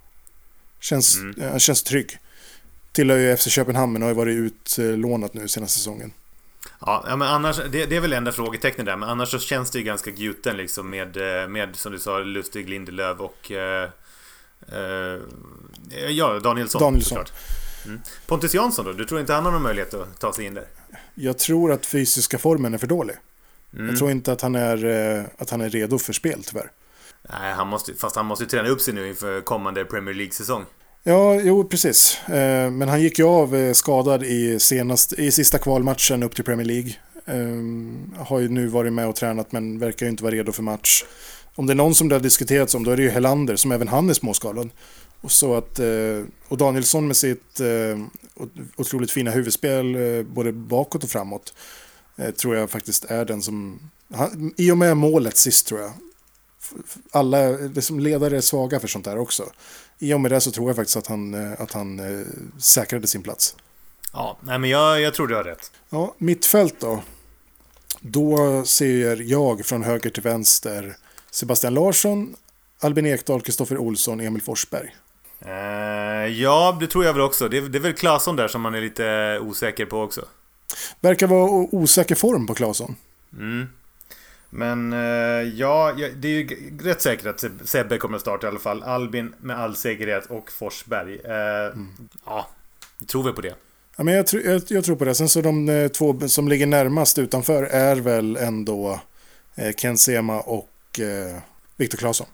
Känns, 0.80 1.18
Mm. 1.18 1.50
Han 1.50 1.60
känns 1.60 1.84
trygg. 1.84 2.18
Tillhör 2.92 3.18
ju 3.18 3.38
FC 3.38 3.48
Köpenhamn 3.50 3.96
och 3.96 4.02
har 4.02 4.10
ju 4.10 4.16
varit 4.16 4.36
utlånat 4.36 5.34
nu 5.34 5.48
senaste 5.48 5.80
säsongen. 5.80 6.12
Ja, 6.80 7.04
men 7.08 7.22
annars, 7.22 7.58
det, 7.58 7.86
det 7.86 7.96
är 7.96 8.02
väl 8.02 8.14
enda 8.14 8.32
frågetecknet 8.32 8.86
där, 8.86 8.96
men 8.96 9.10
annars 9.10 9.32
så 9.32 9.40
känns 9.40 9.72
det 9.72 9.80
ju 9.80 9.84
ganska 9.86 10.12
gjuten 10.12 10.58
liksom 10.58 10.90
med, 10.90 11.42
eh, 11.42 11.48
med 11.48 11.76
som 11.76 11.92
du 11.92 12.00
sa, 12.00 12.20
Lustig, 12.20 12.70
Lindelöf 12.70 13.20
och... 13.20 13.52
Eh, 13.52 13.90
eh, 14.72 15.20
ja, 16.10 16.40
Danielsson, 16.40 16.82
Danielsson. 16.82 17.18
såklart. 17.18 17.32
Mm. 17.86 18.02
Pontus 18.28 18.54
Jansson 18.54 18.86
då? 18.86 18.94
Du 18.94 19.06
tror 19.06 19.20
inte 19.20 19.34
han 19.34 19.46
har 19.46 19.52
någon 19.52 19.64
möjlighet 19.64 19.94
att 19.94 20.20
ta 20.20 20.34
sig 20.34 20.46
in 20.46 20.54
där? 20.54 20.66
Jag 21.16 21.38
tror 21.38 21.72
att 21.72 21.86
fysiska 21.86 22.38
formen 22.38 22.74
är 22.74 22.78
för 22.78 22.88
dålig. 22.88 23.16
Mm. 23.74 23.90
Jag 23.90 23.98
tror 23.98 24.12
inte 24.12 24.32
att 24.32 24.42
han 24.42 24.56
är, 24.56 24.86
eh, 24.86 25.24
att 25.38 25.50
han 25.50 25.62
är 25.62 25.70
redo 25.70 26.00
för 26.00 26.14
spel 26.14 26.44
tyvärr. 26.44 26.72
Nej, 27.22 27.54
han 27.54 27.68
måste, 27.68 27.94
fast 27.94 28.16
han 28.16 28.26
måste 28.26 28.44
ju 28.44 28.50
träna 28.50 28.70
upp 28.70 28.82
sig 28.82 28.94
nu 28.94 29.08
inför 29.08 29.42
kommande 29.42 29.86
Premier 29.86 30.16
League-säsong. 30.16 30.66
Ja, 31.10 31.42
jo 31.42 31.64
precis. 31.64 32.18
Eh, 32.28 32.72
men 32.72 32.90
han 32.90 33.02
gick 33.02 33.20
ju 33.20 33.26
av 33.26 33.56
eh, 33.56 33.74
skadad 33.74 34.24
i, 34.24 34.60
senast, 34.60 35.14
i 35.14 35.32
sista 35.32 35.58
kvalmatchen 35.58 36.24
upp 36.24 36.36
till 36.36 36.44
Premier 36.44 36.68
League. 36.68 36.92
Eh, 37.26 38.24
har 38.26 38.40
ju 38.40 38.50
nu 38.50 38.68
varit 38.68 38.94
med 38.94 39.08
och 39.08 39.16
tränat 39.16 39.52
men 39.52 39.80
verkar 39.80 40.06
ju 40.06 40.10
inte 40.10 40.24
vara 40.24 40.36
redo 40.36 40.52
för 40.52 40.64
match. 40.64 41.04
Om 41.56 41.66
det 41.66 41.74
är 41.74 41.76
någon 41.76 41.96
som 41.96 42.10
det 42.10 42.16
har 42.16 42.20
diskuterats 42.20 42.76
om 42.76 42.84
då 42.84 42.92
är 42.92 42.98
det 42.98 43.04
ju 43.04 43.10
Helander 43.10 43.56
som 43.56 43.72
även 43.72 43.88
han 43.88 44.10
är 44.10 44.14
småskalad. 44.14 44.70
Och, 45.22 45.32
så 45.32 45.56
att, 45.56 45.80
och 46.48 46.58
Danielsson 46.58 47.08
med 47.08 47.18
sitt 47.18 47.62
otroligt 48.76 49.12
fina 49.12 49.32
huvudspel 49.32 49.96
både 50.26 50.52
bakåt 50.52 51.04
och 51.04 51.10
framåt 51.10 51.54
tror 52.38 52.56
jag 52.56 52.70
faktiskt 52.70 53.06
är 53.06 53.26
den 53.26 53.42
som... 53.42 53.80
Han, 54.14 54.54
I 54.58 54.72
och 54.72 54.78
med 54.78 54.98
målet 54.98 55.38
sist 55.38 55.68
tror 55.68 55.80
jag. 55.80 55.92
Alla 57.12 57.50
liksom 57.50 58.00
ledare 58.00 58.38
är 58.38 58.42
svaga 58.42 58.80
för 58.80 58.88
sånt 58.88 59.06
där 59.06 59.18
också. 59.18 59.44
I 60.00 60.14
och 60.14 60.22
med 60.22 60.32
det 60.32 60.42
så 60.42 60.52
tror 60.52 60.70
jag 60.70 60.76
faktiskt 60.76 60.98
att 60.98 61.08
han, 61.08 61.34
eh, 61.34 61.62
att 61.62 61.72
han 61.74 62.00
eh, 62.00 62.26
säkrade 62.60 63.08
sin 63.08 63.24
plats. 63.24 63.56
Ja, 64.14 64.38
nej 64.42 64.60
men 64.60 64.70
jag, 64.70 65.02
jag 65.02 65.14
tror 65.14 65.28
du 65.28 65.36
har 65.36 65.44
rätt. 65.44 65.72
Ja, 65.90 66.16
mittfält 66.18 66.76
då. 66.80 67.04
Då 68.02 68.64
ser 68.66 69.22
jag 69.22 69.66
från 69.66 69.84
höger 69.84 70.10
till 70.10 70.24
vänster 70.24 70.96
Sebastian 71.32 71.74
Larsson, 71.74 72.36
Albin 72.80 73.06
Ekdal, 73.06 73.42
Kristoffer 73.42 73.78
Olsson, 73.78 74.20
Emil 74.20 74.42
Forsberg. 74.42 74.96
Eh, 75.40 75.52
ja, 76.42 76.78
det 76.80 76.88
tror 76.88 77.06
jag 77.06 77.14
väl 77.14 77.22
också. 77.22 77.48
Det, 77.50 77.58
är- 77.58 77.62
det 77.62 77.78
är 77.78 77.80
väl 77.80 77.94
Claesson 77.94 78.36
där 78.36 78.48
som 78.48 78.62
man 78.62 78.76
är 78.76 78.82
lite 78.82 79.40
osäker 79.42 79.86
på 79.86 80.02
också. 80.02 80.26
Verkar 81.00 81.28
vara 81.28 81.50
osäker 81.72 82.16
form 82.16 82.48
på 82.48 82.54
Claesson. 82.54 82.96
Mm. 83.34 83.68
Men 84.50 84.94
eh, 84.94 85.00
ja, 85.60 85.94
det 86.16 86.28
är 86.28 86.32
ju 86.32 86.78
rätt 86.84 87.02
säkert 87.02 87.26
att 87.26 87.38
Seb- 87.44 87.66
Sebbe 87.66 87.98
kommer 87.98 88.16
att 88.16 88.22
starta 88.22 88.48
i 88.48 88.50
alla 88.50 88.60
fall. 88.60 88.84
Albin 88.84 89.34
med 89.42 89.60
all 89.60 89.76
säkerhet 89.76 90.26
och 90.26 90.52
Forsberg. 90.52 91.16
Eh, 91.16 91.74
Ja, 92.26 92.48
tror 93.08 93.24
vi 93.24 93.32
på 93.32 93.42
det. 93.42 93.56
Ja, 93.98 94.04
men 94.04 94.14
jag, 94.14 94.26
tr- 94.26 94.46
jag, 94.46 94.62
jag 94.68 94.84
tror 94.86 94.96
på 94.96 95.06
det. 95.06 95.16
Sen 95.16 95.30
så 95.30 95.42
de 95.42 95.70
eh, 95.70 95.88
två 95.88 96.20
som 96.28 96.48
ligger 96.48 96.66
närmast 96.68 97.18
utanför 97.20 97.64
är 97.64 97.96
väl 97.96 98.38
ändå 98.38 99.00
Ken 99.78 99.98
Sema 99.98 100.40
och 100.42 101.00
eh, 101.00 101.38
Viktor 101.78 101.98
Claesson. 101.98 102.28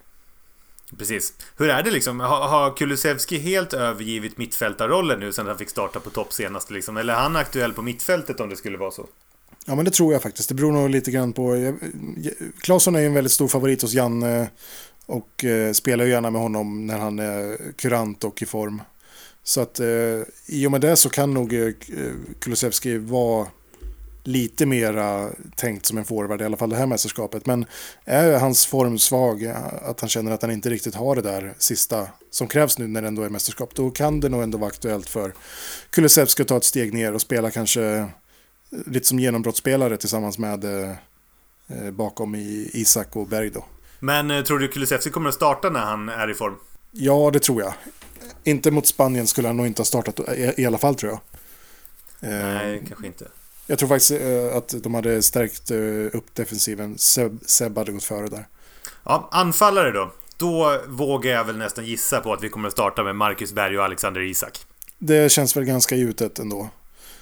Precis. 0.97 1.34
Hur 1.58 1.69
är 1.69 1.84
det 1.84 1.91
liksom? 1.91 2.19
Har, 2.19 2.47
har 2.47 2.78
Kulusevski 2.78 3.38
helt 3.38 3.73
övergivit 3.73 4.38
mittfältarrollen 4.38 5.19
nu 5.19 5.32
sen 5.34 5.47
han 5.47 5.58
fick 5.58 5.69
starta 5.69 5.99
på 5.99 6.10
topp 6.10 6.34
senast 6.34 6.71
liksom? 6.71 6.97
Eller 6.97 7.13
är 7.13 7.17
han 7.17 7.36
aktuell 7.36 7.73
på 7.73 7.82
mittfältet 7.82 8.39
om 8.39 8.49
det 8.49 8.56
skulle 8.56 8.78
vara 8.78 8.91
så? 8.91 9.08
Ja, 9.65 9.76
men 9.76 9.86
det 9.86 9.91
tror 9.91 10.13
jag 10.13 10.21
faktiskt. 10.21 10.49
Det 10.49 10.56
beror 10.56 10.71
nog 10.71 10.89
lite 10.89 11.12
grann 11.12 11.34
på... 11.34 11.56
Eh, 11.56 11.73
Claesson 12.62 12.95
är 12.95 12.99
ju 12.99 13.06
en 13.06 13.13
väldigt 13.13 13.32
stor 13.32 13.47
favorit 13.47 13.82
hos 13.82 13.93
Janne 13.93 14.49
och 15.06 15.45
eh, 15.45 15.71
spelar 15.71 16.06
ju 16.06 16.12
gärna 16.12 16.30
med 16.30 16.41
honom 16.41 16.88
när 16.88 16.97
han 16.97 17.19
är 17.19 17.58
kurant 17.78 18.23
och 18.23 18.41
i 18.41 18.45
form. 18.45 18.82
Så 19.43 19.62
att 19.62 19.80
eh, 19.80 20.21
i 20.45 20.67
och 20.67 20.71
med 20.71 20.82
det 20.82 20.95
så 20.95 21.10
kan 21.10 21.34
nog 21.34 21.54
eh, 21.54 21.67
eh 21.67 21.73
Kulusevski 22.39 22.97
vara 22.97 23.47
lite 24.23 24.65
mera 24.65 25.30
tänkt 25.56 25.86
som 25.86 25.97
en 25.97 26.06
forward 26.06 26.41
i 26.41 26.45
alla 26.45 26.58
fall 26.58 26.69
det 26.69 26.76
här 26.76 26.86
mästerskapet. 26.86 27.45
Men 27.45 27.65
är 28.06 28.39
hans 28.39 28.65
form 28.65 28.99
svag, 28.99 29.45
att 29.82 29.99
han 29.99 30.10
känner 30.10 30.32
att 30.32 30.41
han 30.41 30.52
inte 30.52 30.69
riktigt 30.69 30.95
har 30.95 31.15
det 31.15 31.21
där 31.21 31.54
sista 31.58 32.08
som 32.32 32.47
krävs 32.47 32.78
nu 32.78 32.88
när 32.88 33.02
det 33.02 33.08
ändå 33.08 33.21
är 33.21 33.30
mästerskap, 33.30 33.76
då 33.76 33.91
kan 33.91 34.19
det 34.19 34.30
nog 34.30 34.43
ändå 34.43 34.58
vara 34.58 34.67
aktuellt 34.67 35.10
för 35.10 35.34
Kulusevski 35.89 36.41
att 36.41 36.47
ta 36.47 36.58
ett 36.58 36.63
steg 36.63 36.93
ner 36.93 37.13
och 37.13 37.21
spela 37.21 37.52
kanske 37.52 38.08
lite 38.86 39.07
som 39.07 39.19
genombrottsspelare 39.19 39.97
tillsammans 39.97 40.38
med 40.38 40.63
eh, 40.63 40.91
eh, 41.67 41.91
bakom 41.91 42.36
i 42.36 42.69
Isak 42.73 43.15
och 43.15 43.27
Berg 43.27 43.49
då. 43.49 43.65
Men 43.99 44.31
eh, 44.31 44.43
tror 44.43 44.59
du 44.59 44.67
Kulusevski 44.67 45.09
kommer 45.09 45.29
att 45.29 45.36
starta 45.36 45.69
när 45.69 45.79
han 45.79 46.09
är 46.09 46.31
i 46.31 46.33
form? 46.33 46.55
Ja, 46.91 47.29
det 47.33 47.39
tror 47.39 47.62
jag. 47.62 47.73
Inte 48.43 48.71
mot 48.71 48.88
Spanien 48.88 49.27
skulle 49.27 49.47
han 49.47 49.57
nog 49.57 49.67
inte 49.67 49.79
ha 49.79 49.86
startat 49.86 50.19
i, 50.19 50.53
i 50.57 50.65
alla 50.65 50.77
fall 50.77 50.95
tror 50.95 51.12
jag. 51.12 51.19
Eh, 52.31 52.45
Nej, 52.45 52.83
kanske 52.88 53.07
inte. 53.07 53.27
Jag 53.67 53.79
tror 53.79 53.89
faktiskt 53.89 54.12
eh, 54.12 54.57
att 54.57 54.83
de 54.83 54.93
hade 54.93 55.23
stärkt 55.23 55.71
eh, 55.71 56.17
upp 56.17 56.36
defensiven. 56.36 56.97
Seb, 56.97 57.39
Seb 57.45 57.77
hade 57.77 57.91
gått 57.91 58.03
före 58.03 58.27
där. 58.27 58.47
Ja, 59.03 59.29
anfallare 59.31 59.91
då. 59.91 60.12
Då 60.38 60.81
vågar 60.88 61.31
jag 61.31 61.43
väl 61.43 61.57
nästan 61.57 61.86
gissa 61.86 62.21
på 62.21 62.33
att 62.33 62.43
vi 62.43 62.49
kommer 62.49 62.67
att 62.67 62.73
starta 62.73 63.03
med 63.03 63.15
Marcus 63.15 63.53
Berg 63.53 63.77
och 63.77 63.83
Alexander 63.86 64.21
Isak. 64.21 64.59
Det 64.97 65.31
känns 65.31 65.57
väl 65.57 65.63
ganska 65.65 65.95
gjutet 65.95 66.39
ändå. 66.39 66.69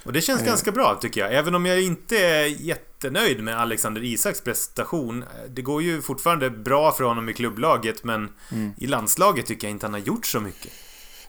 Och 0.03 0.13
det 0.13 0.21
känns 0.21 0.43
ganska 0.43 0.71
bra 0.71 0.99
tycker 1.01 1.21
jag. 1.21 1.33
Även 1.33 1.55
om 1.55 1.65
jag 1.65 1.81
inte 1.81 2.17
är 2.17 2.45
jättenöjd 2.45 3.43
med 3.43 3.59
Alexander 3.59 4.03
Isaks 4.03 4.41
prestation. 4.41 5.25
Det 5.49 5.61
går 5.61 5.83
ju 5.83 6.01
fortfarande 6.01 6.49
bra 6.49 6.91
för 6.91 7.03
honom 7.03 7.29
i 7.29 7.33
klubblaget 7.33 8.03
men 8.03 8.29
i 8.77 8.87
landslaget 8.87 9.45
tycker 9.45 9.67
jag 9.67 9.71
inte 9.71 9.85
han 9.85 9.93
har 9.93 9.99
gjort 9.99 10.25
så 10.25 10.39
mycket. 10.39 10.71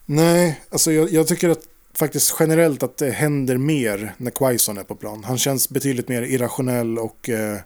Nej, 0.07 0.61
alltså 0.71 0.93
jag, 0.93 1.11
jag 1.11 1.29
tycker 1.29 1.49
att 1.49 1.63
faktiskt 1.95 2.37
generellt 2.41 2.83
att 2.83 2.97
det 2.97 3.11
händer 3.11 3.57
mer 3.57 4.15
när 4.17 4.31
Quaison 4.31 4.79
är 4.79 4.85
på 4.85 4.95
plan. 4.95 5.25
Han 5.25 5.39
känns 5.39 5.69
betydligt 5.69 6.09
mer 6.09 6.23
irrationell 6.23 6.99
och 6.99 7.29
eh, 7.29 7.53
eh, 7.53 7.61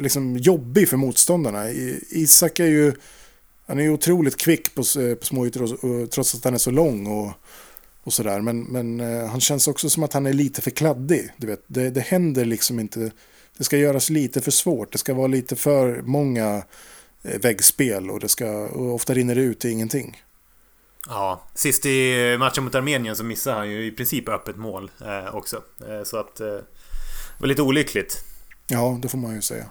liksom 0.00 0.36
jobbig 0.36 0.88
för 0.88 0.96
motståndarna. 0.96 1.70
Isak 2.10 2.60
är 2.60 2.66
ju 2.66 2.92
han 3.66 3.80
är 3.80 3.88
otroligt 3.88 4.36
kvick 4.36 4.74
på, 4.74 4.82
på 5.20 5.26
småytor 5.26 6.06
trots 6.06 6.34
att 6.34 6.44
han 6.44 6.54
är 6.54 6.58
så 6.58 6.70
lång 6.70 7.06
och, 7.06 7.32
och 8.06 8.12
sådär. 8.12 8.40
Men, 8.40 8.62
men 8.62 9.00
eh, 9.00 9.26
han 9.26 9.40
känns 9.40 9.68
också 9.68 9.90
som 9.90 10.02
att 10.02 10.12
han 10.12 10.26
är 10.26 10.32
lite 10.32 10.62
för 10.62 10.70
kladdig. 10.70 11.30
Du 11.36 11.46
vet, 11.46 11.64
det, 11.66 11.90
det 11.90 12.00
händer 12.00 12.44
liksom 12.44 12.80
inte. 12.80 13.10
Det 13.58 13.64
ska 13.64 13.76
göras 13.76 14.10
lite 14.10 14.40
för 14.40 14.50
svårt. 14.50 14.92
Det 14.92 14.98
ska 14.98 15.14
vara 15.14 15.26
lite 15.26 15.56
för 15.56 16.02
många 16.02 16.62
eh, 17.22 17.40
väggspel 17.40 18.10
och, 18.10 18.20
det 18.20 18.28
ska, 18.28 18.50
och 18.50 18.94
ofta 18.94 19.14
rinner 19.14 19.34
det 19.34 19.40
ut 19.40 19.60
till 19.60 19.70
ingenting. 19.70 20.22
Ja, 21.08 21.42
sist 21.54 21.86
i 21.86 22.36
matchen 22.38 22.64
mot 22.64 22.74
Armenien 22.74 23.16
så 23.16 23.24
missade 23.24 23.56
han 23.56 23.70
ju 23.70 23.86
i 23.86 23.90
princip 23.90 24.28
öppet 24.28 24.56
mål 24.56 24.90
eh, 25.00 25.34
också. 25.34 25.62
Eh, 25.88 26.02
så 26.04 26.16
att 26.16 26.40
eh, 26.40 26.46
det 26.46 26.64
var 27.40 27.46
lite 27.46 27.62
olyckligt. 27.62 28.24
Ja, 28.66 28.98
det 29.02 29.08
får 29.08 29.18
man 29.18 29.34
ju 29.34 29.42
säga. 29.42 29.64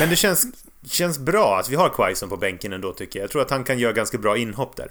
Men 0.00 0.10
det 0.10 0.16
känns, 0.16 0.46
känns 0.86 1.18
bra 1.18 1.58
att 1.58 1.68
vi 1.68 1.76
har 1.76 1.88
Quaison 1.88 2.28
på 2.28 2.36
bänken 2.36 2.72
ändå 2.72 2.92
tycker 2.92 3.18
jag. 3.18 3.24
Jag 3.24 3.30
tror 3.30 3.42
att 3.42 3.50
han 3.50 3.64
kan 3.64 3.78
göra 3.78 3.92
ganska 3.92 4.18
bra 4.18 4.36
inhopp 4.36 4.76
där. 4.76 4.90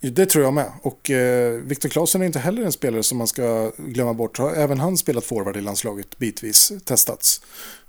Det 0.00 0.26
tror 0.26 0.44
jag 0.44 0.54
med. 0.54 0.72
Och 0.82 1.10
eh, 1.10 1.52
Viktor 1.52 1.88
Claesson 1.88 2.22
är 2.22 2.26
inte 2.26 2.38
heller 2.38 2.62
en 2.62 2.72
spelare 2.72 3.02
som 3.02 3.18
man 3.18 3.26
ska 3.26 3.72
glömma 3.76 4.14
bort. 4.14 4.38
Har 4.38 4.52
även 4.52 4.80
han 4.80 4.96
spelat 4.96 5.24
forward 5.24 5.56
i 5.56 5.60
landslaget 5.60 6.18
bitvis, 6.18 6.72
testats 6.84 7.40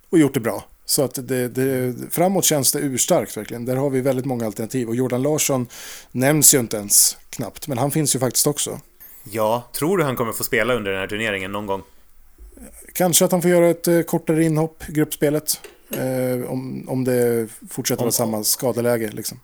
och 0.10 0.19
gjort 0.19 0.34
det 0.34 0.39
bra. 0.39 0.63
Så 0.86 1.04
att 1.04 1.28
det, 1.28 1.47
det, 1.47 1.95
framåt 2.12 2.45
känns 2.45 2.71
det 2.71 2.80
urstarkt 2.80 3.38
verkligen. 3.38 3.65
Där 3.65 3.76
har 3.76 3.89
vi 3.89 4.02
väldigt 4.02 4.26
många 4.26 4.45
alternativ. 4.45 4.88
Och 4.88 4.95
Jordan 4.95 5.21
Larsson 5.21 5.67
nämns 6.12 6.54
ju 6.54 6.60
inte 6.60 6.78
ens 6.78 7.17
knappt, 7.30 7.67
men 7.67 7.78
han 7.78 7.91
finns 7.91 8.15
ju 8.15 8.19
faktiskt 8.19 8.47
också. 8.47 8.80
Ja, 9.24 9.63
tror 9.74 9.97
du 9.97 10.04
han 10.04 10.15
kommer 10.15 10.34
få 10.34 10.43
spela 10.43 10.74
under 10.74 10.91
den 10.91 11.00
här 11.00 11.08
turneringen 11.08 11.52
någon 11.52 11.65
gång? 11.65 11.82
Kanske 12.93 13.26
att 13.26 13.32
han 13.32 13.41
får 13.41 13.52
göra 13.52 13.69
ett 13.69 13.88
eh, 13.88 14.02
kortare 14.02 14.43
inhopp 14.43 14.84
i 14.89 14.91
gruppspelet. 14.91 15.60
Eh, 15.91 16.52
om, 16.52 16.86
om 16.89 17.04
det 17.04 17.47
fortsätter 17.69 18.04
med 18.04 18.13
samma 18.13 18.43
skadeläge. 18.43 19.10
Liksom. 19.12 19.39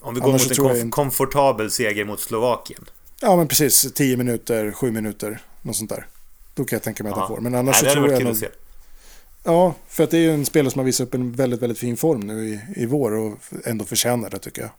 Om 0.00 0.14
vi 0.14 0.20
går 0.20 0.28
Annars 0.28 0.58
mot 0.58 0.70
en 0.70 0.76
komf 0.76 0.90
komfortabel 0.90 1.70
seger 1.70 2.04
mot 2.04 2.20
Slovakien. 2.20 2.84
Ja, 3.20 3.36
men 3.36 3.48
precis. 3.48 3.92
10 3.94 4.16
minuter, 4.16 4.72
7 4.72 4.90
minuter, 4.90 5.40
något 5.62 5.76
sånt 5.76 5.90
där. 5.90 6.06
Då 6.54 6.64
kan 6.64 6.76
jag 6.76 6.82
tänka 6.82 7.02
mig 7.02 7.12
att 7.12 7.18
han 7.18 7.28
får. 7.28 7.40
Men 7.40 7.54
annars 7.54 7.82
Nej, 7.82 7.90
så 7.90 7.96
tror 7.96 8.12
jag 8.12 8.24
nog... 8.24 8.36
Ja, 9.44 9.74
för 9.88 10.04
att 10.04 10.10
det 10.10 10.16
är 10.16 10.20
ju 10.20 10.30
en 10.34 10.46
spelare 10.46 10.70
som 10.70 10.78
har 10.78 10.84
visat 10.84 11.06
upp 11.06 11.14
en 11.14 11.32
väldigt, 11.32 11.62
väldigt 11.62 11.78
fin 11.78 11.96
form 11.96 12.20
nu 12.20 12.48
i, 12.48 12.60
i 12.82 12.86
vår 12.86 13.12
och 13.12 13.38
ändå 13.64 13.84
förtjänar 13.84 14.30
det 14.30 14.38
tycker 14.38 14.62
jag. 14.62 14.70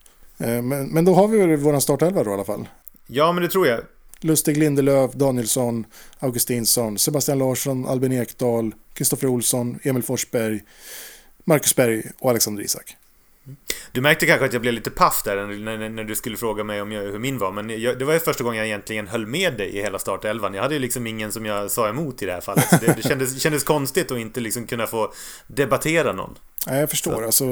Eh, 0.50 0.62
men, 0.62 0.88
men 0.88 1.06
då 1.06 1.14
har 1.14 1.28
vi 1.28 1.38
väl 1.38 1.58
vår 1.58 1.80
startelva 1.80 2.24
då 2.24 2.32
i 2.32 2.34
alla 2.34 2.44
fall. 2.44 2.68
Ja, 3.08 3.32
men 3.32 3.44
det 3.44 3.50
tror 3.50 3.68
jag. 3.68 3.80
Lustig 4.20 4.58
Lindelöf, 4.58 5.12
Danielsson, 5.12 5.86
Augustinsson, 6.20 6.98
Sebastian 6.98 7.40
Larsson, 7.40 7.88
Albin 7.88 8.12
Ekdal, 8.12 8.72
Kristoffer 8.94 9.28
Olsson, 9.28 9.80
Emil 9.84 10.04
Forsberg, 10.04 10.62
Marcus 11.46 11.76
Berg 11.76 12.04
och 12.20 12.30
Alexander 12.30 12.64
Isak. 12.64 12.98
Du 13.92 14.02
märkte 14.02 14.26
kanske 14.26 14.46
att 14.46 14.54
jag 14.54 14.62
blev 14.62 14.74
lite 14.74 14.90
paff 14.90 15.22
där 15.26 15.48
när, 15.48 15.90
när 15.90 16.04
du 16.04 16.16
skulle 16.16 16.38
fråga 16.38 16.64
mig 16.64 16.82
om 16.82 16.92
jag, 16.92 17.02
hur 17.02 17.20
min 17.20 17.38
var, 17.38 17.52
men 17.52 17.82
jag, 17.82 18.00
det 18.00 18.06
var 18.06 18.14
ju 18.14 18.20
första 18.20 18.44
gången 18.44 18.58
jag 18.58 18.68
egentligen 18.68 19.08
höll 19.08 19.26
med 19.26 19.58
dig 19.58 19.78
i 19.78 19.82
hela 19.82 20.00
startelvan. 20.00 20.54
Jag 20.54 20.62
hade 20.62 20.74
ju 20.74 20.80
liksom 20.80 21.08
ingen 21.08 21.32
som 21.32 21.46
jag 21.46 21.72
sa 21.72 21.90
emot 21.90 22.22
i 22.22 22.26
det 22.26 22.34
här 22.34 22.42
fallet. 22.42 22.82
det, 22.82 22.94
det 22.98 23.02
kändes, 23.02 23.42
kändes 23.42 23.64
konstigt 23.64 24.12
att 24.12 24.18
inte 24.18 24.40
liksom 24.40 24.68
kunna 24.68 24.88
få 24.88 25.14
debattera 25.48 26.14
någon. 26.14 26.38
Ja, 26.66 26.76
jag 26.76 26.90
förstår, 26.90 27.26
alltså, 27.26 27.44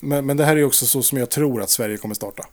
men, 0.00 0.26
men 0.26 0.36
det 0.36 0.44
här 0.44 0.52
är 0.52 0.56
ju 0.56 0.64
också 0.64 0.86
så 0.86 1.02
som 1.02 1.18
jag 1.18 1.30
tror 1.30 1.62
att 1.62 1.70
Sverige 1.70 1.96
kommer 1.96 2.14
starta. 2.14 2.46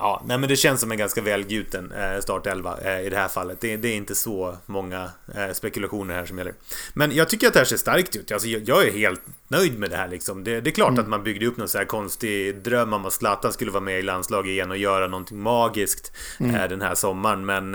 Ja, 0.00 0.22
nej 0.26 0.38
men 0.38 0.48
det 0.48 0.56
känns 0.56 0.80
som 0.80 0.90
en 0.90 0.98
ganska 0.98 1.20
välgjuten 1.20 1.92
eh, 1.92 2.20
startelva 2.20 2.78
eh, 2.84 3.06
i 3.06 3.10
det 3.10 3.16
här 3.16 3.28
fallet. 3.28 3.60
Det, 3.60 3.68
är 3.72 3.86
inte 3.86 4.14
så 4.14 4.56
många 4.66 5.10
eh, 5.34 5.52
spekulationer 5.52 6.14
här 6.14 6.26
som 6.26 6.38
gäller. 6.38 6.54
Men 6.92 7.12
jag 7.12 7.28
tycker 7.28 7.46
att 7.46 7.52
det 7.52 7.58
här 7.58 7.66
ser 7.66 7.76
starkt 7.76 8.16
ut. 8.16 8.32
Alltså, 8.32 8.48
jag, 8.48 8.88
är 8.88 8.92
helt 8.92 9.20
nöjd 9.48 9.78
med 9.78 9.90
det 9.90 9.96
här 9.96 10.08
liksom. 10.08 10.44
Det, 10.44 10.60
det 10.60 10.70
är 10.70 10.72
klart 10.72 10.88
mm. 10.88 11.00
att 11.00 11.08
man 11.08 11.24
byggde 11.24 11.46
upp 11.46 11.56
någon 11.56 11.68
så 11.68 11.78
här 11.78 11.84
konstig 11.84 12.62
dröm 12.62 12.92
om 12.92 13.06
att 13.06 13.12
Zlatan 13.12 13.52
skulle 13.52 13.70
vara 13.70 13.80
med 13.80 13.98
i 13.98 14.02
landslaget 14.02 14.50
igen 14.50 14.70
och 14.70 14.76
göra 14.76 15.06
någonting 15.06 15.38
magiskt 15.38 16.12
mm. 16.38 16.68
den 16.68 16.82
här 16.82 16.94
sommaren. 16.94 17.46
Men 17.46 17.72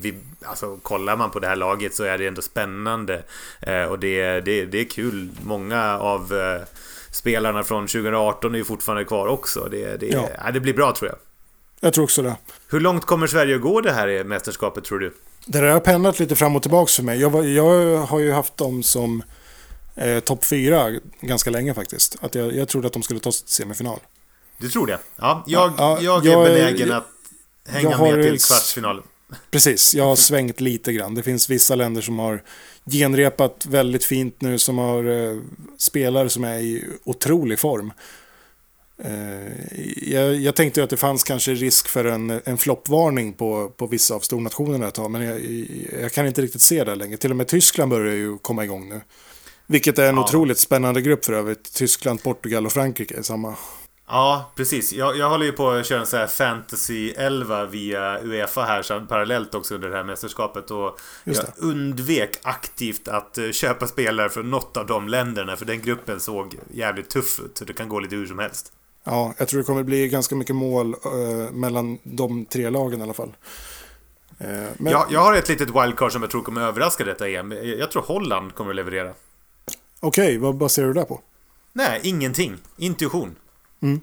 vi, 0.00 0.14
alltså, 0.42 0.76
kollar 0.76 1.16
man 1.16 1.30
på 1.30 1.38
det 1.38 1.46
här 1.46 1.56
laget 1.56 1.94
så 1.94 2.04
är 2.04 2.18
det 2.18 2.26
ändå 2.26 2.42
spännande. 2.42 3.22
Och 3.88 3.98
det, 3.98 4.40
det, 4.40 4.64
det 4.64 4.80
är 4.80 4.84
kul. 4.84 5.28
Många 5.42 5.98
av 5.98 6.32
spelarna 7.10 7.62
från 7.62 7.86
2018 7.86 8.54
är 8.54 8.58
ju 8.58 8.64
fortfarande 8.64 9.04
kvar 9.04 9.26
också. 9.26 9.68
Det, 9.70 9.96
det, 9.96 10.06
ja. 10.06 10.50
det 10.52 10.60
blir 10.60 10.74
bra 10.74 10.92
tror 10.92 11.10
jag. 11.10 11.18
Jag 11.80 11.94
tror 11.94 12.04
också 12.04 12.22
det. 12.22 12.36
Hur 12.68 12.80
långt 12.80 13.04
kommer 13.04 13.26
Sverige 13.26 13.54
att 13.56 13.62
gå 13.62 13.80
det 13.80 13.92
här 13.92 14.24
mästerskapet 14.24 14.84
tror 14.84 14.98
du? 14.98 15.14
Det 15.46 15.60
där 15.60 15.70
har 15.70 15.80
pendlat 15.80 16.18
lite 16.18 16.36
fram 16.36 16.56
och 16.56 16.62
tillbaka 16.62 16.90
för 16.90 17.02
mig. 17.02 17.20
Jag, 17.20 17.48
jag 17.48 17.96
har 17.96 18.18
ju 18.18 18.32
haft 18.32 18.56
dem 18.56 18.82
som 18.82 19.22
eh, 19.94 20.20
topp 20.20 20.44
fyra 20.44 20.90
ganska 21.20 21.50
länge 21.50 21.74
faktiskt. 21.74 22.16
Att 22.20 22.34
jag, 22.34 22.56
jag 22.56 22.68
trodde 22.68 22.86
att 22.86 22.92
de 22.92 23.02
skulle 23.02 23.20
ta 23.20 23.32
sig 23.32 23.46
till 23.46 23.54
semifinal. 23.54 23.98
Du 24.58 24.68
tror 24.68 24.86
det? 24.86 24.98
Ja, 25.16 25.44
jag, 25.46 25.72
ja, 25.78 25.98
jag, 26.00 26.26
jag 26.26 26.46
är 26.46 26.54
benägen 26.54 26.92
att 26.92 27.06
hänga 27.68 27.98
med 27.98 28.22
till 28.22 28.40
kvartsfinalen. 28.40 29.02
Precis, 29.50 29.94
jag 29.94 30.04
har 30.04 30.16
svängt 30.16 30.60
lite 30.60 30.92
grann. 30.92 31.14
Det 31.14 31.22
finns 31.22 31.50
vissa 31.50 31.74
länder 31.74 32.02
som 32.02 32.18
har 32.18 32.42
genrepat 32.90 33.66
väldigt 33.66 34.04
fint 34.04 34.40
nu, 34.40 34.58
som 34.58 34.78
har 34.78 35.04
eh, 35.04 35.36
spelare 35.78 36.28
som 36.28 36.44
är 36.44 36.58
i 36.58 36.84
otrolig 37.04 37.58
form. 37.58 37.92
Eh, 39.04 40.12
jag, 40.12 40.34
jag, 40.34 40.54
tänkte 40.54 40.82
att 40.82 40.90
det 40.90 40.96
fanns 40.96 41.24
kanske 41.24 41.54
risk 41.54 41.88
för 41.88 42.04
en, 42.04 42.40
en 42.44 42.58
floppvarning 42.58 43.32
på, 43.32 43.68
på 43.76 43.86
vissa 43.86 44.14
av 44.14 44.20
stornationerna 44.20 44.88
ett 44.88 44.94
tag, 44.94 45.10
men 45.10 45.22
jag, 45.22 45.40
jag, 46.02 46.12
kan 46.12 46.26
inte 46.26 46.42
riktigt 46.42 46.62
se 46.62 46.84
det 46.84 46.94
längre. 46.94 47.16
Till 47.16 47.30
och 47.30 47.36
med 47.36 47.48
Tyskland 47.48 47.90
börjar 47.90 48.14
ju 48.14 48.38
komma 48.38 48.64
igång 48.64 48.88
nu. 48.88 49.00
Vilket 49.66 49.98
är 49.98 50.08
en 50.08 50.16
ja. 50.16 50.24
otroligt 50.24 50.58
spännande 50.58 51.00
grupp 51.00 51.24
för 51.24 51.32
övrigt. 51.32 51.74
Tyskland, 51.74 52.22
Portugal 52.22 52.66
och 52.66 52.72
Frankrike 52.72 53.18
är 53.18 53.22
samma. 53.22 53.54
Ja, 54.08 54.52
precis. 54.54 54.92
Jag, 54.92 55.16
jag 55.16 55.30
håller 55.30 55.46
ju 55.46 55.52
på 55.52 55.70
att 55.70 55.86
köra 55.86 56.00
en 56.00 56.06
sån 56.06 56.18
här 56.18 56.26
Fantasy 56.26 57.10
11 57.10 57.64
via 57.64 58.20
Uefa 58.22 58.62
här 58.62 58.82
så 58.82 59.00
parallellt 59.00 59.54
också 59.54 59.74
under 59.74 59.88
det 59.88 59.96
här 59.96 60.04
mästerskapet. 60.04 60.70
Och 60.70 61.00
jag 61.24 61.44
undvek 61.56 62.38
aktivt 62.42 63.08
att 63.08 63.38
eh, 63.38 63.50
köpa 63.50 63.86
spelare 63.86 64.30
från 64.30 64.50
något 64.50 64.76
av 64.76 64.86
de 64.86 65.08
länderna 65.08 65.56
för 65.56 65.64
den 65.64 65.82
gruppen 65.82 66.20
såg 66.20 66.58
jävligt 66.70 67.10
tuff 67.10 67.40
ut. 67.40 67.58
Så 67.58 67.64
det 67.64 67.72
kan 67.72 67.88
gå 67.88 68.00
lite 68.00 68.16
hur 68.16 68.26
som 68.26 68.38
helst. 68.38 68.72
Ja, 69.10 69.34
jag 69.38 69.48
tror 69.48 69.60
det 69.60 69.64
kommer 69.64 69.82
bli 69.82 70.08
ganska 70.08 70.34
mycket 70.34 70.56
mål 70.56 70.94
uh, 71.06 71.50
mellan 71.52 71.98
de 72.02 72.44
tre 72.44 72.70
lagen 72.70 73.00
i 73.00 73.02
alla 73.02 73.14
fall. 73.14 73.36
Uh, 74.40 74.46
men... 74.76 74.92
jag, 74.92 75.06
jag 75.10 75.20
har 75.20 75.34
ett 75.34 75.48
litet 75.48 75.68
wildcard 75.68 76.12
som 76.12 76.22
jag 76.22 76.30
tror 76.30 76.42
kommer 76.42 76.60
överraska 76.60 77.04
detta 77.04 77.28
EM. 77.28 77.52
Jag 77.52 77.90
tror 77.90 78.02
Holland 78.02 78.54
kommer 78.54 78.70
att 78.70 78.76
leverera. 78.76 79.12
Okej, 80.00 80.24
okay, 80.24 80.38
vad 80.38 80.54
baserar 80.54 80.86
du 80.86 80.92
det 80.92 81.04
på? 81.04 81.20
Nej, 81.72 82.00
ingenting. 82.02 82.56
Intuition. 82.76 83.36
Mm. 83.82 84.00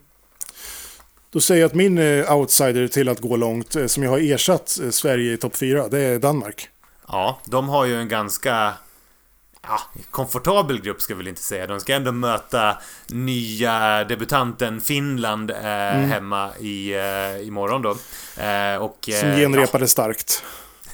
Då 1.29 1.39
säger 1.39 1.61
jag 1.61 1.67
att 1.67 1.75
min 1.75 1.97
uh, 1.97 2.35
outsider 2.35 2.87
till 2.87 3.09
att 3.09 3.19
gå 3.19 3.35
långt, 3.35 3.75
som 3.87 4.03
jag 4.03 4.09
har 4.09 4.19
ersatt 4.19 4.79
Sverige 4.91 5.33
i 5.33 5.37
topp 5.37 5.55
4, 5.55 5.87
det 5.87 5.99
är 5.99 6.19
Danmark. 6.19 6.69
Ja, 7.07 7.39
de 7.45 7.69
har 7.69 7.85
ju 7.85 7.95
en 7.95 8.07
ganska 8.07 8.73
ja, 9.67 9.79
komfortabel 10.11 10.81
grupp 10.81 11.01
ska 11.01 11.13
vi 11.13 11.17
väl 11.17 11.27
inte 11.27 11.41
säga. 11.41 11.67
De 11.67 11.79
ska 11.79 11.95
ändå 11.95 12.11
möta 12.11 12.77
nya 13.07 14.03
debutanten 14.03 14.81
Finland 14.81 15.51
eh, 15.51 15.95
mm. 15.95 16.09
hemma 16.09 16.49
i, 16.59 16.93
eh, 16.93 17.47
imorgon 17.47 17.81
då. 17.81 17.89
Eh, 18.43 18.75
och, 18.75 19.09
Som 19.19 19.29
eh, 19.29 19.37
genrepade 19.37 19.83
ja. 19.83 19.87
starkt. 19.87 20.43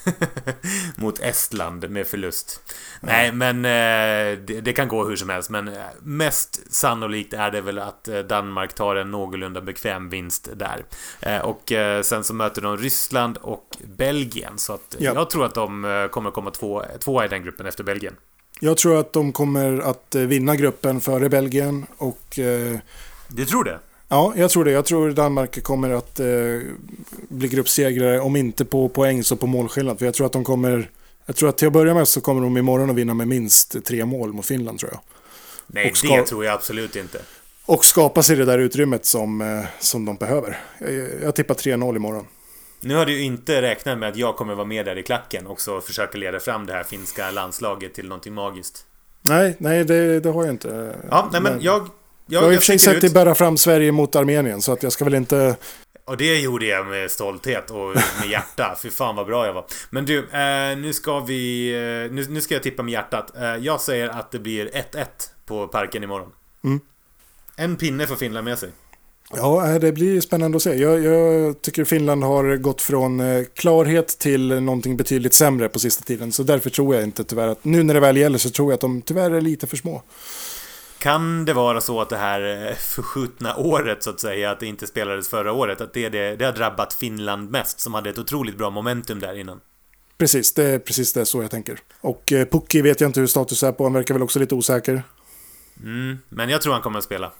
mot 0.95 1.19
Estland 1.19 1.89
med 1.89 2.07
förlust. 2.07 2.61
Mm. 3.01 3.15
Nej, 3.15 3.31
men 3.31 3.65
eh, 3.65 4.39
det, 4.39 4.61
det, 4.61 4.73
kan 4.73 4.87
gå 4.87 5.05
hur 5.05 5.15
som 5.15 5.29
helst. 5.29 5.49
Men 5.49 5.67
eh, 5.67 5.73
mest 6.01 6.73
sannolikt 6.73 7.33
är 7.33 7.51
det 7.51 7.61
väl 7.61 7.79
att 7.79 8.07
eh, 8.07 8.19
Danmark 8.19 8.73
tar 8.73 8.95
en 8.95 9.11
någorlunda 9.11 9.61
bekväm 9.61 10.09
vinst 10.09 10.49
där. 10.55 10.85
Eh, 11.19 11.39
och 11.39 11.71
eh, 11.71 12.01
sen 12.01 12.23
så 12.23 12.33
möter 12.33 12.61
de 12.61 12.77
Ryssland 12.77 13.37
och 13.37 13.77
Belgien. 13.83 14.57
Så 14.57 14.73
att 14.73 14.95
ja. 14.99 15.13
jag 15.13 15.29
tror 15.29 15.45
att 15.45 15.55
de 15.55 16.09
kommer 16.11 16.31
komma 16.31 16.51
två, 16.51 16.83
tvåa 16.99 17.25
i 17.25 17.27
den 17.27 17.43
gruppen 17.43 17.65
efter 17.65 17.83
Belgien. 17.83 18.15
Jag 18.63 18.77
tror 18.77 18.99
att 18.99 19.13
de 19.13 19.31
kommer 19.31 19.79
att 19.79 20.15
eh, 20.15 20.21
vinna 20.21 20.55
gruppen 20.55 21.01
före 21.01 21.29
Belgien 21.29 21.85
och... 21.97 22.39
Eh, 22.39 22.77
du 23.27 23.45
tror 23.45 23.63
det? 23.63 23.79
Ja, 24.07 24.33
jag 24.35 24.51
tror 24.51 24.65
det. 24.65 24.71
Jag 24.71 24.85
tror 24.85 25.11
Danmark 25.11 25.63
kommer 25.63 25.89
att 25.89 26.19
eh, 26.19 26.25
bli 27.29 27.47
gruppsegrare, 27.47 28.19
om 28.19 28.35
inte 28.35 28.65
på 28.65 28.89
poäng 28.89 29.23
så 29.23 29.35
på 29.35 29.47
målskillnad. 29.47 29.99
För 29.99 30.05
jag 30.05 30.13
tror 30.13 30.25
att 30.25 30.33
de 30.33 30.43
kommer... 30.43 30.89
Jag 31.25 31.35
tror 31.35 31.49
att 31.49 31.57
till 31.57 31.67
att 31.67 31.73
börja 31.73 31.93
med 31.93 32.07
så 32.07 32.21
kommer 32.21 32.41
de 32.41 32.57
imorgon 32.57 32.89
att 32.89 32.95
vinna 32.95 33.13
med 33.13 33.27
minst 33.27 33.85
tre 33.85 34.05
mål 34.05 34.33
mot 34.33 34.45
Finland 34.45 34.79
tror 34.79 34.91
jag. 34.91 35.01
Nej, 35.67 35.91
ska... 35.95 36.15
det 36.15 36.25
tror 36.25 36.45
jag 36.45 36.53
absolut 36.53 36.95
inte. 36.95 37.21
Och 37.65 37.85
skapa 37.85 38.23
sig 38.23 38.35
det 38.35 38.45
där 38.45 38.59
utrymmet 38.59 39.05
som, 39.05 39.41
eh, 39.41 39.65
som 39.79 40.05
de 40.05 40.15
behöver. 40.15 40.59
Jag, 40.79 41.09
jag 41.23 41.35
tippar 41.35 41.55
3-0 41.55 41.95
imorgon. 41.95 42.25
Nu 42.83 42.95
har 42.95 43.05
du 43.05 43.13
ju 43.13 43.23
inte 43.23 43.61
räknat 43.61 43.97
med 43.97 44.09
att 44.09 44.15
jag 44.15 44.35
kommer 44.35 44.55
vara 44.55 44.65
med 44.65 44.85
där 44.85 44.97
i 44.97 45.03
klacken 45.03 45.47
och 45.47 45.61
så 45.61 45.81
försöka 45.81 46.17
leda 46.17 46.39
fram 46.39 46.65
det 46.65 46.73
här 46.73 46.83
finska 46.83 47.31
landslaget 47.31 47.93
till 47.93 48.07
någonting 48.07 48.33
magiskt. 48.33 48.85
Nej, 49.21 49.55
nej 49.59 49.83
det, 49.85 50.19
det 50.19 50.29
har 50.29 50.43
jag 50.43 50.53
inte. 50.53 50.95
Ja, 51.09 51.29
nej 51.31 51.41
men 51.41 51.61
jag... 51.61 51.81
Jag, 51.81 51.89
jag 52.25 52.41
har 52.41 52.51
i 52.51 52.57
och 52.57 52.59
för 52.59 52.65
sig 52.65 52.79
sett 52.79 53.01
dig 53.01 53.09
bära 53.09 53.35
fram 53.35 53.57
Sverige 53.57 53.91
mot 53.91 54.15
Armenien 54.15 54.61
så 54.61 54.71
att 54.71 54.83
jag 54.83 54.91
ska 54.91 55.05
väl 55.05 55.13
inte... 55.13 55.55
Och 56.05 56.17
det 56.17 56.39
gjorde 56.39 56.65
jag 56.65 56.87
med 56.87 57.11
stolthet 57.11 57.71
och 57.71 57.95
med 58.19 58.29
hjärta. 58.29 58.77
Fy 58.81 58.89
fan 58.89 59.15
vad 59.15 59.25
bra 59.25 59.45
jag 59.45 59.53
var. 59.53 59.65
Men 59.89 60.05
du, 60.05 60.17
eh, 60.19 60.77
nu 60.77 60.93
ska 60.93 61.19
vi... 61.19 61.73
Eh, 61.73 62.13
nu, 62.15 62.25
nu 62.29 62.41
ska 62.41 62.53
jag 62.53 62.63
tippa 62.63 62.83
med 62.83 62.91
hjärtat. 62.91 63.37
Eh, 63.37 63.55
jag 63.55 63.81
säger 63.81 64.09
att 64.09 64.31
det 64.31 64.39
blir 64.39 64.69
1-1 64.69 65.05
på 65.45 65.67
Parken 65.67 66.03
imorgon. 66.03 66.31
Mm. 66.63 66.79
En 67.55 67.75
pinne 67.75 68.07
får 68.07 68.15
Finland 68.15 68.45
med 68.45 68.59
sig. 68.59 68.69
Ja, 69.35 69.79
det 69.79 69.91
blir 69.91 70.21
spännande 70.21 70.55
att 70.55 70.61
se. 70.63 70.73
Jag, 70.73 71.03
jag, 71.03 71.61
tycker 71.61 71.85
Finland 71.85 72.23
har 72.23 72.55
gått 72.57 72.81
från 72.81 73.19
eh, 73.19 73.43
klarhet 73.55 74.07
till 74.07 74.61
någonting 74.61 74.97
betydligt 74.97 75.33
sämre 75.33 75.69
på 75.69 75.79
sista 75.79 76.03
tiden. 76.03 76.31
Så 76.31 76.43
därför 76.43 76.69
tror 76.69 76.95
jag 76.95 77.03
inte 77.03 77.23
tyvärr 77.23 77.47
att, 77.47 77.63
nu 77.63 77.83
när 77.83 77.93
det 77.93 77.99
väl 77.99 78.17
gäller 78.17 78.37
så 78.37 78.49
tror 78.49 78.71
jag 78.71 78.73
att 78.73 78.81
de 78.81 79.01
tyvärr 79.01 79.31
är 79.31 79.41
lite 79.41 79.67
för 79.67 79.77
små. 79.77 80.03
Kan 80.99 81.45
det 81.45 81.53
vara 81.53 81.81
så 81.81 82.01
att 82.01 82.09
det 82.09 82.17
här 82.17 82.67
eh, 82.67 82.75
förskjutna 82.75 83.55
året 83.55 84.03
så 84.03 84.09
att 84.09 84.19
säga, 84.19 84.51
att 84.51 84.59
det 84.59 84.65
inte 84.65 84.87
spelades 84.87 85.29
förra 85.29 85.51
året, 85.51 85.81
att 85.81 85.93
det, 85.93 86.09
det, 86.09 86.35
det 86.35 86.45
har 86.45 86.51
drabbat 86.51 86.93
Finland 86.93 87.51
mest 87.51 87.79
som 87.79 87.93
hade 87.93 88.09
ett 88.09 88.17
otroligt 88.17 88.57
bra 88.57 88.69
momentum 88.69 89.19
där 89.19 89.39
innan? 89.39 89.59
Precis, 90.17 90.53
det 90.53 90.63
är 90.63 90.79
precis 90.79 91.13
det 91.13 91.25
så 91.25 91.41
jag 91.41 91.51
tänker. 91.51 91.79
Och 92.01 92.31
eh, 92.31 92.45
Pucki 92.45 92.81
vet 92.81 93.01
jag 93.01 93.09
inte 93.09 93.19
hur 93.19 93.27
status 93.27 93.63
är 93.63 93.71
på, 93.71 93.83
han 93.83 93.93
verkar 93.93 94.13
väl 94.13 94.23
också 94.23 94.39
lite 94.39 94.55
osäker. 94.55 95.03
Mm, 95.83 96.17
men 96.29 96.49
jag 96.49 96.61
tror 96.61 96.73
han 96.73 96.81
kommer 96.81 96.97
att 96.97 97.05
spela. 97.05 97.31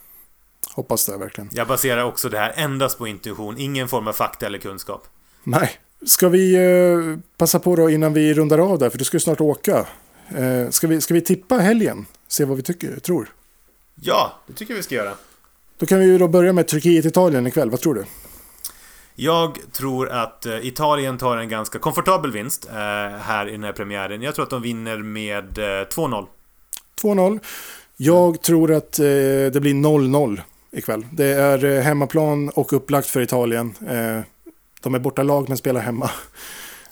Hoppas 0.73 1.05
det 1.05 1.17
verkligen. 1.17 1.49
Jag 1.53 1.67
baserar 1.67 2.03
också 2.03 2.29
det 2.29 2.37
här 2.37 2.53
endast 2.55 2.97
på 2.97 3.07
intuition, 3.07 3.57
ingen 3.57 3.87
form 3.87 4.07
av 4.07 4.13
fakta 4.13 4.45
eller 4.45 4.59
kunskap. 4.59 5.07
Nej. 5.43 5.71
Ska 6.05 6.29
vi 6.29 6.55
eh, 6.55 7.19
passa 7.37 7.59
på 7.59 7.75
då 7.75 7.89
innan 7.89 8.13
vi 8.13 8.33
rundar 8.33 8.57
av 8.57 8.79
där, 8.79 8.89
för 8.89 8.97
du 8.97 9.03
ska 9.03 9.15
ju 9.15 9.21
snart 9.21 9.41
åka. 9.41 9.87
Eh, 10.35 10.69
ska, 10.69 10.87
vi, 10.87 11.01
ska 11.01 11.13
vi 11.13 11.21
tippa 11.21 11.57
helgen? 11.57 12.05
Se 12.27 12.45
vad 12.45 12.57
vi 12.57 12.63
tycker, 12.63 12.99
tror. 12.99 13.29
Ja, 13.95 14.39
det 14.47 14.53
tycker 14.53 14.73
jag 14.73 14.77
vi 14.77 14.83
ska 14.83 14.95
göra. 14.95 15.13
Då 15.77 15.85
kan 15.85 15.99
vi 15.99 16.05
ju 16.05 16.17
då 16.17 16.27
börja 16.27 16.53
med 16.53 16.67
Turkiet-Italien 16.67 17.47
ikväll, 17.47 17.69
vad 17.69 17.79
tror 17.79 17.93
du? 17.93 18.05
Jag 19.15 19.57
tror 19.71 20.09
att 20.09 20.45
eh, 20.45 20.65
Italien 20.67 21.17
tar 21.17 21.37
en 21.37 21.49
ganska 21.49 21.79
komfortabel 21.79 22.31
vinst 22.31 22.67
eh, 22.69 22.75
här 23.19 23.47
i 23.47 23.51
den 23.51 23.63
här 23.63 23.73
premiären. 23.73 24.21
Jag 24.21 24.35
tror 24.35 24.43
att 24.43 24.49
de 24.49 24.61
vinner 24.61 24.97
med 24.97 25.57
eh, 25.57 25.63
2-0. 25.63 26.25
2-0. 27.01 27.39
Jag 27.97 28.41
tror 28.41 28.73
att 28.73 28.99
eh, 28.99 29.05
det 29.53 29.61
blir 29.61 29.73
0-0 29.73 30.41
ikväll. 30.71 31.05
Det 31.11 31.25
är 31.25 31.65
eh, 31.65 31.81
hemmaplan 31.81 32.49
och 32.49 32.73
upplagt 32.73 33.07
för 33.07 33.21
Italien. 33.21 33.73
Eh, 33.89 34.19
de 34.81 34.95
är 34.95 34.99
borta 34.99 35.23
lag 35.23 35.49
men 35.49 35.57
spelar 35.57 35.81
hemma. 35.81 36.09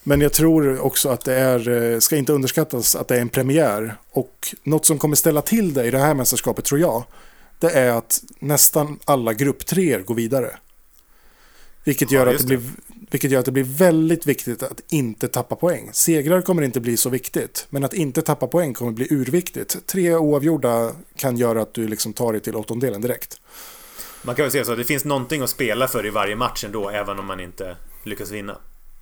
Men 0.03 0.21
jag 0.21 0.34
tror 0.34 0.80
också 0.80 1.09
att 1.09 1.25
det 1.25 1.34
är, 1.36 1.69
eh, 1.93 1.99
ska 1.99 2.17
inte 2.17 2.34
underskattas 2.34 2.95
att 2.95 3.07
det 3.07 3.15
är 3.17 3.21
en 3.21 3.30
premiär. 3.30 3.95
Och 4.11 4.55
något 4.63 4.86
som 4.86 4.97
kommer 4.97 5.15
ställa 5.15 5.41
till 5.41 5.73
det 5.73 5.86
i 5.86 5.91
det 5.91 5.97
här 5.99 6.13
mästerskapet 6.13 6.65
tror 6.65 6.80
jag, 6.80 7.03
det 7.59 7.69
är 7.71 7.91
att 7.91 8.23
nästan 8.39 8.99
alla 9.05 9.34
grupptreor 9.34 9.99
går 9.99 10.15
vidare. 10.15 10.57
Vilket 11.84 12.11
gör, 12.11 12.27
Ja, 12.27 12.34
att 12.34 12.38
det 12.38 12.43
det. 12.47 12.57
blir, 12.57 12.71
vilket 13.12 13.32
gör 13.32 13.39
att 13.39 13.45
det 13.45 13.51
blir 13.51 13.64
väldigt 13.64 14.26
viktigt 14.28 14.64
att 14.64 14.82
inte 14.89 15.28
tappa 15.28 15.55
poäng. 15.55 15.89
Segrar 15.93 16.41
kommer 16.41 16.62
inte 16.62 16.80
bli 16.80 16.97
så 16.97 17.10
viktigt, 17.10 17.68
men 17.70 17.84
att 17.84 17.93
inte 17.93 18.22
tappa 18.22 18.47
poäng 18.47 18.74
kommer 18.74 18.91
bli 18.91 19.07
urviktigt. 19.10 19.88
Tre 19.88 20.16
oavgjorda 20.16 20.91
kan 21.16 21.38
göra 21.38 21.62
att 21.62 21.74
du 21.74 21.88
liksom 21.88 22.14
tar 22.14 22.32
dig 22.32 22.41
till 22.41 22.55
åttondelen 22.55 23.01
direkt. 23.01 23.41
Man 24.22 24.36
kan 24.36 24.43
väl 24.43 24.51
säga 24.51 24.66
så 24.66 24.72
att 24.72 24.78
det 24.78 24.84
finns 24.84 25.05
någonting 25.05 25.41
att 25.41 25.49
spela 25.49 25.88
för 25.88 26.05
i 26.05 26.10
varje 26.10 26.36
match 26.36 26.64
ändå, 26.64 26.89
även 26.89 27.20
om 27.20 27.26
man 27.26 27.39
inte 27.39 27.76
lyckas 28.03 28.32
vinna. 28.32 28.57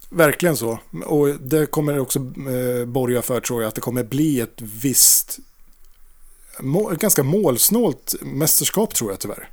Verkligen 0.09 0.57
så. 0.57 0.79
Och 1.05 1.27
det 1.27 1.65
kommer 1.65 1.99
också 1.99 2.19
eh, 2.19 2.85
borga 2.85 3.21
för 3.21 3.39
tror 3.39 3.61
jag 3.61 3.69
att 3.69 3.75
det 3.75 3.81
kommer 3.81 4.03
bli 4.03 4.39
ett 4.39 4.61
visst 4.61 5.39
må, 6.59 6.89
ganska 6.89 7.23
målsnålt 7.23 8.15
mästerskap 8.21 8.95
tror 8.95 9.11
jag 9.11 9.19
tyvärr. 9.19 9.49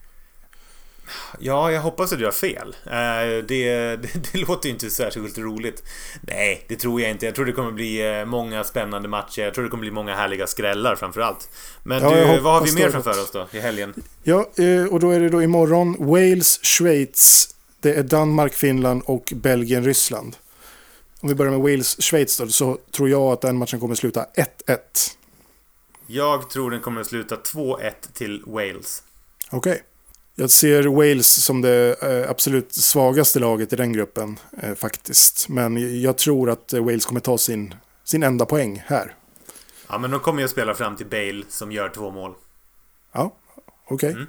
Ja, 1.40 1.72
jag 1.72 1.80
hoppas 1.80 2.12
att 2.12 2.18
du 2.18 2.24
har 2.24 2.32
fel. 2.32 2.76
Eh, 2.86 3.44
Det, 3.44 3.96
det, 4.02 4.32
det 4.32 4.38
låter 4.38 4.68
ju 4.68 4.72
inte 4.72 4.90
särskilt 4.90 5.38
roligt. 5.38 5.82
Nej, 6.22 6.64
det 6.68 6.76
tror 6.76 7.00
jag 7.00 7.10
inte. 7.10 7.26
Jag 7.26 7.34
tror 7.34 7.44
det 7.46 7.52
kommer 7.52 7.72
bli 7.72 8.18
eh, 8.18 8.24
många 8.24 8.64
spännande 8.64 9.08
matcher. 9.08 9.42
Jag 9.42 9.54
tror 9.54 9.64
det 9.64 9.70
kommer 9.70 9.80
bli 9.80 9.90
många 9.90 10.14
härliga 10.14 10.46
skrällar 10.46 10.96
framförallt. 10.96 11.48
Men 11.82 12.02
Ja, 12.02 12.10
du, 12.10 12.40
vad 12.40 12.54
har 12.54 12.66
vi 12.66 12.72
mer 12.72 12.90
framför 12.90 13.10
oss 13.10 13.30
då 13.30 13.46
i 13.52 13.60
helgen? 13.60 13.94
Ja, 14.22 14.50
eh, 14.56 14.84
och 14.92 15.00
då 15.00 15.10
är 15.10 15.20
det 15.20 15.28
då 15.28 15.42
imorgon 15.42 15.96
Wales, 15.98 16.60
Schweiz, 16.62 17.48
det 17.80 17.94
är 17.94 18.02
Danmark, 18.02 18.54
Finland 18.54 19.02
och 19.06 19.32
Belgien, 19.36 19.84
Ryssland. 19.84 20.36
Om 21.20 21.28
vi 21.28 21.34
börjar 21.34 21.52
med 21.52 21.60
Wales, 21.60 22.02
Schweiz 22.02 22.38
då, 22.38 22.46
så 22.48 22.78
tror 22.96 23.08
jag 23.08 23.22
att 23.22 23.40
den 23.40 23.56
matchen 23.56 23.80
kommer 23.80 23.94
sluta 23.94 24.26
1-1. 24.66 24.78
Jag 26.06 26.50
tror 26.50 26.70
den 26.70 26.80
kommer 26.80 27.00
att 27.00 27.06
sluta 27.06 27.36
2-1 27.36 27.92
till 28.14 28.42
Wales. 28.46 29.02
Okej. 29.50 29.82
Jag 30.34 30.50
ser 30.50 30.82
Wales 30.82 31.44
som 31.44 31.60
det 31.62 32.02
eh, 32.02 32.30
absolut 32.30 32.72
svagaste 32.72 33.38
laget 33.38 33.72
i 33.72 33.76
den 33.76 33.92
gruppen 33.92 34.38
eh, 34.62 34.74
faktiskt. 34.74 35.48
Men 35.48 36.00
jag 36.02 36.18
tror 36.18 36.50
att 36.50 36.72
Wales 36.72 37.06
kommer 37.06 37.20
ta 37.20 37.38
sin, 37.38 37.74
sin 38.04 38.22
enda 38.22 38.46
poäng 38.46 38.82
här. 38.86 39.14
Ja, 39.88 39.98
men 39.98 40.10
de 40.10 40.20
kommer 40.20 40.38
ju 40.38 40.44
att 40.44 40.50
spela 40.50 40.74
fram 40.74 40.96
till 40.96 41.06
Bale 41.06 41.42
som 41.48 41.72
gör 41.72 41.88
två 41.88 42.10
mål. 42.10 42.34
Ja, 43.12 43.34
okej. 43.88 44.12
Mm. 44.12 44.26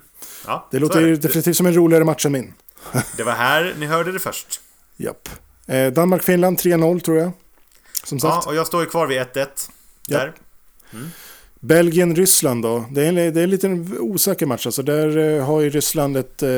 Ja, 0.47 0.67
Det 0.71 0.79
låter 0.79 1.01
ju 1.01 1.15
definitivt 1.15 1.57
som 1.57 1.65
en 1.65 1.73
roligare 1.75 2.03
match 2.03 2.25
än 2.25 2.31
min. 2.31 2.53
Det 3.17 3.23
var 3.23 3.33
här 3.33 3.73
ni 3.79 3.85
hörde 3.85 4.11
det 4.11 4.19
först. 4.19 4.61
Japp. 4.97 5.29
Eh, 5.67 5.91
Danmark-Finland 5.93 6.57
3-0 6.57 6.99
tror 6.99 7.17
jag. 7.17 7.31
Som 8.03 8.17
Ja, 8.21 8.31
sagt. 8.31 8.47
och 8.47 8.55
jag 8.55 8.67
står 8.67 8.83
ju 8.83 8.89
kvar 8.89 9.07
vid 9.07 9.21
1-1. 9.21 9.47
Ja. 10.07 10.17
Där. 10.17 10.33
Belgien-Ryssland 11.67 12.63
då. 12.63 12.85
Det 12.91 13.01
är, 13.01 13.09
en, 13.09 13.15
det 13.15 13.39
är 13.39 13.43
en 13.43 13.49
liten 13.49 13.97
osäker 13.99 14.45
match. 14.45 14.65
Alltså 14.65 14.83
där 14.83 15.17
eh, 15.17 15.45
har 15.45 15.61
ju 15.61 15.69
Ryssland 15.69 16.17
ett... 16.17 16.43
Eh, 16.43 16.49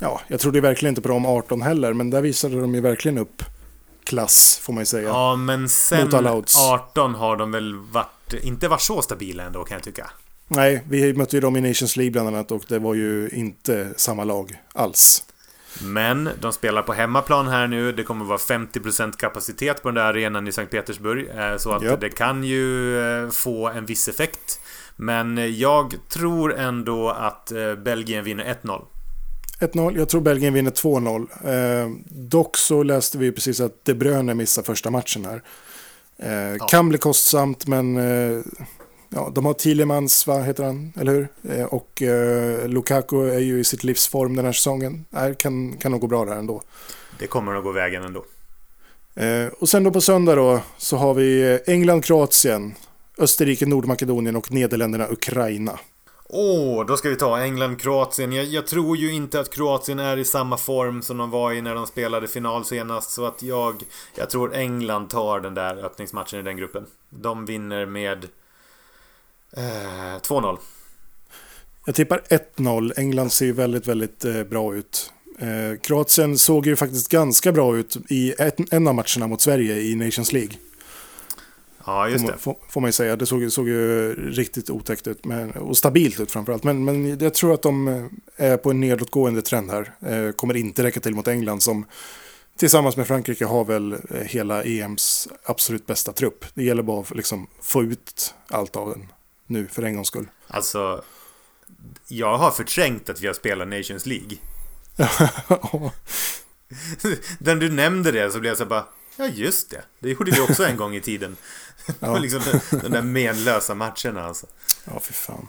ja, 0.00 0.20
jag 0.28 0.40
trodde 0.40 0.60
verkligen 0.60 0.90
inte 0.90 1.02
på 1.02 1.08
dem 1.08 1.26
18 1.26 1.62
heller. 1.62 1.92
Men 1.92 2.10
där 2.10 2.20
visade 2.20 2.60
de 2.60 2.74
ju 2.74 2.80
verkligen 2.80 3.18
upp 3.18 3.42
klass, 4.04 4.58
får 4.62 4.72
man 4.72 4.80
ju 4.82 4.86
säga. 4.86 5.08
Ja, 5.08 5.36
men 5.36 5.68
sen 5.68 6.04
Mot 6.04 6.14
alla 6.14 6.34
odds. 6.34 6.58
18 6.58 7.14
har 7.14 7.36
de 7.36 7.52
väl 7.52 7.74
varit, 7.74 8.34
inte 8.42 8.68
varit 8.68 8.80
så 8.80 9.02
stabila 9.02 9.42
ändå 9.42 9.64
kan 9.64 9.74
jag 9.74 9.84
tycka. 9.84 10.10
Nej, 10.48 10.82
vi 10.88 11.14
mötte 11.14 11.36
ju 11.36 11.40
dem 11.40 11.56
i 11.56 11.60
Nations 11.60 11.96
League 11.96 12.10
bland 12.10 12.28
annat 12.28 12.50
och 12.50 12.64
det 12.68 12.78
var 12.78 12.94
ju 12.94 13.28
inte 13.32 13.88
samma 13.96 14.24
lag 14.24 14.60
alls. 14.72 15.24
Men 15.82 16.28
de 16.40 16.52
spelar 16.52 16.82
på 16.82 16.92
hemmaplan 16.92 17.48
här 17.48 17.66
nu. 17.66 17.92
Det 17.92 18.02
kommer 18.02 18.24
vara 18.24 18.38
50% 18.38 19.16
kapacitet 19.16 19.82
på 19.82 19.88
den 19.88 19.94
där 19.94 20.02
arenan 20.04 20.48
i 20.48 20.52
Sankt 20.52 20.70
Petersburg. 20.72 21.28
eh, 21.28 21.56
Så 21.56 21.72
att 21.72 21.82
Japp. 21.82 22.00
det 22.00 22.10
kan 22.10 22.44
ju 22.44 22.98
eh, 23.24 23.30
få 23.30 23.68
en 23.68 23.86
viss 23.86 24.08
effekt. 24.08 24.60
Men 24.96 25.58
jag 25.58 25.94
tror 26.08 26.54
ändå 26.58 27.10
att 27.10 27.52
eh, 27.52 27.74
Belgien 27.74 28.24
vinner 28.24 28.56
1-0. 28.62 28.84
1-0, 29.60 29.98
jag 29.98 30.08
tror 30.08 30.20
Belgien 30.20 30.54
vinner 30.54 30.70
2-0. 30.70 31.82
Eh, 31.84 31.90
dock 32.10 32.56
så 32.56 32.82
läste 32.82 33.18
vi 33.18 33.32
precis 33.32 33.60
att 33.60 33.84
De 33.84 33.94
Bruyne 33.94 34.34
missar 34.34 34.62
första 34.62 34.90
matchen 34.90 35.24
här. 35.24 35.42
Eh, 36.18 36.66
Kan 36.70 36.88
bli 36.88 36.98
kostsamt 36.98 37.66
men 37.66 37.96
eh, 37.96 38.40
ja, 39.10 39.32
de 39.34 39.44
har 39.44 39.54
Thielemans, 39.54 40.26
vad 40.26 40.44
heter 40.44 40.64
han, 40.64 40.92
eller 40.96 41.12
hur? 41.12 41.28
Eh, 41.52 41.64
och 41.64 42.02
eh, 42.02 42.68
Lukaku 42.68 43.30
är 43.30 43.38
ju 43.38 43.60
i 43.60 43.64
sitt 43.64 43.84
livsform 43.84 44.36
den 44.36 44.44
här 44.44 44.52
säsongen. 44.52 45.04
Nej, 45.10 45.34
kan, 45.38 45.76
kan 45.76 45.92
nog 45.92 46.00
gå 46.00 46.06
bra 46.06 46.24
där 46.24 46.36
ändå. 46.36 46.62
Det 47.18 47.26
kommer 47.26 47.52
nog 47.52 47.64
gå 47.64 47.72
vägen 47.72 48.02
ändå. 48.02 48.24
Eh, 49.14 49.46
och 49.58 49.68
sen 49.68 49.84
då 49.84 49.90
på 49.90 50.00
söndag 50.00 50.34
då 50.34 50.60
så 50.78 50.96
har 50.96 51.14
vi 51.14 51.52
eh, 51.52 51.74
England, 51.74 52.04
Kroatien, 52.04 52.74
Österrike, 53.18 53.66
Nordmakedonien 53.66 54.36
och 54.36 54.52
Nederländerna, 54.52 55.08
Ukraina. 55.10 55.78
Åh, 56.32 56.86
då 56.86 56.96
ska 56.96 57.08
vi 57.08 57.16
ta 57.16 57.40
England-Kroatien. 57.40 58.32
Jag, 58.32 58.44
jag 58.44 58.66
tror 58.66 58.96
ju 58.96 59.12
inte 59.12 59.40
att 59.40 59.50
Kroatien 59.50 59.98
är 59.98 60.16
i 60.16 60.24
samma 60.24 60.56
form 60.56 61.02
som 61.02 61.16
de 61.16 61.30
var 61.30 61.52
i 61.52 61.62
när 61.62 61.74
de 61.74 61.86
spelade 61.86 62.28
final 62.28 62.64
senast. 62.64 63.10
Så 63.10 63.26
att 63.26 63.42
jag, 63.42 63.82
jag 64.14 64.30
tror 64.30 64.54
England 64.54 65.08
tar 65.08 65.40
den 65.40 65.54
där 65.54 65.84
öppningsmatchen 65.84 66.40
i 66.40 66.42
den 66.42 66.56
gruppen. 66.56 66.86
De 67.10 67.46
vinner 67.46 67.86
med 67.86 68.26
eh, 69.56 70.20
2-0. 70.20 70.58
Jag 71.86 71.94
tippar 71.94 72.22
1-0. 72.56 72.92
England 72.96 73.32
ser 73.32 73.46
ju 73.46 73.52
väldigt, 73.52 73.86
väldigt 73.86 74.24
eh, 74.24 74.42
bra 74.42 74.74
ut. 74.74 75.12
Eh, 75.38 75.80
Kroatien 75.82 76.38
såg 76.38 76.66
ju 76.66 76.76
faktiskt 76.76 77.08
ganska 77.08 77.52
bra 77.52 77.76
ut 77.76 77.96
i 78.08 78.34
ett, 78.38 78.72
en 78.72 78.88
av 78.88 78.94
matcherna 78.94 79.26
mot 79.26 79.40
Sverige 79.40 79.80
i 79.80 79.94
Nations 79.94 80.32
League. 80.32 80.52
Ja, 81.86 82.08
just 82.08 82.26
det. 82.26 82.38
får, 82.38 82.56
får 82.68 82.80
man 82.80 82.88
ju 82.88 82.92
säga. 82.92 83.16
Det 83.16 83.26
såg, 83.26 83.52
såg 83.52 83.68
ju 83.68 84.14
riktigt 84.30 84.70
otäckt 84.70 85.06
ut 85.06 85.24
men, 85.24 85.50
och 85.50 85.76
stabilt 85.76 86.20
ut 86.20 86.30
framförallt. 86.30 86.64
Men, 86.64 86.84
men 86.84 87.18
jag 87.18 87.34
tror 87.34 87.54
att 87.54 87.62
de 87.62 87.88
eh, 87.88 88.04
är 88.36 88.56
på 88.56 88.70
en 88.70 88.80
nedåtgående 88.80 89.42
trend 89.42 89.70
här. 89.70 89.92
Eh, 90.06 90.32
kommer 90.32 90.56
inte 90.56 90.82
räcka 90.82 91.00
till 91.00 91.14
mot 91.14 91.28
England 91.28 91.60
som 91.60 91.84
tillsammans 92.56 92.96
med 92.96 93.06
Frankrike 93.06 93.44
har 93.44 93.64
väl 93.64 93.92
eh, 93.92 93.98
hela 94.20 94.64
EMs 94.64 95.28
absolut 95.44 95.86
bästa 95.86 96.12
trupp. 96.12 96.44
Det 96.54 96.64
gäller 96.64 96.82
bara 96.82 97.00
att 97.00 97.16
liksom 97.16 97.46
få 97.62 97.82
ut 97.82 98.34
allt 98.48 98.76
av 98.76 98.88
den 98.90 99.06
nu 99.50 99.66
för 99.66 99.82
en 99.82 99.94
gångs 99.94 100.08
skull. 100.08 100.26
Alltså, 100.48 101.02
jag 102.08 102.38
har 102.38 102.50
förträngt 102.50 103.08
att 103.08 103.20
vi 103.20 103.26
har 103.26 103.34
spelat 103.34 103.68
Nations 103.68 104.06
League. 104.06 104.36
Den 107.38 107.58
du 107.58 107.70
nämnde 107.70 108.12
det 108.12 108.30
så 108.30 108.40
blev 108.40 108.50
jag 108.50 108.58
så 108.58 108.66
bara 108.66 108.84
Ja 109.16 109.26
just 109.26 109.70
det, 109.70 109.82
det 109.98 110.10
gjorde 110.10 110.30
vi 110.30 110.40
också 110.40 110.64
en 110.64 110.76
gång 110.76 110.94
i 110.96 111.00
tiden. 111.00 111.36
Ja. 112.00 112.18
liksom 112.18 112.40
de, 112.70 112.88
där 112.88 113.02
menlösa 113.02 113.74
matcherna 113.74 114.24
alltså. 114.24 114.46
ja, 114.84 115.00
fy 115.02 115.12
fan. 115.14 115.48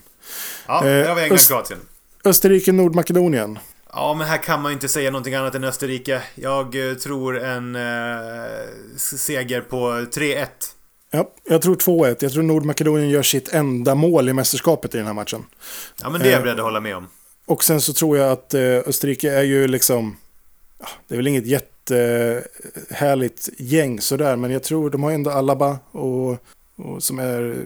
Ja, 0.67 0.77
Eh, 0.77 0.83
där 0.85 1.07
var 1.15 1.21
Öst- 1.21 1.23
England-Kroatien. 1.23 1.79
Österrike, 2.23 2.71
Nordmakedonien. 2.71 3.59
Ja, 3.93 4.13
men 4.13 4.27
här 4.27 4.37
kan 4.37 4.61
man 4.61 4.71
ju 4.71 4.73
inte 4.73 4.87
säga 4.87 5.11
någonting 5.11 5.33
annat 5.35 5.55
än 5.55 5.63
Österrike. 5.63 6.21
Jag 6.35 6.89
eh, 6.89 6.95
tror 6.95 7.39
en 7.39 7.75
eh, 7.75 8.51
seger 8.97 9.61
på 9.61 9.91
3-1. 9.91 10.47
Ja, 11.11 11.29
jag 11.43 11.61
tror 11.61 11.75
2-1. 11.75 12.15
Jag 12.19 12.31
tror 12.31 12.43
Nordmakedonien 12.43 13.09
gör 13.09 13.23
sitt 13.23 13.53
enda 13.53 13.95
mål 13.95 14.29
i 14.29 14.33
mästerskapet 14.33 14.95
i 14.95 14.97
den 14.97 15.07
här 15.07 15.13
matchen. 15.13 15.45
Ja, 16.01 16.09
men 16.09 16.21
det 16.21 16.27
är 16.27 16.31
jag 16.31 16.39
Eh, 16.39 16.43
beredd 16.43 16.59
att 16.59 16.65
hålla 16.65 16.79
med 16.79 16.95
om. 16.95 17.07
Och 17.45 17.63
sen 17.63 17.81
så 17.81 17.93
tror 17.93 18.17
jag 18.17 18.31
att 18.31 18.53
eh, 18.53 18.61
Österrike 18.61 19.31
är 19.31 19.43
ju 19.43 19.67
liksom... 19.67 20.17
Det 21.07 21.15
är 21.15 21.17
väl 21.17 21.27
inget 21.27 21.47
jättehärligt 21.47 23.49
gäng 23.57 24.01
sådär, 24.01 24.35
men 24.35 24.51
jag 24.51 24.63
tror 24.63 24.89
de 24.89 25.03
har 25.03 25.11
ändå 25.11 25.31
Alaba 25.31 25.79
och, 25.91 26.37
och 26.75 27.03
som 27.03 27.19
är 27.19 27.65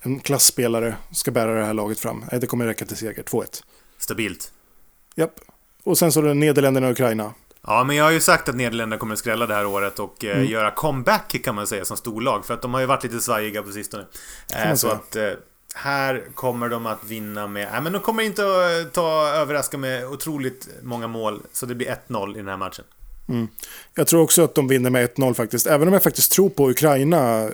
en 0.00 0.20
klassspelare 0.20 0.96
ska 1.12 1.30
bära 1.30 1.60
det 1.60 1.64
här 1.64 1.74
laget 1.74 2.00
fram. 2.00 2.24
Det 2.30 2.46
kommer 2.46 2.66
räcka 2.66 2.84
till 2.84 2.96
seger. 2.96 3.22
2-1. 3.22 3.62
Stabilt. 3.98 4.52
Japp. 5.14 5.40
Och 5.84 5.98
sen 5.98 6.12
så 6.12 6.20
är 6.20 6.24
det 6.24 6.34
Nederländerna 6.34 6.86
och 6.86 6.92
Ukraina. 6.92 7.34
Ja, 7.68 7.84
men 7.84 7.96
jag 7.96 8.04
har 8.04 8.10
ju 8.10 8.20
sagt 8.20 8.48
att 8.48 8.56
Nederländerna 8.56 8.98
kommer 9.00 9.12
att 9.12 9.18
skrälla 9.18 9.46
det 9.46 9.54
här 9.54 9.66
året 9.66 9.98
och 9.98 10.24
eh, 10.24 10.36
Mm. 10.36 10.46
göra 10.50 10.70
comeback 10.70 11.36
kan 11.44 11.54
man 11.54 11.66
säga 11.66 11.84
som 11.84 11.96
storlag. 11.96 12.46
För 12.46 12.54
att 12.54 12.62
de 12.62 12.74
har 12.74 12.80
ju 12.80 12.86
varit 12.86 13.02
lite 13.02 13.20
svajiga 13.20 13.62
på 13.62 13.72
sistone. 13.72 14.04
Eh, 14.54 14.74
så 14.74 14.88
att 14.88 15.16
eh, 15.16 15.30
här 15.74 16.24
kommer 16.34 16.68
de 16.68 16.86
att 16.86 17.04
vinna 17.04 17.46
med... 17.46 17.68
Nej, 17.72 17.80
men 17.82 17.92
de 17.92 18.02
kommer 18.02 18.22
inte 18.22 18.42
att 18.42 18.86
eh, 18.86 18.92
ta 18.92 19.28
överraska 19.28 19.78
med 19.78 20.06
otroligt 20.06 20.68
många 20.82 21.06
mål. 21.06 21.42
Så 21.52 21.66
det 21.66 21.74
blir 21.74 21.96
1-0 22.08 22.34
i 22.34 22.38
den 22.38 22.48
här 22.48 22.56
matchen. 22.56 22.84
Jag 23.94 24.06
tror 24.06 24.22
också 24.22 24.44
att 24.44 24.54
de 24.54 24.68
vinner 24.68 24.90
med 24.90 25.10
1-0 25.16 25.34
faktiskt. 25.34 25.66
Även 25.66 25.88
om 25.88 25.94
jag 25.94 26.02
faktiskt 26.02 26.32
tror 26.32 26.48
på 26.50 26.70
Ukraina 26.70 27.48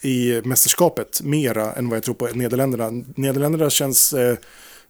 i 0.00 0.40
mästerskapet 0.44 1.20
mera 1.22 1.72
än 1.72 1.88
vad 1.88 1.96
jag 1.96 2.04
tror 2.04 2.14
på 2.14 2.26
Nederländerna. 2.26 2.90
Nederländerna 3.16 3.70
känns 3.70 4.12
eh, 4.12 4.36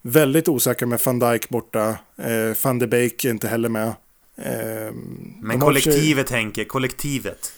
väldigt 0.02 0.48
osäkra 0.48 0.86
med 0.86 1.00
van 1.04 1.18
Dijk 1.18 1.48
borta. 1.48 1.88
Eh, 2.16 2.56
van 2.62 2.78
de 2.78 2.86
Beek 2.86 3.24
är 3.24 3.30
inte 3.30 3.48
heller 3.48 3.68
med. 3.68 3.92
Eh, 4.36 4.92
Men 5.40 5.50
sig- 5.50 5.60
kollektivet 5.60 6.30
Henke, 6.30 6.64
kollektivet. 6.64 7.52